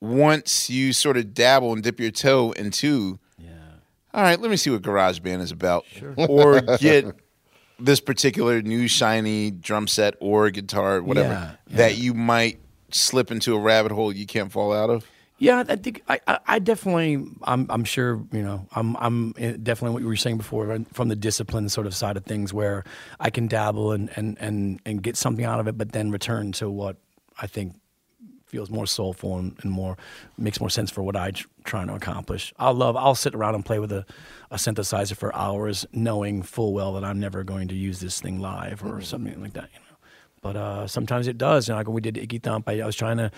[0.00, 3.18] once you sort of dabble and dip your toe into,
[4.12, 5.84] all right, let me see what GarageBand is about,
[6.16, 7.14] or get
[7.78, 12.60] this particular new shiny drum set or guitar, whatever, Yeah, that you might
[12.90, 15.06] slip into a rabbit hole you can't fall out of.
[15.38, 17.24] Yeah, I think I, I, I definitely.
[17.44, 18.66] I'm, I'm sure you know.
[18.72, 22.18] I'm, I'm eh, definitely what you were saying before from the discipline sort of side
[22.18, 22.84] of things, where
[23.18, 26.52] I can dabble and, and, and, and get something out of it, but then return
[26.52, 26.96] to what
[27.40, 27.74] I think
[28.44, 29.96] feels more soulful and, and more
[30.36, 31.32] makes more sense for what I'm
[31.70, 32.52] trying to accomplish.
[32.58, 32.96] I'll love.
[32.96, 34.04] I'll sit around and play with a,
[34.50, 38.40] a synthesizer for hours, knowing full well that I'm never going to use this thing
[38.40, 39.68] live or something like that.
[39.72, 39.86] You know.
[40.42, 41.68] But uh, sometimes it does.
[41.68, 43.30] You know, like when we did Icky Thump, I, I was trying to,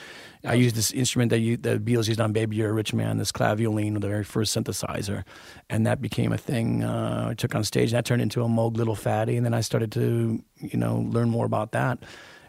[0.45, 3.19] I used this instrument that you, the Beatles used on Baby You're a Rich Man,
[3.19, 5.25] this clavioline, the very first synthesizer.
[5.69, 7.91] And that became a thing uh, I took on stage.
[7.91, 9.37] And that turned into a Moog Little Phatty.
[9.37, 11.99] And then I started to, you know, learn more about that.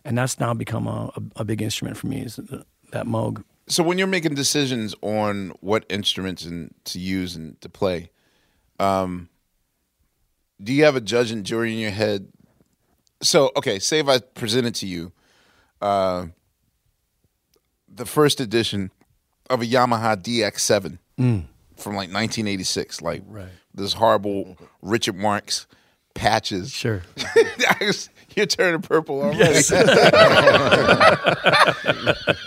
[0.05, 3.43] And that's now become a, a, a big instrument for me, is the, that Moog.
[3.68, 8.10] So when you're making decisions on what instruments and to use and to play,
[8.80, 9.30] um,
[10.61, 12.27] do you have a judge and jury in your head?
[13.22, 15.11] So okay, say if I presented to you
[15.81, 16.26] uh,
[17.88, 18.91] the first edition
[19.49, 21.45] of a Yamaha DX7 Mm.
[21.77, 23.49] from like 1986, like Right.
[23.76, 25.68] this horrible Richard Marx
[26.15, 26.72] patches.
[26.72, 27.03] Sure.
[28.35, 29.39] You're turning purple already.
[29.39, 29.72] Yes.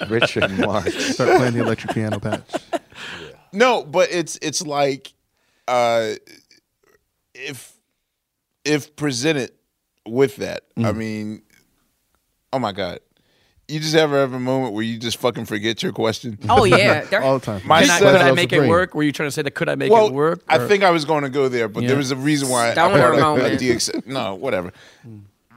[0.09, 0.95] Richard Marx.
[1.15, 2.43] Start playing the electric piano patch.
[3.53, 5.13] No, but it's it's like
[5.69, 6.13] uh
[7.35, 7.77] if
[8.65, 9.53] if presented
[10.07, 10.97] with that, I Mm.
[10.97, 11.43] mean,
[12.53, 13.01] oh my god.
[13.69, 16.39] You just ever have a moment where you just fucking forget your question?
[16.49, 17.01] Oh, yeah.
[17.03, 17.63] There- All the time.
[17.67, 18.95] My Can I, could I make it work?
[18.95, 19.51] Were you trying to say that?
[19.57, 20.45] Could I make well, it work?
[20.49, 21.89] I Or- think I was going to go there, but Yeah.
[21.89, 23.61] there was a reason why I Stoner brought up a moment.
[23.61, 24.07] DX.
[24.07, 24.73] No, whatever.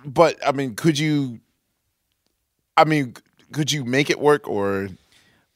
[0.05, 1.39] But I mean, could you?
[2.77, 3.15] I mean,
[3.51, 4.89] could you make it work or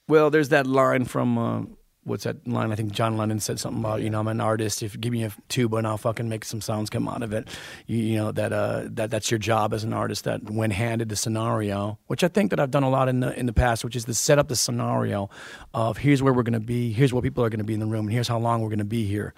[0.07, 1.61] Well, there's that line from uh,
[2.03, 2.71] what's that line?
[2.71, 4.83] I think John Lennon said something about you know I'm an artist.
[4.83, 7.47] If give me a tube and I'll fucking make some sounds come out of it.
[7.87, 10.25] You, you know that uh, that that's your job as an artist.
[10.25, 13.37] That when handed the scenario, which I think that I've done a lot in the
[13.37, 15.29] in the past, which is to set up the scenario
[15.73, 18.05] of here's where we're to be, here's what people are to be in the room,
[18.05, 19.33] and here's how long we're to be here.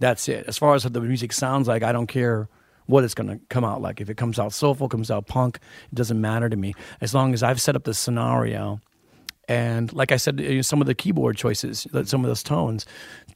[0.00, 0.46] That's it.
[0.46, 2.48] As far as what the music sounds like, I don't care
[2.90, 4.00] what it's going to come out like.
[4.00, 5.58] If it comes out soulful, comes out punk,
[5.90, 6.74] it doesn't matter to me.
[7.00, 8.80] As long as I've set up the scenario
[9.50, 12.86] and like I said, eh, some of the keyboard choices, some of those tones,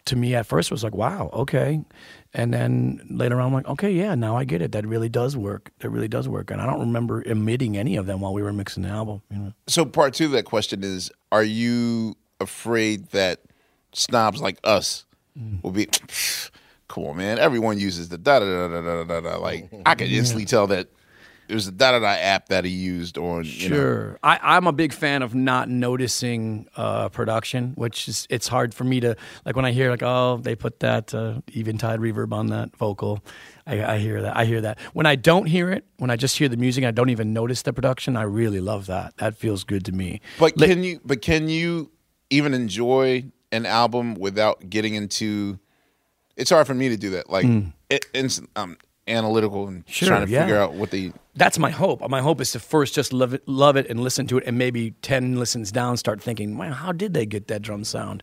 [0.04, 1.80] to me at first was like, wow, okay.
[2.32, 4.70] And then later on, I'm like, okay, yeah, now I get it.
[4.70, 5.72] That really does work.
[5.80, 6.52] That really does work.
[6.52, 9.22] And I don't remember emitting any of them while we were mixing the album.
[9.28, 9.52] You know?
[9.66, 13.40] So part two of that question is: Are you afraid that
[13.92, 15.06] snobs like us
[15.36, 15.60] mm.
[15.64, 15.88] will be?
[16.88, 17.38] Come on, man.
[17.38, 19.36] Everyone uses the da da da da da da da.
[19.38, 20.88] Like I could instantly tell that
[21.48, 23.44] it was the da da da app that he used on.
[23.44, 24.18] You know, Sure.
[24.22, 28.84] I, I'm a big fan of not noticing uh, production, which is it's hard for
[28.84, 32.48] me to like when I hear like oh they put that uh, eventide reverb on
[32.48, 33.22] that vocal.
[33.66, 34.36] I, I hear that.
[34.36, 34.78] I hear that.
[34.92, 37.62] When I don't hear it, when I just hear the music, I don't even notice
[37.62, 38.16] the production.
[38.16, 39.16] I really love that.
[39.18, 40.20] That feels good to me.
[40.38, 41.00] But can you?
[41.04, 41.90] But can you
[42.30, 45.58] even enjoy an album without getting into?
[46.36, 47.30] It's hard for me to do that.
[47.30, 47.72] Like, Mm.
[47.90, 50.42] it, it's um, analytical and Sure, trying to yeah.
[50.42, 51.12] figure out what the.
[51.36, 52.06] That's my hope.
[52.08, 54.56] My hope is to first just love it, love it, and listen to it, and
[54.58, 58.22] maybe ten listens down, start thinking, "Man, how did they get that drum sound?"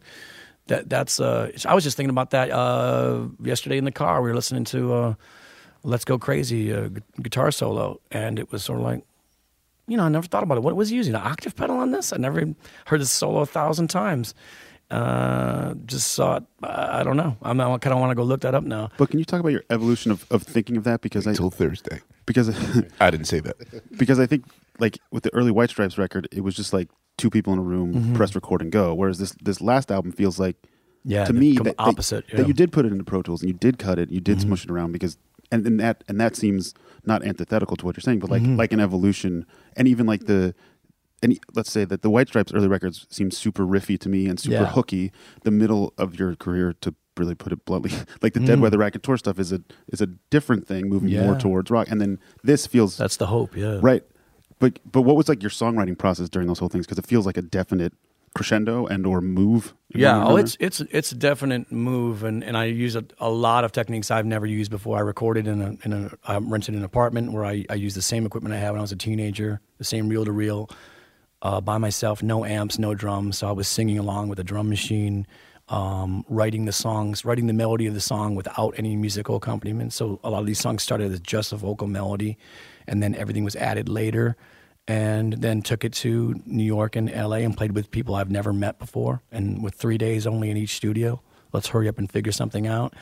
[0.68, 1.20] That that's.
[1.20, 4.22] Uh, I was just thinking about that uh, yesterday in the car.
[4.22, 5.14] We were listening to uh,
[5.84, 9.04] "Let's Go Crazy" uh, gu- guitar solo, and it was sort of like,
[9.88, 10.64] you know, I never thought about it.
[10.64, 11.16] What was he using?
[11.16, 12.14] An octave pedal on this?
[12.14, 12.46] I never
[12.86, 14.34] heard this solo a thousand times.
[14.92, 16.44] Uh, just saw it.
[16.64, 17.38] I I don't know.
[17.42, 18.90] I'm, I kind of want to go look that up now.
[18.98, 21.02] But can you talk about your evolution of, of thinking of that?
[21.02, 22.02] Because I until Thursday.
[22.26, 22.50] Because
[23.00, 23.56] I didn't say that.
[23.98, 24.46] Because I think
[24.80, 27.64] like with the early White Stripes record, it was just like two people in a
[27.64, 28.16] room, Mhm.
[28.16, 28.94] press record and go.
[28.94, 30.58] Whereas this this last album feels like
[31.06, 32.46] Yeah, to the me com- that, that- opposite, that, yeah.
[32.48, 34.42] you did put it into Pro Tools and you did cut it, you did Mhm.
[34.42, 35.18] smush it around because
[35.54, 36.74] and, and that and that seems
[37.06, 38.58] not antithetical to what you're saying, but like Mhm.
[38.58, 39.46] like an evolution
[39.78, 40.54] and even like the
[41.22, 44.40] and let's say that the White Stripes early records seem super riffy to me and
[44.40, 44.66] super Yeah.
[44.66, 45.12] hooky.
[45.44, 47.92] The middle of your career, to really put it bluntly,
[48.22, 48.48] like the mm.
[48.48, 51.88] Dead Weather Raconteurs stuff is a is a different thing, moving more towards rock.
[51.90, 53.80] And then this feels that's the hope, yeah.
[53.82, 54.04] right.
[54.60, 56.86] But but what was like your songwriting process during those whole things?
[56.86, 57.94] Because it feels like a definite
[58.34, 59.74] crescendo and or move.
[59.90, 63.64] Yeah, oh, it's it's it's a definite move, and, and I use a, a lot
[63.64, 64.98] of techniques I've never used before.
[64.98, 68.02] I recorded in a in a I rented an apartment where I I used the
[68.02, 70.70] same equipment I had when I was a teenager, the same reel to reel,
[71.42, 73.40] uh, by myself, no amps, no drums.
[73.40, 75.26] So I was singing along with a drum machine,
[75.70, 79.94] um, writing the songs, writing the melody of the song without any musical accompaniment.
[79.94, 82.38] So a lot of these songs started as just a vocal melody,
[82.88, 84.36] and then everything was added later
[84.88, 88.52] and then took it to New York and LA and played with people I've never
[88.52, 89.22] met before.
[89.32, 91.22] And with three days only in each studio,
[91.54, 92.94] let's hurry up and figure something out.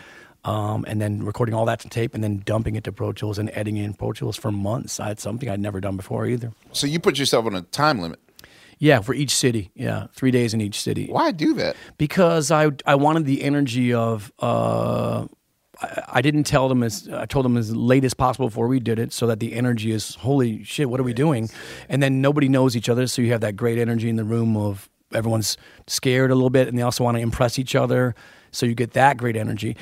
[0.45, 3.37] Um, and then recording all that to tape and then dumping it to Pro Tools
[3.39, 4.99] and editing in Pro Tools for months.
[4.99, 6.53] I had something I'd never done before either.
[6.71, 8.19] So you put yourself on a time limit.
[8.79, 9.71] Yeah, for each city.
[9.75, 11.07] Yeah, three days in each city.
[11.07, 11.75] Why do that?
[11.97, 14.31] Because I I wanted the energy of.
[14.39, 15.27] Uh,
[15.81, 18.79] I, I didn't tell them as I told them as late as possible before we
[18.79, 20.89] did it, so that the energy is holy shit.
[20.89, 21.49] What are we doing?
[21.89, 24.55] And then nobody knows each other, so you have that great energy in the room
[24.55, 25.57] of everyone's
[25.87, 28.15] scared a little bit, and they also want to impress each other,
[28.51, 29.75] so you get that great energy.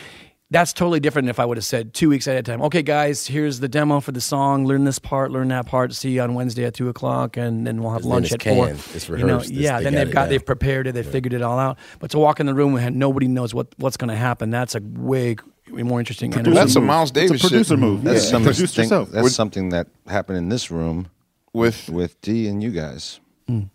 [0.50, 2.62] That's totally different than if I would have said two weeks ahead of time.
[2.68, 4.66] Okay, guys, here's the demo for the song.
[4.66, 5.94] Learn this part, learn that part.
[5.94, 8.68] See you on Wednesday at two o'clock, and then we'll have lunch it's at four.
[8.68, 8.80] canned.
[8.94, 9.50] It's You know, rehearsed.
[9.52, 9.78] It's- yeah.
[9.80, 10.30] they then got they've it got down.
[10.30, 10.94] they've prepared it.
[10.94, 11.78] They've figured it all out.
[12.00, 14.50] But to walk in the room and nobody knows what what's going to happen.
[14.50, 15.36] That's a way
[15.70, 16.32] more interesting.
[16.32, 16.64] Producer energy.
[16.66, 16.88] That's a move.
[16.88, 17.80] Miles Davis It's a producer shit.
[17.80, 18.04] move.
[18.06, 18.32] That's, Yeah.
[18.32, 19.12] some- Produce thing- yourself.
[19.12, 21.08] that's With- something that happened in this room
[21.54, 23.20] with with D and you guys.
[23.50, 23.70] Mm.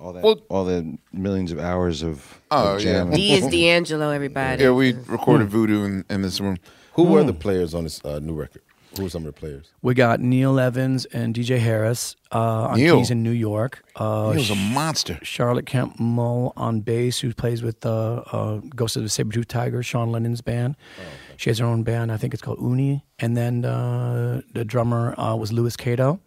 [0.00, 3.04] All that, Well- all the millions of hours of, Oh, of yeah.
[3.04, 4.62] D is D'Angelo, everybody.
[4.62, 6.56] Yeah, we recorded Voodoo in, in this room.
[6.56, 6.70] Hmm.
[7.02, 8.62] Who were the players on this uh, new record?
[8.96, 9.70] Who were some of the players?
[9.82, 12.96] We got Neal Evans and DJ Harris uh, on Neal.
[12.98, 13.84] keys in New York.
[13.94, 15.18] Uh, Neal's a monster.
[15.22, 19.82] Charlotte Kemp Muhl on bass, who plays with uh, uh, Ghost of the Sabertooth Tiger,
[19.82, 20.76] Sean Lennon's band.
[21.36, 22.10] She has her own band.
[22.10, 23.04] I think it's called Uni.
[23.18, 26.20] And then uh, the drummer uh, was Louis Cato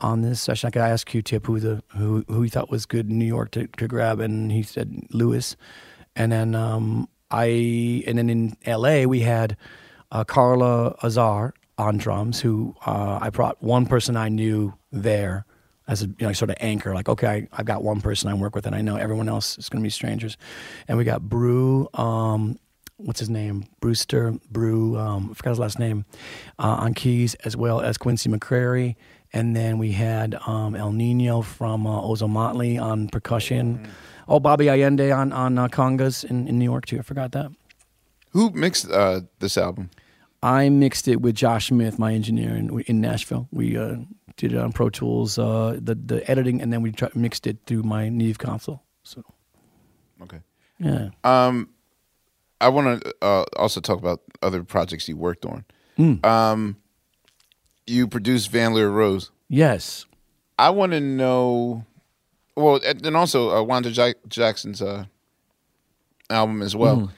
[0.00, 0.68] on this session.
[0.68, 3.50] I could ask Q-Tip who the who who he thought was good in New York
[3.52, 5.56] to, to grab, and he said Louis.
[6.14, 9.06] And then um, I and then in L.A.
[9.06, 9.56] we had
[10.10, 15.44] uh, Carla Azar on drums, who uh, I brought one person I knew there
[15.88, 16.94] as a you know, sort of anchor.
[16.94, 19.58] Like, okay, I, I've got one person I work with, and I know everyone else
[19.58, 20.36] is going to be strangers.
[20.88, 21.88] And we got Brew.
[21.94, 22.58] Um,
[22.96, 23.66] what's his name?
[23.80, 24.96] Brewster Brew.
[24.96, 26.04] Um, I forgot his last name.
[26.58, 28.96] Uh, on keys, as well as Quincy McCrary
[29.32, 33.88] and then we had um, El Nino from uh, Ozomatli on percussion.
[34.28, 36.98] Oh, Bobby Allende on on uh, congas in, in New York too.
[36.98, 37.50] I forgot that.
[38.30, 39.90] Who mixed uh, this album?
[40.42, 43.48] I mixed it with Josh Smith, my engineer in, in Nashville.
[43.50, 43.96] We uh,
[44.36, 47.58] did it on Pro Tools, uh, the the editing, and then we try, mixed it
[47.66, 48.82] through my Neve console.
[49.02, 49.22] So
[50.22, 50.40] Okay.
[50.78, 51.10] Yeah.
[51.24, 51.70] Um,
[52.60, 55.64] I want to uh, also talk about other projects you worked on.
[55.98, 56.24] Mm.
[56.24, 56.76] Um,
[57.86, 59.30] you produced Van Lear Rose.
[59.48, 60.06] Yes.
[60.58, 61.84] I want to know.
[62.56, 65.04] Well, and also uh, Wanda Jack- Jackson's uh,
[66.30, 66.96] album as well.
[66.96, 67.10] Mm.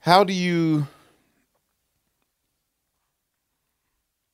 [0.00, 0.88] How do you?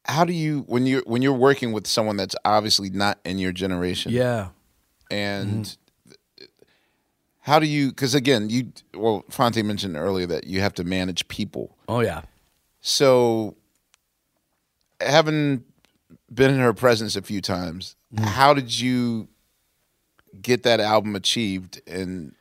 [0.07, 3.53] How do you when you're when you're working with someone that's obviously not in your
[3.53, 4.11] generation?
[4.13, 4.49] Yeah.
[5.11, 5.77] and
[7.41, 7.89] how do you?
[7.89, 11.77] Because again, you well, Fonte mentioned earlier that you have to manage people.
[11.89, 12.23] Oh yeah.
[12.81, 13.57] So,
[15.01, 15.65] having
[16.33, 19.29] been in her presence a few times, how did you
[20.41, 21.81] get that album achieved?
[21.87, 22.35] And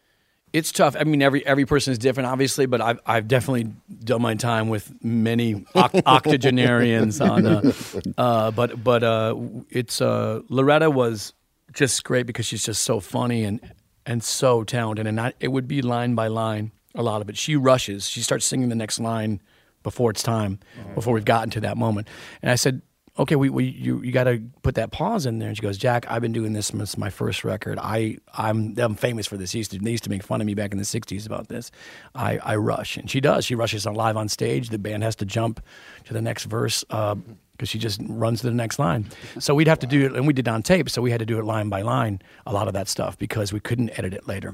[0.53, 0.95] It's tough.
[0.99, 3.71] I mean, every every person is different, obviously, but I've I've definitely
[4.03, 7.45] done my time with many oct- octogenarians on.
[7.45, 7.71] Uh,
[8.17, 9.35] uh, but but uh,
[9.69, 11.33] it's uh, Loretta was
[11.73, 13.59] just great because she's just so funny and
[14.05, 17.37] and so talented, and I, it would be line by line a lot of it.
[17.37, 18.07] She rushes.
[18.07, 19.41] She starts singing the next line
[19.87, 20.59] before it's time,
[20.95, 22.07] before we've gotten to that moment.
[22.41, 22.81] And I said,
[23.17, 25.47] okay, we, we you you got to put that pause in there.
[25.47, 27.79] And she goes, Jack, I've been doing this since my first record.
[27.81, 29.53] I I'm I'm famous for this.
[29.53, 31.47] They used to, they used to make fun of me back in the '60s about
[31.47, 31.71] this.
[32.13, 33.45] I I rush, and she does.
[33.45, 34.69] She rushes on live on stage.
[34.69, 35.63] The band has to jump
[36.05, 36.83] to the next verse.
[36.89, 37.15] Uh,
[37.53, 39.05] because she just runs to the next line.
[39.39, 40.91] So we'd have to do it, and we did on tape.
[40.91, 43.51] So we had to do it line by line, a lot of that stuff, because
[43.51, 44.53] we couldn't edit it later.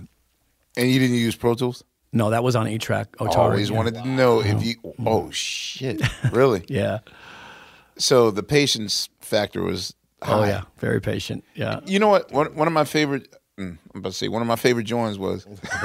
[0.77, 1.84] and you didn't use Pro Tools.
[2.14, 3.11] No, that was on eight track.
[3.18, 3.35] Otari.
[3.38, 3.76] Always yeah.
[3.76, 4.76] wanted to know if you.
[5.06, 6.02] Oh shit!
[6.31, 6.64] Really?
[6.69, 6.99] yeah.
[7.98, 9.95] So the patience factor was.
[10.22, 11.44] Oh yeah, very patient.
[11.56, 11.81] Yeah.
[11.85, 12.31] You know what?
[12.31, 13.35] One, one of my favorite.
[13.57, 15.45] mm, I'm about to say one of my favorite joins was.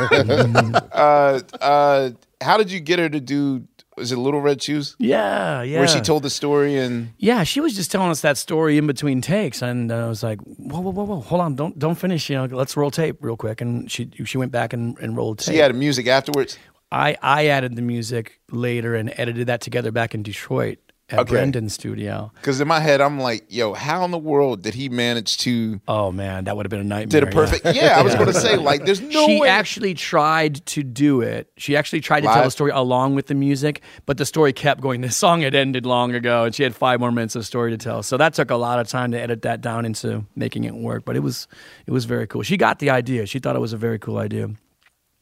[0.93, 2.11] uh, uh,
[2.41, 3.67] how did you get her to do?
[3.99, 4.97] Was it Little Red Shoes?
[4.99, 5.79] Yeah, yeah.
[5.79, 8.87] Where she told the story and Yeah, she was just telling us that story in
[8.87, 11.21] between takes, and uh, I was like, "Whoa, whoa, whoa, whoa!
[11.21, 12.31] Hold on, don't don't finish.
[12.31, 15.41] You know, let's roll tape real quick." And she she went back and, and rolled
[15.41, 15.55] tape.
[15.55, 16.59] she added music afterwards.
[16.91, 20.79] I I added the music later and edited that together back in Detroit
[21.11, 21.31] at Okay.
[21.31, 22.31] Brendan's studio.
[22.35, 25.81] Because in my head, I'm like, yo, how in the world did he manage to?
[25.89, 27.21] Oh man, that would have been a nightmare.
[27.21, 27.65] Did a perfect.
[27.75, 29.49] Yeah, I was going to say like, there's no she way.
[29.49, 31.51] actually tried to do it.
[31.57, 32.45] She actually tried to tell Live?
[32.45, 35.01] the story along with the music, but the story kept going.
[35.01, 37.79] The song had ended long ago, and she had five more minutes of story to
[37.79, 38.03] tell.
[38.03, 41.05] So that took a lot of time to edit that down into making it work.
[41.07, 41.49] But it was
[41.87, 42.43] it was very cool.
[42.43, 43.25] She got the idea.
[43.27, 44.51] She thought it was a very cool idea.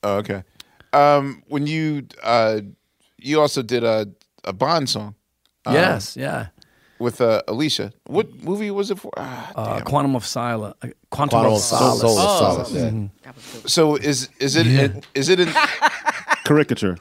[0.02, 0.42] Oh, okay.
[0.92, 2.60] Um, when you uh,
[3.18, 4.08] you also did a
[4.44, 5.14] a Bond song.
[5.66, 6.46] Uh, yes, yeah.
[6.98, 7.92] With uh, Alicia.
[8.06, 9.10] What movie was it for?
[9.18, 9.80] Ah, Uh.
[9.82, 10.74] Quantum of Solace.
[10.82, 12.00] Uh, Quantum, Quantum of of Solace.
[12.00, 12.90] Sol- Solace, yeah.
[12.90, 13.68] Mhm.
[13.68, 14.66] So is is it
[15.14, 15.52] is it an
[16.44, 16.96] Caricature.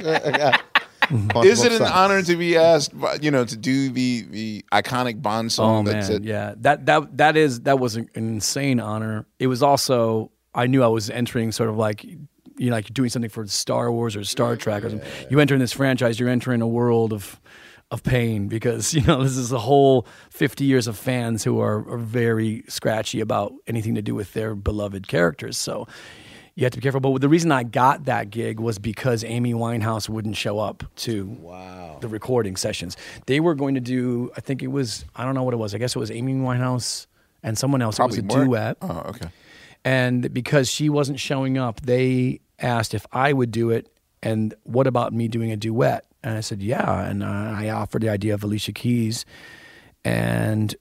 [1.44, 5.52] is it an honor to be asked, you know, to do the the iconic Bond
[5.52, 5.88] song?
[5.88, 6.00] Oh song?
[6.00, 6.24] man, it.
[6.24, 6.56] yeah.
[6.58, 9.26] That that that is that was an insane honor.
[9.40, 12.20] It was also I knew I was entering sort of like you
[12.60, 15.08] know like doing something for Star Wars or Star Trek or something.
[15.30, 17.40] You enter in this franchise, you're entering a world of
[17.92, 21.88] of pain because you know this is a whole 50 years of fans who are,
[21.90, 25.58] are very scratchy about anything to do with their beloved characters.
[25.58, 25.88] So
[26.56, 27.02] you have to be careful.
[27.02, 31.38] But the reason I got that gig was because Amy Winehouse wouldn't show up to
[32.00, 32.96] the recording sessions.
[33.26, 35.76] They were going to do, I think it was, I don't know what it was.
[35.76, 37.08] I guess it was Amy Winehouse
[37.44, 37.98] and someone else.
[37.98, 38.48] Probably it was a Mark.
[38.48, 38.78] duet.
[38.82, 39.28] Oh, okay.
[39.84, 43.92] And because she wasn't showing up, they asked if I would do it.
[44.24, 46.06] And what about me doing a duet?
[46.26, 47.08] And I said, yeah.
[47.08, 49.26] And uh, I offered the idea of Alicia Keys.
[50.04, 50.76] And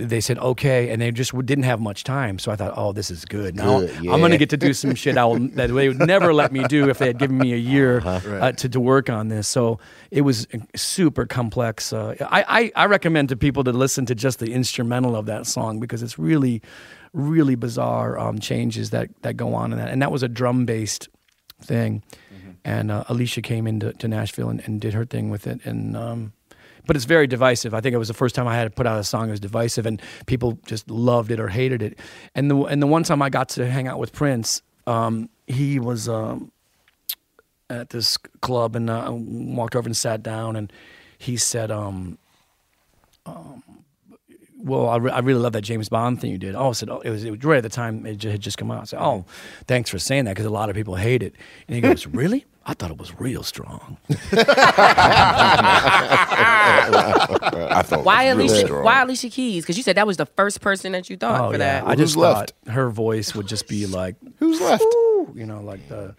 [0.00, 2.38] they said okay, and they just didn't have much time.
[2.38, 3.56] So I thought, oh, this is good.
[3.56, 5.98] Now Good, I'm going to get to do some shit I will, that they would
[5.98, 8.34] never let me do if they had given me a year Uh-huh.
[8.34, 9.48] uh, to, to work on this.
[9.48, 9.80] So
[10.12, 10.46] it was
[10.76, 11.92] super complex.
[11.92, 12.44] Uh, I,
[12.76, 16.02] I, I recommend to people to listen to just the instrumental of that song because
[16.04, 16.62] it's really,
[17.12, 19.88] really bizarre um, changes that, that go on in that.
[19.88, 21.08] And that was a drum based
[21.60, 22.04] thing.
[22.68, 25.64] And uh, Alicia came into to Nashville and, and did her thing with it.
[25.64, 26.32] And um,
[26.86, 27.72] but it's very divisive.
[27.72, 29.30] I think it was the first time I had to put out a song that
[29.30, 31.98] was divisive, and people just loved it or hated it.
[32.34, 35.78] And the and the one time I got to hang out with Prince, um, he
[35.78, 36.52] was um,
[37.70, 40.70] at this club and uh, walked over and sat down, and
[41.16, 42.18] he said, um,
[43.24, 43.62] um,
[44.58, 46.90] "Well, I, re- I really love that James Bond thing you did." Oh, I said,
[46.90, 48.82] "Oh, it was it was right at the time it ju- had just come out."
[48.82, 49.24] I said, "Oh,
[49.66, 51.34] thanks for saying that because a lot of people hate it."
[51.66, 53.96] And he goes, "Really?" I thought it was real strong.
[54.10, 54.14] I
[57.82, 58.66] thought Why it was real Alicia?
[58.66, 58.84] strong.
[58.84, 59.64] Why Alicia Keys?
[59.64, 61.86] Because you said that was the first person that you thought oh for yeah, that.
[61.88, 62.52] I just left?
[62.66, 64.84] thought her voice would just be like, Who's left?
[65.34, 66.14] you know, like the,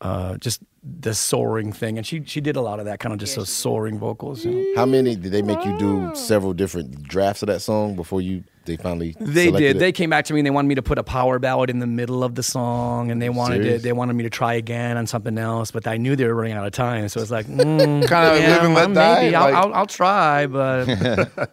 [0.00, 0.62] uh, just
[1.00, 3.48] the soaring thing, and she she did a lot of that kind of just those
[3.48, 4.44] soaring vocals.
[4.44, 4.72] You know?
[4.76, 8.44] How many did they make you do several different drafts of that song before you
[8.66, 9.76] they finally They did.
[9.76, 9.78] it?
[9.78, 11.78] They came back to me and they wanted me to put a power ballad in
[11.78, 13.80] the middle of the song, and they wanted Serious?
[13.80, 13.82] it.
[13.82, 16.52] They wanted me to try again on something else, but I knew they were running
[16.52, 17.66] out of time, so it's like, mm,
[18.00, 20.86] Kinda yeah, live and let well, die, Maybe I'll, I'll, I'll try, but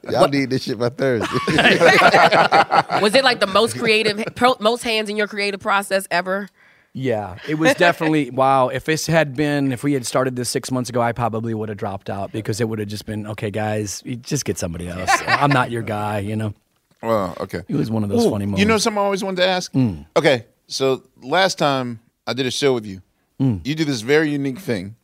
[0.11, 1.27] Y'all need this shit by Thursday.
[3.01, 6.49] was it like the most creative, pro, most hands in your creative process ever?
[6.93, 8.67] Yeah, it was definitely wow.
[8.69, 11.69] If this had been, if we had started this six months ago, I probably would
[11.69, 15.09] have dropped out because it would have just been, okay, guys, just get somebody else.
[15.27, 16.53] I'm not your guy, you know.
[17.01, 17.61] Well, okay.
[17.67, 18.59] It was one of those Ooh, funny moments.
[18.59, 19.71] You know something I always wanted to ask?
[19.73, 20.05] Mm.
[20.15, 23.01] Okay, so last time I did a show with you,
[23.39, 23.65] Mm.
[23.65, 24.95] you do this very unique thing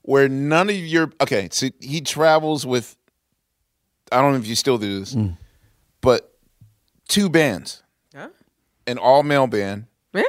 [0.00, 2.96] where none of your okay, so he travels with
[4.10, 5.36] I don't know if you still do this, Mm.
[6.00, 6.32] but
[7.08, 7.82] two bands.
[8.86, 9.84] An all male band,
[10.14, 10.22] Yeah.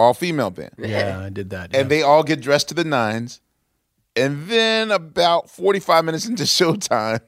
[0.00, 0.72] All female band.
[0.78, 1.76] Yeah, I did that.
[1.76, 3.40] And they all get dressed to the nines.
[4.16, 7.20] And then about 45 minutes into showtime,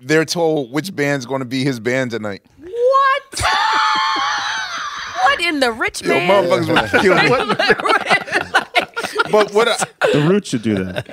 [0.00, 2.42] they're told which band's going to be his band tonight.
[2.58, 3.42] What?
[5.22, 7.28] what in the rich Yo, motherfuckers would kill me.
[9.30, 9.76] but what I,
[10.12, 11.08] The Roots should do that.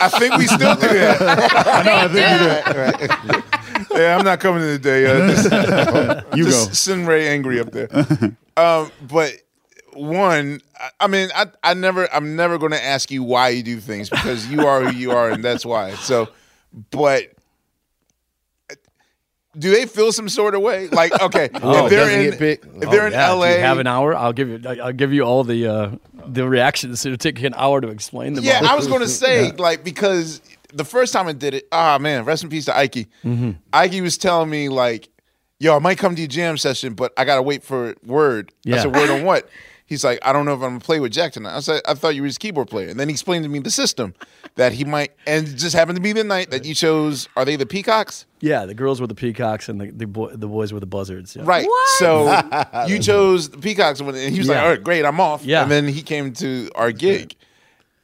[0.00, 1.20] I think we still do that.
[1.66, 1.96] I know.
[1.96, 3.42] I think we do.
[3.42, 3.88] that.
[3.92, 5.06] yeah, I'm not coming in today.
[5.06, 6.72] Uh, just, You just go.
[6.74, 7.88] Send Ray angry up there.
[8.56, 9.32] um, but
[9.96, 10.60] one,
[11.00, 14.10] I, mean, I, I never, I'm never going to ask you why you do things
[14.10, 15.94] because you are who you are, and that's why.
[15.94, 16.28] So,
[16.90, 17.32] but.
[19.58, 20.88] Do they feel some sort of way?
[20.88, 24.14] Like, okay, Oh, if they're in, if they're in yeah, LA, have an hour?
[24.14, 24.60] I'll give you.
[24.68, 25.90] I'll give you all the uh,
[26.26, 27.06] the reactions.
[27.06, 28.44] It'll take you an hour to explain them.
[28.44, 28.68] Yeah, all.
[28.68, 30.42] I was going to say like because
[30.74, 33.08] the first time I did it, ah man, rest in peace to Ike.
[33.24, 33.52] Mm-hmm.
[33.72, 35.08] Ike was telling me like,
[35.58, 38.82] "Yo, I might come to your jam session, but I gotta wait for word." Yeah.
[38.82, 39.48] said, "Word on what?"
[39.86, 41.94] He's like, "I don't know if I'm gonna play with Jack tonight." I said, "I
[41.94, 44.14] thought you were his keyboard player," and then he explained to me the system
[44.56, 47.28] that he might, and it just happened to be the night that you chose.
[47.36, 48.26] Are they the Peacocks?
[48.40, 51.36] Yeah, the girls were the peacocks and the the, boy, the boys were the buzzards.
[51.36, 51.42] Yeah.
[51.46, 51.66] Right.
[51.98, 52.42] So
[52.86, 55.62] you chose the Peacocks, and he was like, "All right, great, I'm off." Yeah.
[55.62, 57.34] And then he came to our gig,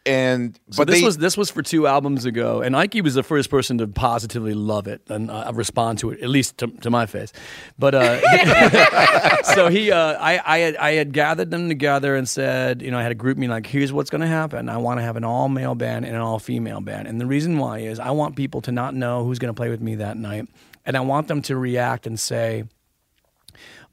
[0.04, 3.14] and So but this they, was this was for two albums ago, and Ike was
[3.14, 6.66] the first person to positively love it and uh, respond to it, at least to,
[6.68, 7.32] to my face.
[7.78, 12.82] But uh, so he, uh, I, I had, I had gathered them together and said,
[12.82, 14.68] you know, I had a group meeting like, here's what's going to happen.
[14.68, 17.26] I want to have an all male band and an all female band, and the
[17.26, 19.96] reason why is I want people to not know who's going to play with me
[19.96, 20.48] that night,
[20.84, 22.64] and I want them to react and say.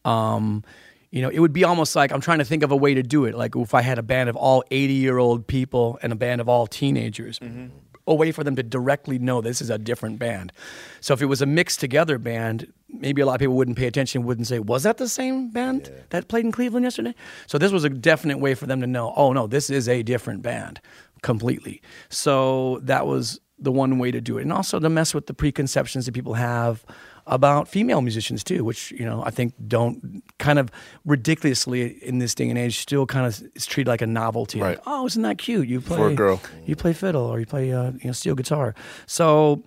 [0.05, 0.63] Um,
[1.11, 3.03] you know, it would be almost like I'm trying to think of a way to
[3.03, 3.35] do it.
[3.35, 6.39] Like if I had a band of all 80 year old people and a band
[6.41, 7.67] of all teenagers, mm-hmm.
[8.05, 10.53] a way for them to directly know this is a different band.
[11.01, 13.87] So if it was a mixed together band, maybe a lot of people wouldn't pay
[13.87, 17.15] attention, wouldn't say, was that the same band that played in Cleveland yesterday?
[17.47, 20.03] So this was a definite way for them to know, oh no, this is a
[20.03, 20.79] different band
[21.23, 21.81] completely.
[22.09, 24.43] So that was the one way to do it.
[24.43, 26.85] And also to mess with the preconceptions that people have
[27.27, 30.69] about female musicians too, which you know I think don't kind of
[31.05, 34.59] ridiculously in this day and age still kind of is treated like a novelty.
[34.59, 34.83] Like, Right.
[34.87, 35.67] oh, isn't that cute?
[35.67, 36.41] You play For a girl.
[36.65, 38.73] you play fiddle or you play uh, you know steel guitar.
[39.05, 39.61] So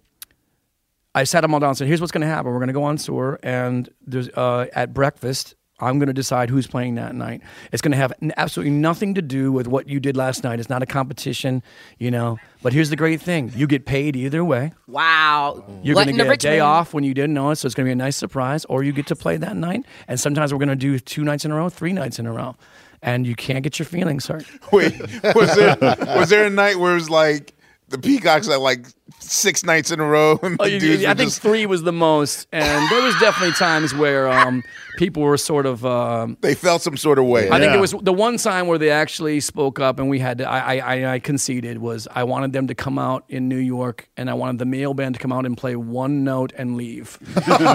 [1.15, 2.51] I sat them all down and said, "Here's what's going to happen.
[2.51, 6.49] We're going to go on tour, and there's uh, at breakfast." I'm going to decide
[6.49, 7.43] who's playing that night.
[7.73, 10.61] It's going to have absolutely nothing to do with what you did last night.
[10.61, 11.63] It's not a competition,
[11.99, 12.39] you know.
[12.63, 14.73] But here's the great thing: you get paid either way.
[14.87, 15.65] Wow.
[15.83, 16.67] You're going to get a day man?
[16.67, 18.65] off when you didn't know it, so it's going to be a nice surprise.
[18.67, 21.45] Or you get to play that night, and sometimes we're going to do two nights
[21.45, 22.55] in a row, three nights in a row,
[23.03, 24.47] and you can't get your feelings hurt.
[24.73, 24.99] Wait,
[25.35, 25.77] was there
[26.17, 27.55] was there a night where it was like
[27.89, 28.87] the Peacocks had like
[29.19, 30.39] six nights in a row?
[30.43, 33.15] And Oh, the you- I were think just- three was the most, and there was
[33.19, 34.63] definitely times where um,
[34.97, 35.85] people were sort of.
[35.87, 37.51] Um, they felt some sort of way.
[37.51, 40.39] I think it was the one time where they actually spoke up, and we had
[40.39, 40.49] to.
[40.49, 44.09] I, I, I- I conceded was I wanted them to come out in New York,
[44.17, 47.19] and I wanted the male band to come out and play one note and leave.
[47.35, 47.69] What's wrong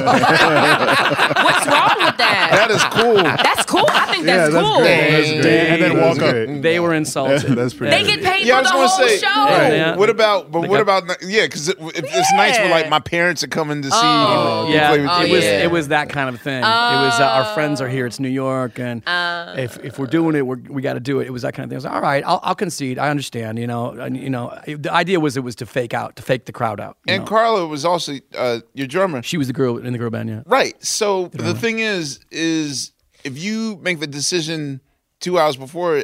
[1.99, 2.49] with that?
[2.52, 3.15] That is cool.
[3.15, 3.85] That's cool.
[3.89, 4.77] I think that's, that's cool.
[4.80, 5.11] great.
[5.11, 5.68] That's great.
[5.68, 6.61] And then walk up.
[6.61, 7.52] They were insulted.
[7.57, 7.91] That's pretty.
[7.91, 9.18] They get paid Yeah, I for was the gonna whole say.
[9.18, 9.27] show.
[9.76, 9.95] Yeah.
[9.95, 10.52] What about?
[10.52, 11.18] But They what got- about?
[11.23, 13.98] Yeah, because it, it, it's nice for like my parents are coming to see.
[13.99, 14.64] Oh.
[14.64, 16.64] you, you yeah, play with Oh, it your was it was that kind of thing.
[16.64, 18.06] It was uh, our friends are here.
[18.06, 19.56] It's New York, and Uh.
[19.58, 21.28] if if we're doing it, we're, we got to do it.
[21.28, 21.76] It was that kind of thing.
[21.76, 23.00] I was like, all right, I'll, I'll concede.
[23.00, 23.58] I understand.
[23.60, 26.46] You know, and, you know, the idea was it was to fake out, to fake
[26.46, 26.98] the crowd out.
[27.08, 27.28] And know.
[27.30, 30.30] Carla was also uh, your drummer, she was the girl in the girl band.
[30.30, 30.44] Yeah.
[30.46, 30.76] right?
[30.84, 32.92] So the thing is, is
[33.24, 34.82] if you make the decision
[35.20, 36.04] two hours before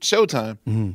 [0.00, 0.90] showtime, Mm-hmm.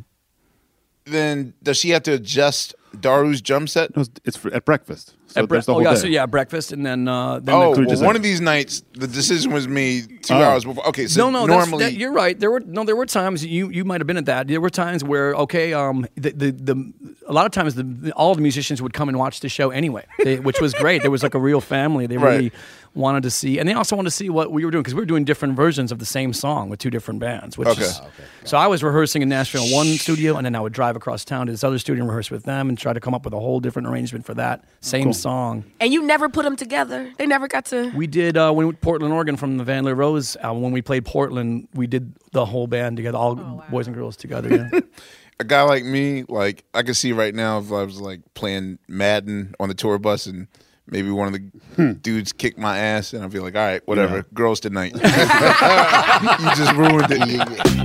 [1.05, 3.95] then does she have to adjust Daru's drum set?
[3.95, 5.13] No, it's- it's for, at breakfast.
[5.35, 5.99] So At bre- there's the oh whole yeah, day.
[5.99, 9.05] so yeah, breakfast and then uh, then Oh, the- well, one of these nights the
[9.05, 10.41] decision was made two Oh.
[10.41, 10.87] hours before.
[10.87, 12.39] Okay, so no, no, that's- normally that, you're right.
[12.39, 14.47] There were no, there were times you you might have been at that.
[14.47, 16.93] There were times where okay, um, the the, the
[17.27, 19.71] a lot of times the, the all the musicians would come and watch the show
[19.71, 21.01] anyway, they, which was great.
[21.01, 22.07] There was like a real family.
[22.07, 22.53] They Right.
[22.95, 24.93] Really wanted to see, and they also wanted to see what we were doing because
[24.95, 27.57] we were doing different versions of the same song with two different bands.
[27.57, 27.81] Which Okay.
[27.83, 28.01] is,
[28.45, 31.47] so I was rehearsing in Nashville one studio, and then I would drive across town
[31.47, 33.39] to this other studio and rehearse with them and try to come up with a
[33.39, 35.13] whole different arrangement for that same Cool.
[35.13, 35.63] song.
[35.81, 37.11] And you never put them together.
[37.17, 37.91] They never got to.
[37.95, 40.63] We did uh, when we Portland, Oregon, from the Van Lear Rose album.
[40.63, 43.35] When we played Portland, we did the whole band together, all
[43.69, 44.69] boys and girls together.
[44.71, 44.79] Yeah.
[45.39, 48.79] a guy like me, like I could see right now if I was like playing
[48.87, 50.47] Madden on the tour bus and
[50.87, 51.39] maybe one of the
[51.75, 51.93] hmm.
[51.93, 54.23] dudes kicked my ass and I'd be like, all right, whatever, Yeah.
[54.33, 54.93] girls tonight.
[54.95, 57.75] you just ruined it.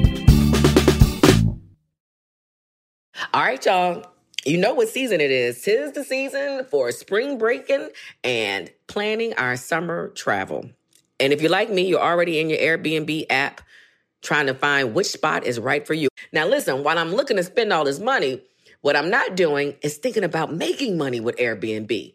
[3.33, 4.05] All right, y'all.
[4.45, 5.61] You know what season it is.
[5.61, 7.91] Tis the season for spring breaking
[8.25, 10.71] and planning our summer travel.
[11.19, 13.61] And if you're like me, you're already in your Airbnb app
[14.23, 16.09] trying to find which spot is right for you.
[16.33, 18.41] Now, listen, while I'm looking to spend all this money,
[18.81, 22.15] what I'm not doing is thinking about making money with Airbnb.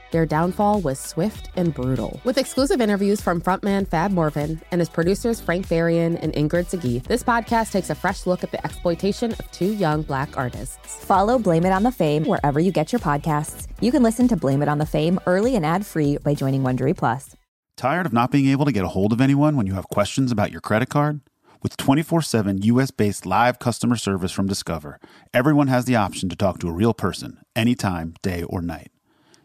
[0.11, 2.19] their downfall was swift and brutal.
[2.23, 7.03] With exclusive interviews from frontman Fab Morvan and his producers Frank Farian and Ingrid Segieth,
[7.03, 11.03] this podcast takes a fresh look at the exploitation of two young black artists.
[11.05, 13.67] Follow Blame It on the Fame wherever you get your podcasts.
[13.79, 16.61] You can listen to Blame It on the Fame early and ad free by joining
[16.61, 17.35] Wondery Plus.
[17.77, 20.31] Tired of not being able to get a hold of anyone when you have questions
[20.31, 21.21] about your credit card?
[21.63, 24.99] With 24 7 US based live customer service from Discover,
[25.33, 28.90] everyone has the option to talk to a real person anytime, day or night.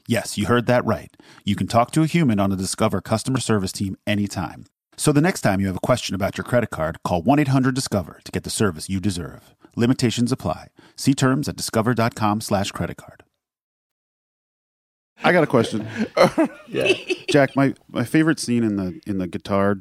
[0.09, 1.15] Yes, you heard that right.
[1.45, 4.67] You can talk to a human on the Discover customer service team anytime.
[4.97, 7.75] So the next time you have a question about your credit card, call 1 800
[7.75, 9.55] Discover to get the service you deserve.
[9.75, 10.69] Limitations apply.
[10.97, 13.25] See terms at discover.com slash credit card.
[15.25, 15.87] I got a question.
[16.69, 16.93] yeah.
[17.31, 19.77] Jack, my, my favorite scene in the in the guitar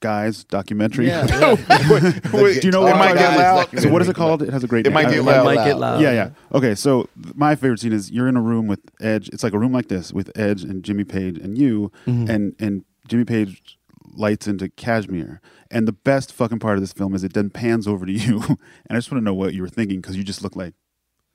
[0.00, 1.06] guys documentary.
[1.06, 1.90] Yeah, yeah.
[1.90, 3.78] Wait, Wait, do you know it what might I'm get loud.
[3.80, 4.42] So what is it called?
[4.42, 4.94] It has a great It name.
[4.94, 5.44] might get loud.
[5.44, 6.00] Might get loud.
[6.00, 6.30] Yeah, yeah.
[6.52, 9.28] Okay, so my favorite scene is you're in a room with Edge.
[9.28, 12.28] It's like a room like this with Edge and Jimmy Page and you, Mhm.
[12.28, 13.78] and and Jimmy Page
[14.12, 15.40] lights into Kashmir.
[15.70, 18.40] And the best fucking part of this film is it then pans over to you,
[18.48, 18.58] and
[18.90, 20.74] I just want to know what you were thinking because you just look like.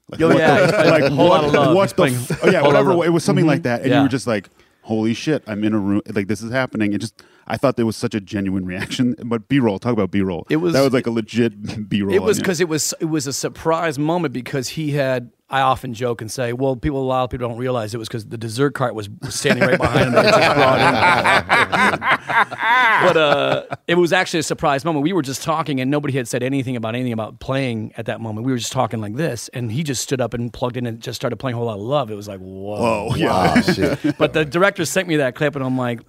[0.09, 1.75] Like, what yeah, the- he's like whole what, lot of love.
[1.75, 3.05] what the playing oh, yeah, whole lot of whatever.
[3.05, 3.47] It was something Mhm.
[3.47, 3.97] like that, and Yeah.
[3.97, 4.49] you were just like,
[4.83, 5.43] "Holy shit!
[5.47, 6.01] I'm in a room.
[6.13, 9.15] Like this is happening." It just, I thought there was such a genuine reaction.
[9.23, 10.47] But B roll, talk about B roll.
[10.49, 12.13] It was- that was like a legit B roll.
[12.15, 15.31] It was because it was it was a surprise moment because he had.
[15.47, 18.07] I often joke and say, well, people a lot of people don't realize it was
[18.07, 20.15] because the dessert cart was standing right behind him.
[20.17, 21.99] It just brought in.
[23.07, 25.03] but uh, it was actually a surprise moment.
[25.03, 28.21] We were just talking, and nobody had said anything about anything about playing at that
[28.21, 28.47] moment.
[28.47, 30.99] We were just talking like this, and he just stood up and plugged in and
[30.99, 32.09] just started playing a whole lot of love.
[32.09, 33.55] It was like, whoa, Whoa, yeah.
[33.55, 34.17] Wow, shit.
[34.17, 35.99] But the director sent me that clip, and I'm like,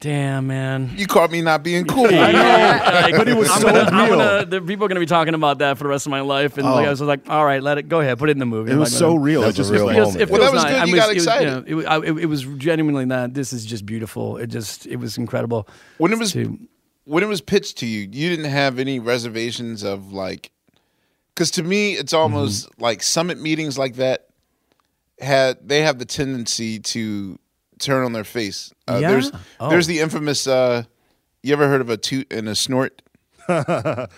[0.00, 0.90] damn, man.
[0.96, 2.06] You caught me not being cool.
[2.10, 4.16] I know, like, But it was I'm so gonna, real.
[4.18, 6.20] gonna, the people are going to be talking about that for the rest of my
[6.22, 6.88] life, and like, Oh.
[6.88, 8.72] I was like, all right, let it go ahead, put it in the movie.
[8.72, 9.42] It was Like, so real.
[9.42, 10.72] It That's just a real was It feels, it Well, that was nice.
[10.72, 10.80] good.
[10.80, 11.44] I You mean, got it was- excited.
[11.44, 13.34] you know, it, was- I- it, it was genuinely that.
[13.34, 14.36] This is just beautiful.
[14.38, 15.68] It just, it was incredible.
[15.98, 16.58] When it was to-
[17.04, 20.50] when it was pitched to you, you didn't have any reservations of like,
[21.34, 22.82] because to me, it's almost Mm-hmm.
[22.82, 24.26] like summit meetings like that
[25.18, 27.38] had they have the tendency to
[27.80, 28.72] turn on their face.
[28.86, 29.10] Uh, Yeah?
[29.10, 29.70] There's Oh.
[29.70, 30.46] there's the infamous.
[30.46, 30.84] Uh,
[31.42, 33.02] you ever heard of a toot and a snort?
[33.48, 34.08] What are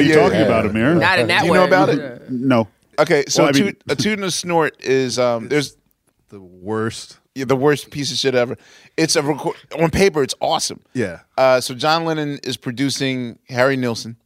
[0.00, 0.44] you yeah, talking yeah.
[0.46, 0.94] about, Amir?
[0.94, 2.30] Not in that Do you know about it?
[2.30, 2.68] No.
[2.98, 5.76] Okay, so Well, I a, mean- a toot and a snort is um, there's
[6.28, 7.18] the worst.
[7.34, 8.56] Yeah, the worst piece of shit ever.
[8.98, 10.22] It's a record on paper.
[10.22, 10.82] It's awesome.
[10.92, 11.20] Yeah.
[11.38, 14.16] Uh, so John Lennon is producing Harry Nilsson,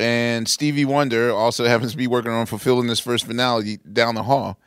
[0.00, 4.58] and Stevie Wonder also happens to be working on Fulfillingness' First Finale down the hall.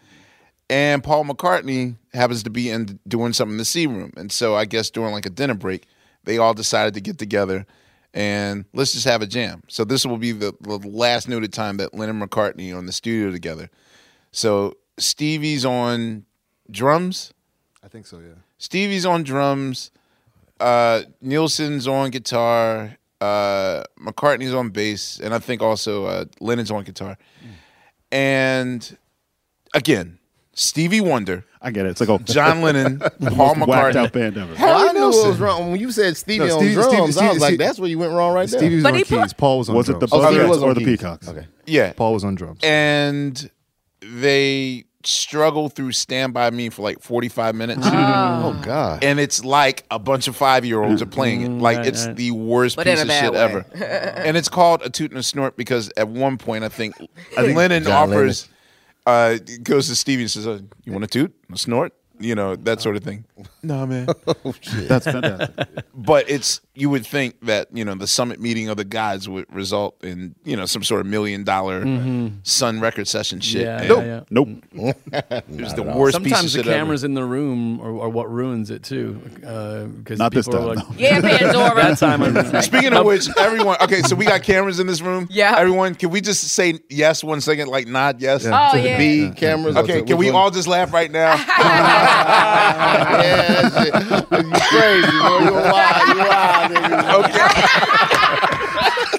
[0.69, 4.11] And Paul McCartney happens to be in doing something in the C room.
[4.17, 5.87] And so I guess during like a dinner break,
[6.25, 7.65] they all decided to get together
[8.13, 9.63] and let's just have a jam.
[9.67, 12.91] So this will be the, the last noted time that Lennon McCartney are in the
[12.91, 13.69] studio together.
[14.31, 16.25] So Stevie's on
[16.69, 17.33] drums.
[17.83, 18.19] I think so.
[18.19, 18.35] Yeah.
[18.57, 19.91] Stevie's on drums.
[20.59, 22.97] Uh, Nilsson's on guitar.
[23.21, 27.17] Uh, McCartney's on bass, and I think also uh, Lennon's on guitar.
[28.11, 28.97] And
[29.73, 30.19] again,
[30.59, 31.45] Stevie Wonder.
[31.61, 31.89] I get it.
[31.89, 33.95] It's like a John Lennon, Paul McCartney.
[33.95, 34.55] out band ever.
[34.55, 37.15] Harry Well, I knew what was wrong when you said Stevie No, on Stevie- drums.
[37.15, 38.59] Stevie- I was like, that's where you went wrong right there.
[38.59, 39.07] Stevie was But on keys.
[39.33, 39.87] put- Paul was on drums.
[39.87, 40.11] Was it drums.
[40.11, 40.87] the Oh, Stevie was or the keys.
[40.97, 41.27] Peacocks?
[41.29, 41.45] Okay.
[41.65, 42.59] Yeah, Paul was on drums.
[42.63, 43.49] and
[44.01, 47.81] they struggle through Stand By Me for like 45 minutes.
[47.83, 48.41] Ah.
[48.43, 48.45] Mm.
[48.45, 49.03] Oh God.
[49.03, 51.49] And it's like a bunch of five year olds are playing it.
[51.49, 52.15] Mm, like right, it's right.
[52.15, 53.39] the worst But piece of shit way.
[53.39, 53.65] ever.
[53.73, 56.95] and it's called a toot and a snort because at one point I think,
[57.37, 58.49] Lennon John offers,
[59.07, 62.55] uh, goes to Stevie and says, uh, "You want to toot, a snort?" You know
[62.55, 63.25] that sort of thing.
[63.63, 64.07] No man.
[64.27, 64.53] Oh,
[64.87, 65.67] That's fantastic.
[65.93, 69.45] but it's you would think that you know the summit meeting of the gods would
[69.53, 72.27] result in you know some sort of million dollar mm-hmm.
[72.43, 73.63] Sun record session shit.
[73.63, 74.23] Yeah, And yeah, yeah.
[74.29, 74.47] Nope.
[74.73, 74.89] Mm-hmm.
[75.59, 76.77] It was the worst piece of Sometimes the shit ever.
[76.77, 79.19] cameras in the room are, are what ruins it too.
[79.45, 81.03] Uh, because Not this people are time, like, though.
[81.03, 81.75] Yeah, Pandora.
[81.75, 82.21] that time.
[82.23, 83.77] I- Speaking of which, everyone.
[83.81, 85.27] Okay, so we got cameras in this room.
[85.29, 85.55] Yeah.
[85.57, 88.45] Everyone, can we just say yes one second, like nod yes?
[88.45, 88.97] Oh, to the yeah.
[88.97, 89.75] B cameras.
[89.77, 90.35] Okay, can we one?
[90.35, 91.35] all just laugh right now?
[92.07, 93.93] Yeah, that shit.
[94.45, 95.39] You crazy, boy.
[95.45, 96.05] You wild.
[96.07, 96.99] You wild, nigga.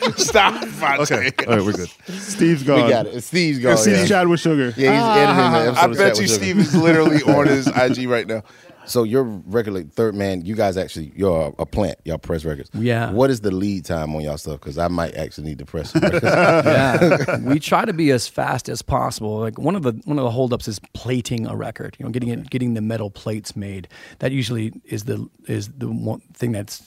[0.06, 0.22] okay.
[0.22, 0.64] Stop.
[0.64, 1.00] Phonte.
[1.12, 1.30] Okay.
[1.46, 1.90] All right, we're good.
[2.20, 2.84] Steve's gone.
[2.84, 3.20] We got it.
[3.22, 3.78] Steve's Go gone.
[3.78, 4.72] see Yeah, Chat with Sugar.
[4.76, 6.28] yeah he's editing the episode I bet you.
[6.28, 8.42] Steve is literally on his IG right now.
[8.88, 11.98] So your like, third man, you guys actually, you're a, plant.
[12.04, 12.70] Y'all press records.
[12.72, 13.12] Yeah.
[13.12, 14.60] What is the lead time on y'all stuff?
[14.60, 18.80] Because I might actually need to press yeah, we try to be as fast as
[18.80, 19.38] possible.
[19.38, 21.96] Like one of the one of the holdups is plating a record.
[21.98, 23.88] You know, getting it, getting the metal plates made.
[24.20, 26.80] That usually is the is the one thing that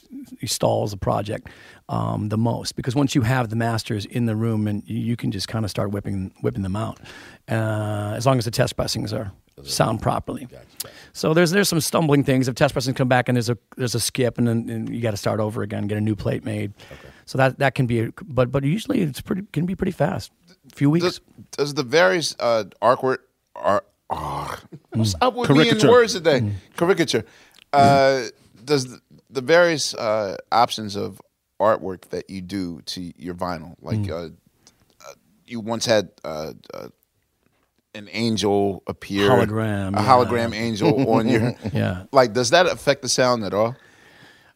[0.46, 1.50] stalls a project
[1.90, 5.16] um, the most because once you have the masters in the room and you, you
[5.16, 7.00] can just kind of start whipping whipping them out,
[7.50, 9.32] uh, as long as the test pressings are
[9.64, 10.48] sound properly.
[11.14, 12.48] So there's there's some stumbling things.
[12.48, 15.02] If test pressings come back and there's a there's a skip and then and you
[15.02, 16.74] got to start over again, get a new plate made.
[17.26, 20.32] So that that can be, but but usually it's pretty can be pretty fast.
[20.72, 21.06] A few weeks.
[21.06, 21.22] Does,
[21.52, 23.20] does the various uh, artwork
[23.56, 23.88] art?
[24.10, 24.58] Oh,
[24.92, 25.88] what's up with me Caricature.
[25.88, 26.52] in words today?
[26.76, 27.24] Caricature.
[27.72, 28.24] Uh,
[28.66, 31.22] does the, the various uh, options of
[31.62, 34.30] artwork that you do to your vinyl, like uh, uh,
[35.46, 36.88] you once had uh, uh,
[37.94, 40.08] an angel appear, Hologram, a yeah.
[40.08, 42.04] hologram angel on your, Yeah.
[42.12, 43.76] like, does that affect the sound at all?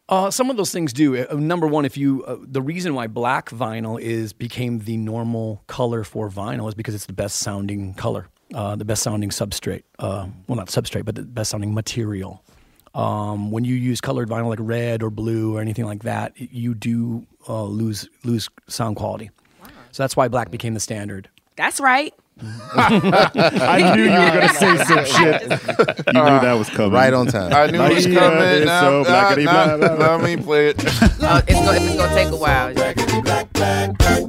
[0.08, 1.16] Uh, some of those things do.
[1.26, 5.62] Uh, number one, if you uh, the reason why black vinyl is became the normal
[5.66, 9.82] color for vinyl is because it's the best sounding color, uh, the best sounding substrate.
[9.98, 12.42] Uh, well, not substrate, but the best sounding material.
[12.94, 16.72] Um, when you use colored vinyl like red or blue or anything like that, you
[16.74, 19.30] do uh, lose lose sound quality.
[19.90, 21.28] So that's why black became the standard.
[21.56, 22.14] That's right.
[22.38, 25.42] I knew you were going to say some shit.
[26.14, 26.92] You knew that was coming.
[26.92, 27.52] right on time.
[27.52, 28.42] I knew it was coming.
[28.42, 29.74] is so nah.
[29.76, 30.84] Let me play it.
[30.84, 32.74] Uh, it's gonna, it's gonna take a while.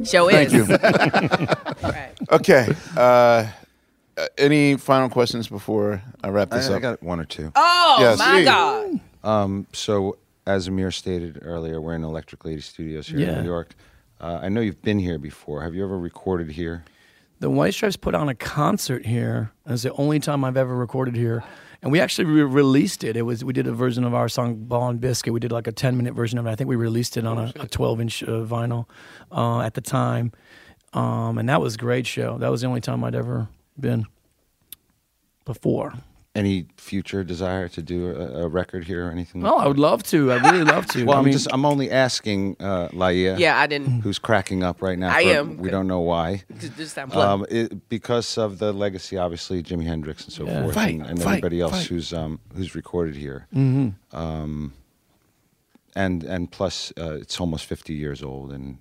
[0.06, 0.52] Show is.
[0.52, 0.66] Thank you.
[1.88, 2.12] Right.
[2.32, 2.68] Okay.
[2.96, 3.00] Uh,
[4.18, 6.82] uh, any final questions before I wrap I, this I up?
[6.82, 7.52] got one or two.
[7.56, 8.18] Oh Yes.
[8.20, 9.00] my God.
[9.24, 10.18] Um, so,
[10.48, 13.34] as Amir stated earlier, we're in Electric Lady Studios here Yeah.
[13.38, 13.76] in New York.
[14.20, 15.62] Uh, I know you've been here before.
[15.62, 16.84] Have you ever recorded here?
[17.40, 19.52] The White Stripes put on a concert here.
[19.68, 21.44] It's the only time I've ever recorded here,
[21.84, 23.16] and we actually re- released it.
[23.16, 25.68] It was we did a version of our song "Ball and Biscuit." We did like
[25.68, 26.50] a ten minute version of it.
[26.50, 28.86] I think we released it on a, a twelve inch uh, vinyl
[29.32, 30.32] uh, at the time,
[30.94, 32.40] um, and that was a great show.
[32.40, 33.50] That was the only time I'd ever
[33.80, 34.08] been
[35.46, 35.94] before.
[36.38, 39.44] Any future desire to do a, a record here or anything?
[39.44, 40.32] Oh, I would love to.
[40.32, 41.04] I really love to.
[41.08, 43.40] Well, I I'm mean, just I'm only asking uh, Laiya.
[43.40, 44.02] Yeah, I didn't.
[44.02, 45.10] Who's cracking up right now?
[45.16, 45.58] I for- am.
[45.58, 46.44] We don't know why.
[46.60, 46.98] Just, just.
[47.00, 50.62] Um, it, because of the legacy, obviously, Jimi Hendrix and so Yeah.
[50.62, 51.88] forth, Fight, and, and fight, everybody else fight.
[51.88, 53.48] who's um, who's recorded here.
[53.52, 53.96] mhm.
[54.14, 54.74] Um,
[55.96, 58.78] and and plus, uh, it's almost 50 years old, and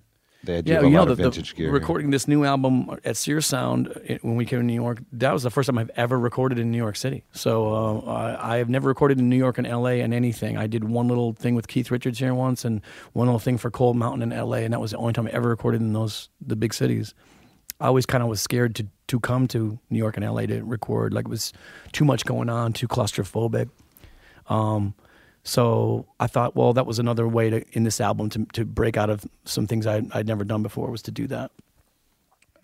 [0.47, 1.67] they do yeah, have a you know, lot the, of vintage the gear.
[1.67, 1.73] here.
[1.73, 5.33] recording this new album at Sear Sound uh, when we came to New York, that
[5.33, 7.25] was the first time I've ever recorded in New York City.
[7.33, 10.57] So uh, I, I have never recorded in New York and LA and anything.
[10.57, 12.81] I did one little thing with Keith Richards here once, and
[13.13, 15.31] one little thing for Cold Mountain in LA, and that was the only time I
[15.31, 17.15] ever recorded in those the big cities.
[17.81, 20.63] I always kind of was scared to to come to New York and LA to
[20.63, 21.13] record.
[21.13, 21.53] Like it was
[21.93, 23.69] too much going on, too claustrophobic.
[24.49, 24.95] Um,
[25.47, 28.97] so I thought, well, that was another way to in this album to to break
[28.97, 31.53] out of some things I, I'd never done before was to do that.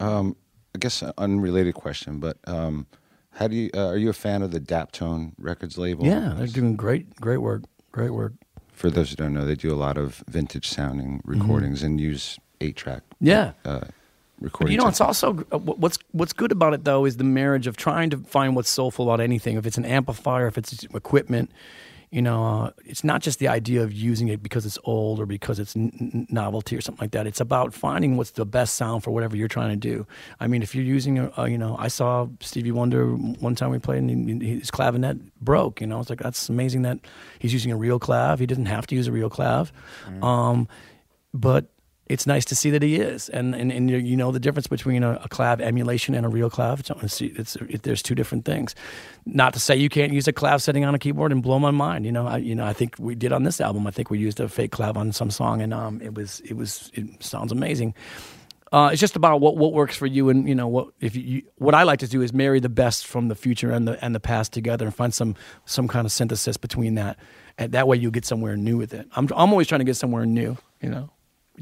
[0.01, 0.35] Um,
[0.75, 2.87] I guess an unrelated question, but um,
[3.31, 6.05] how do you uh, are you a fan of the Daptone Records label?
[6.05, 8.33] Yeah, they're doing great, great work, great work.
[8.73, 12.41] For those who don't know, they do a lot of vintage sounding recordings and use
[12.61, 13.03] eight track.
[13.23, 13.27] Mm-hmm.
[13.27, 13.53] Yeah.
[13.65, 13.91] Uh, But
[14.41, 14.73] recording.
[14.73, 17.77] you know, it's also uh, what's what's good about it though is the marriage of
[17.77, 19.57] trying to find what's soulful about anything.
[19.57, 21.53] If it's an amplifier, if it's equipment,
[22.13, 25.25] you know, uh, it's not just the idea of using it because it's old or
[25.25, 27.27] because it's n- novelty or something like that.
[27.27, 30.07] It's about finding what's the best sound for whatever you're trying to do.
[30.39, 33.71] I mean, if you're using a, a you know, I saw Stevie Wonder one time
[33.71, 35.81] we played and he- his clavinet broke.
[35.81, 36.99] You know, it's like that's amazing that
[37.39, 38.39] he's using a real clav.
[38.41, 39.73] He doesn't have to use a real clav,
[40.23, 40.69] um,
[41.33, 41.67] but
[42.07, 45.03] it's nice to see that he is, and and, and you, know the difference between
[45.03, 46.81] a, a clav emulation and a real clav.
[47.03, 48.75] It's, it's, it, there's two different things.
[49.25, 51.71] Not to say you can't use a clav setting on a keyboard and blow my
[51.71, 52.05] mind.
[52.05, 53.87] You know, I you know I think we did on this album.
[53.87, 56.55] I think we used a fake clav on some song, and um, it was it
[56.55, 57.95] was it sounds amazing.
[58.73, 61.43] Uh, it's just about what, what works for you, and you know what if you,
[61.57, 64.15] what I like to do is marry the best from the future and the and
[64.15, 67.19] the past together, and find some some kind of synthesis between that,
[67.59, 69.07] and that way you get somewhere new with it.
[69.13, 71.11] I'm I'm always trying to get somewhere new, you know,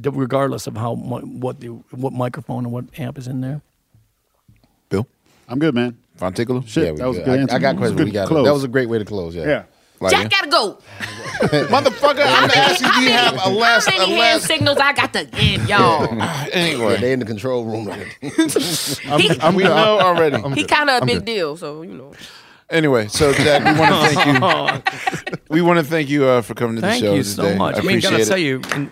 [0.05, 3.61] regardless of how what the what microphone and what amp is in there.
[4.89, 5.07] Bill,
[5.49, 5.97] I'm good, man.
[6.19, 6.67] Phontigallo?
[6.67, 7.25] Shit, Yeah, we that was a good.
[7.27, 7.57] good I- answer.
[7.57, 8.03] I got questions.
[8.03, 8.29] We got it.
[8.29, 8.45] close.
[8.47, 9.35] That was a great way to close.
[9.35, 9.45] Yeah.
[9.47, 9.63] Yeah.
[10.03, 10.79] Like, Jack gotta go.
[11.69, 14.93] Motherfucker, I'm asking do you have a last How a many hand last signals I
[14.95, 16.09] got to give y'all?
[16.53, 16.99] anyway.
[16.99, 17.87] they in the control room.
[19.43, 20.41] I'm, we know already.
[20.55, 22.13] he kind of a big deal, so you know.
[22.71, 25.43] Anyway, so Jack, we want to thank you.
[25.51, 26.93] we want to thank you uh, for coming to the show.
[26.93, 27.53] Thank show you today.
[27.53, 27.75] so much.
[27.75, 28.27] I I, mean, appreciate gotta it.
[28.27, 28.91] tell you, in-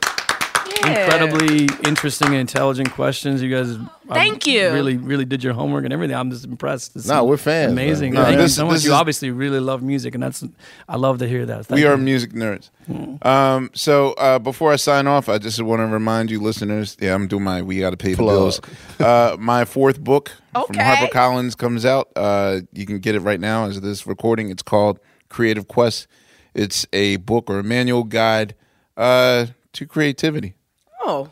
[0.87, 3.43] incredibly interesting and intelligent questions.
[3.43, 3.77] You guys,
[4.09, 4.71] I Thank you.
[4.73, 6.17] Really, really did your homework and everything.
[6.17, 6.95] I'm just impressed.
[6.95, 7.73] This No, is we're fans.
[7.73, 8.15] Amazing.
[8.15, 8.85] No, Thank this- you so much.
[8.85, 10.45] You is- obviously really love music, and that's
[10.89, 11.67] I love to hear that.
[11.67, 11.89] Thank we you.
[11.91, 12.71] are music nerds.
[13.25, 16.97] Um, so uh, before I sign off, I just want to remind you, listeners.
[17.01, 17.63] Yeah, I'm doing my.
[17.63, 18.37] We got to pay the Plug.
[18.37, 18.61] bills.
[18.99, 20.81] Uh, my fourth book from Okay.
[20.81, 22.09] HarperCollins comes out.
[22.17, 24.51] Uh, you can get it right now as of this recording.
[24.51, 24.99] It's called
[25.29, 26.09] Creative Quest.
[26.53, 28.57] It's a book or a manual guide
[28.97, 30.55] uh, to creativity.
[31.09, 31.31] Oh,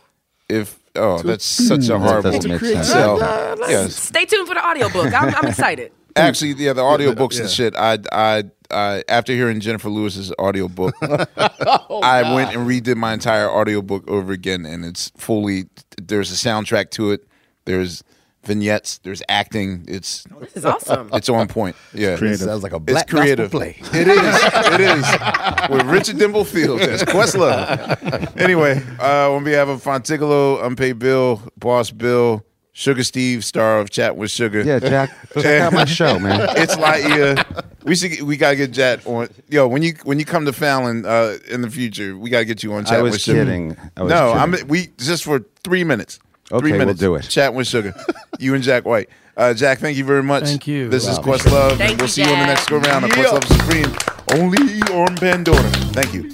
[0.48, 2.88] If oh, that's such a horrible doesn't make sense.
[2.88, 3.22] sell.
[3.22, 3.94] uh, let's Yes.
[3.96, 5.12] stay tuned for the audiobook.
[5.12, 5.92] I'm, I'm excited.
[6.16, 7.76] Actually, yeah, the audiobooks and shit.
[7.76, 14.08] I, I, I, after hearing Jennifer Lewis's audiobook, I went and redid my entire audiobook
[14.08, 15.66] over again, and it's fully.
[16.00, 17.26] There's a soundtrack to it.
[17.66, 18.02] There's
[18.46, 18.98] vignettes.
[18.98, 19.84] There's acting.
[19.88, 21.10] It's This is awesome.
[21.12, 21.76] it's on point.
[21.92, 23.50] Yeah, It sounds like a it's black creative.
[23.50, 23.76] play.
[23.92, 24.40] It is.
[24.74, 25.70] It is.
[25.70, 28.36] With Richard Dimble Fields as Questlove.
[28.40, 34.16] Anyway, uh, on behalf of Phontigallo, Unpaid Bill, Boss Bill, Sugar Steve, star of Chat
[34.16, 34.62] with Sugar.
[34.62, 36.46] Yeah, Jack, check out my show, man.
[36.56, 37.42] It's like yeah,
[37.84, 38.20] We should.
[38.22, 39.28] We gotta get Jack on.
[39.48, 42.62] Yo, when you when you come to Fallon uh, in the future, we gotta get
[42.62, 42.84] you on.
[42.84, 43.44] Chat I was with Sugar.
[43.44, 43.76] kidding.
[43.96, 44.60] I was no, kidding.
[44.62, 44.68] I'm.
[44.68, 46.18] We just for three minutes.
[46.52, 47.22] Okay, three we'll do it.
[47.22, 47.94] Chat with Sugar.
[48.38, 49.08] you and Jack White.
[49.36, 50.44] Uh, Jack, thank you very much.
[50.44, 50.88] Thank you.
[50.88, 51.24] This is Wow.
[51.24, 51.76] Questlove.
[51.76, 53.24] Thank and we'll you, see you on the next go round of Yeah.
[53.24, 54.40] Questlove Supreme.
[54.40, 55.62] Only on Pandora.
[55.92, 56.30] Thank you.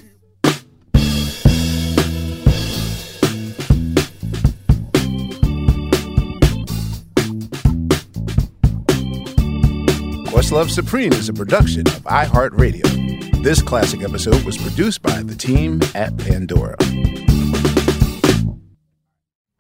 [10.26, 13.42] Questlove Supreme is a production of iHeartRadio.
[13.42, 16.76] This classic episode was produced by the team at Pandora.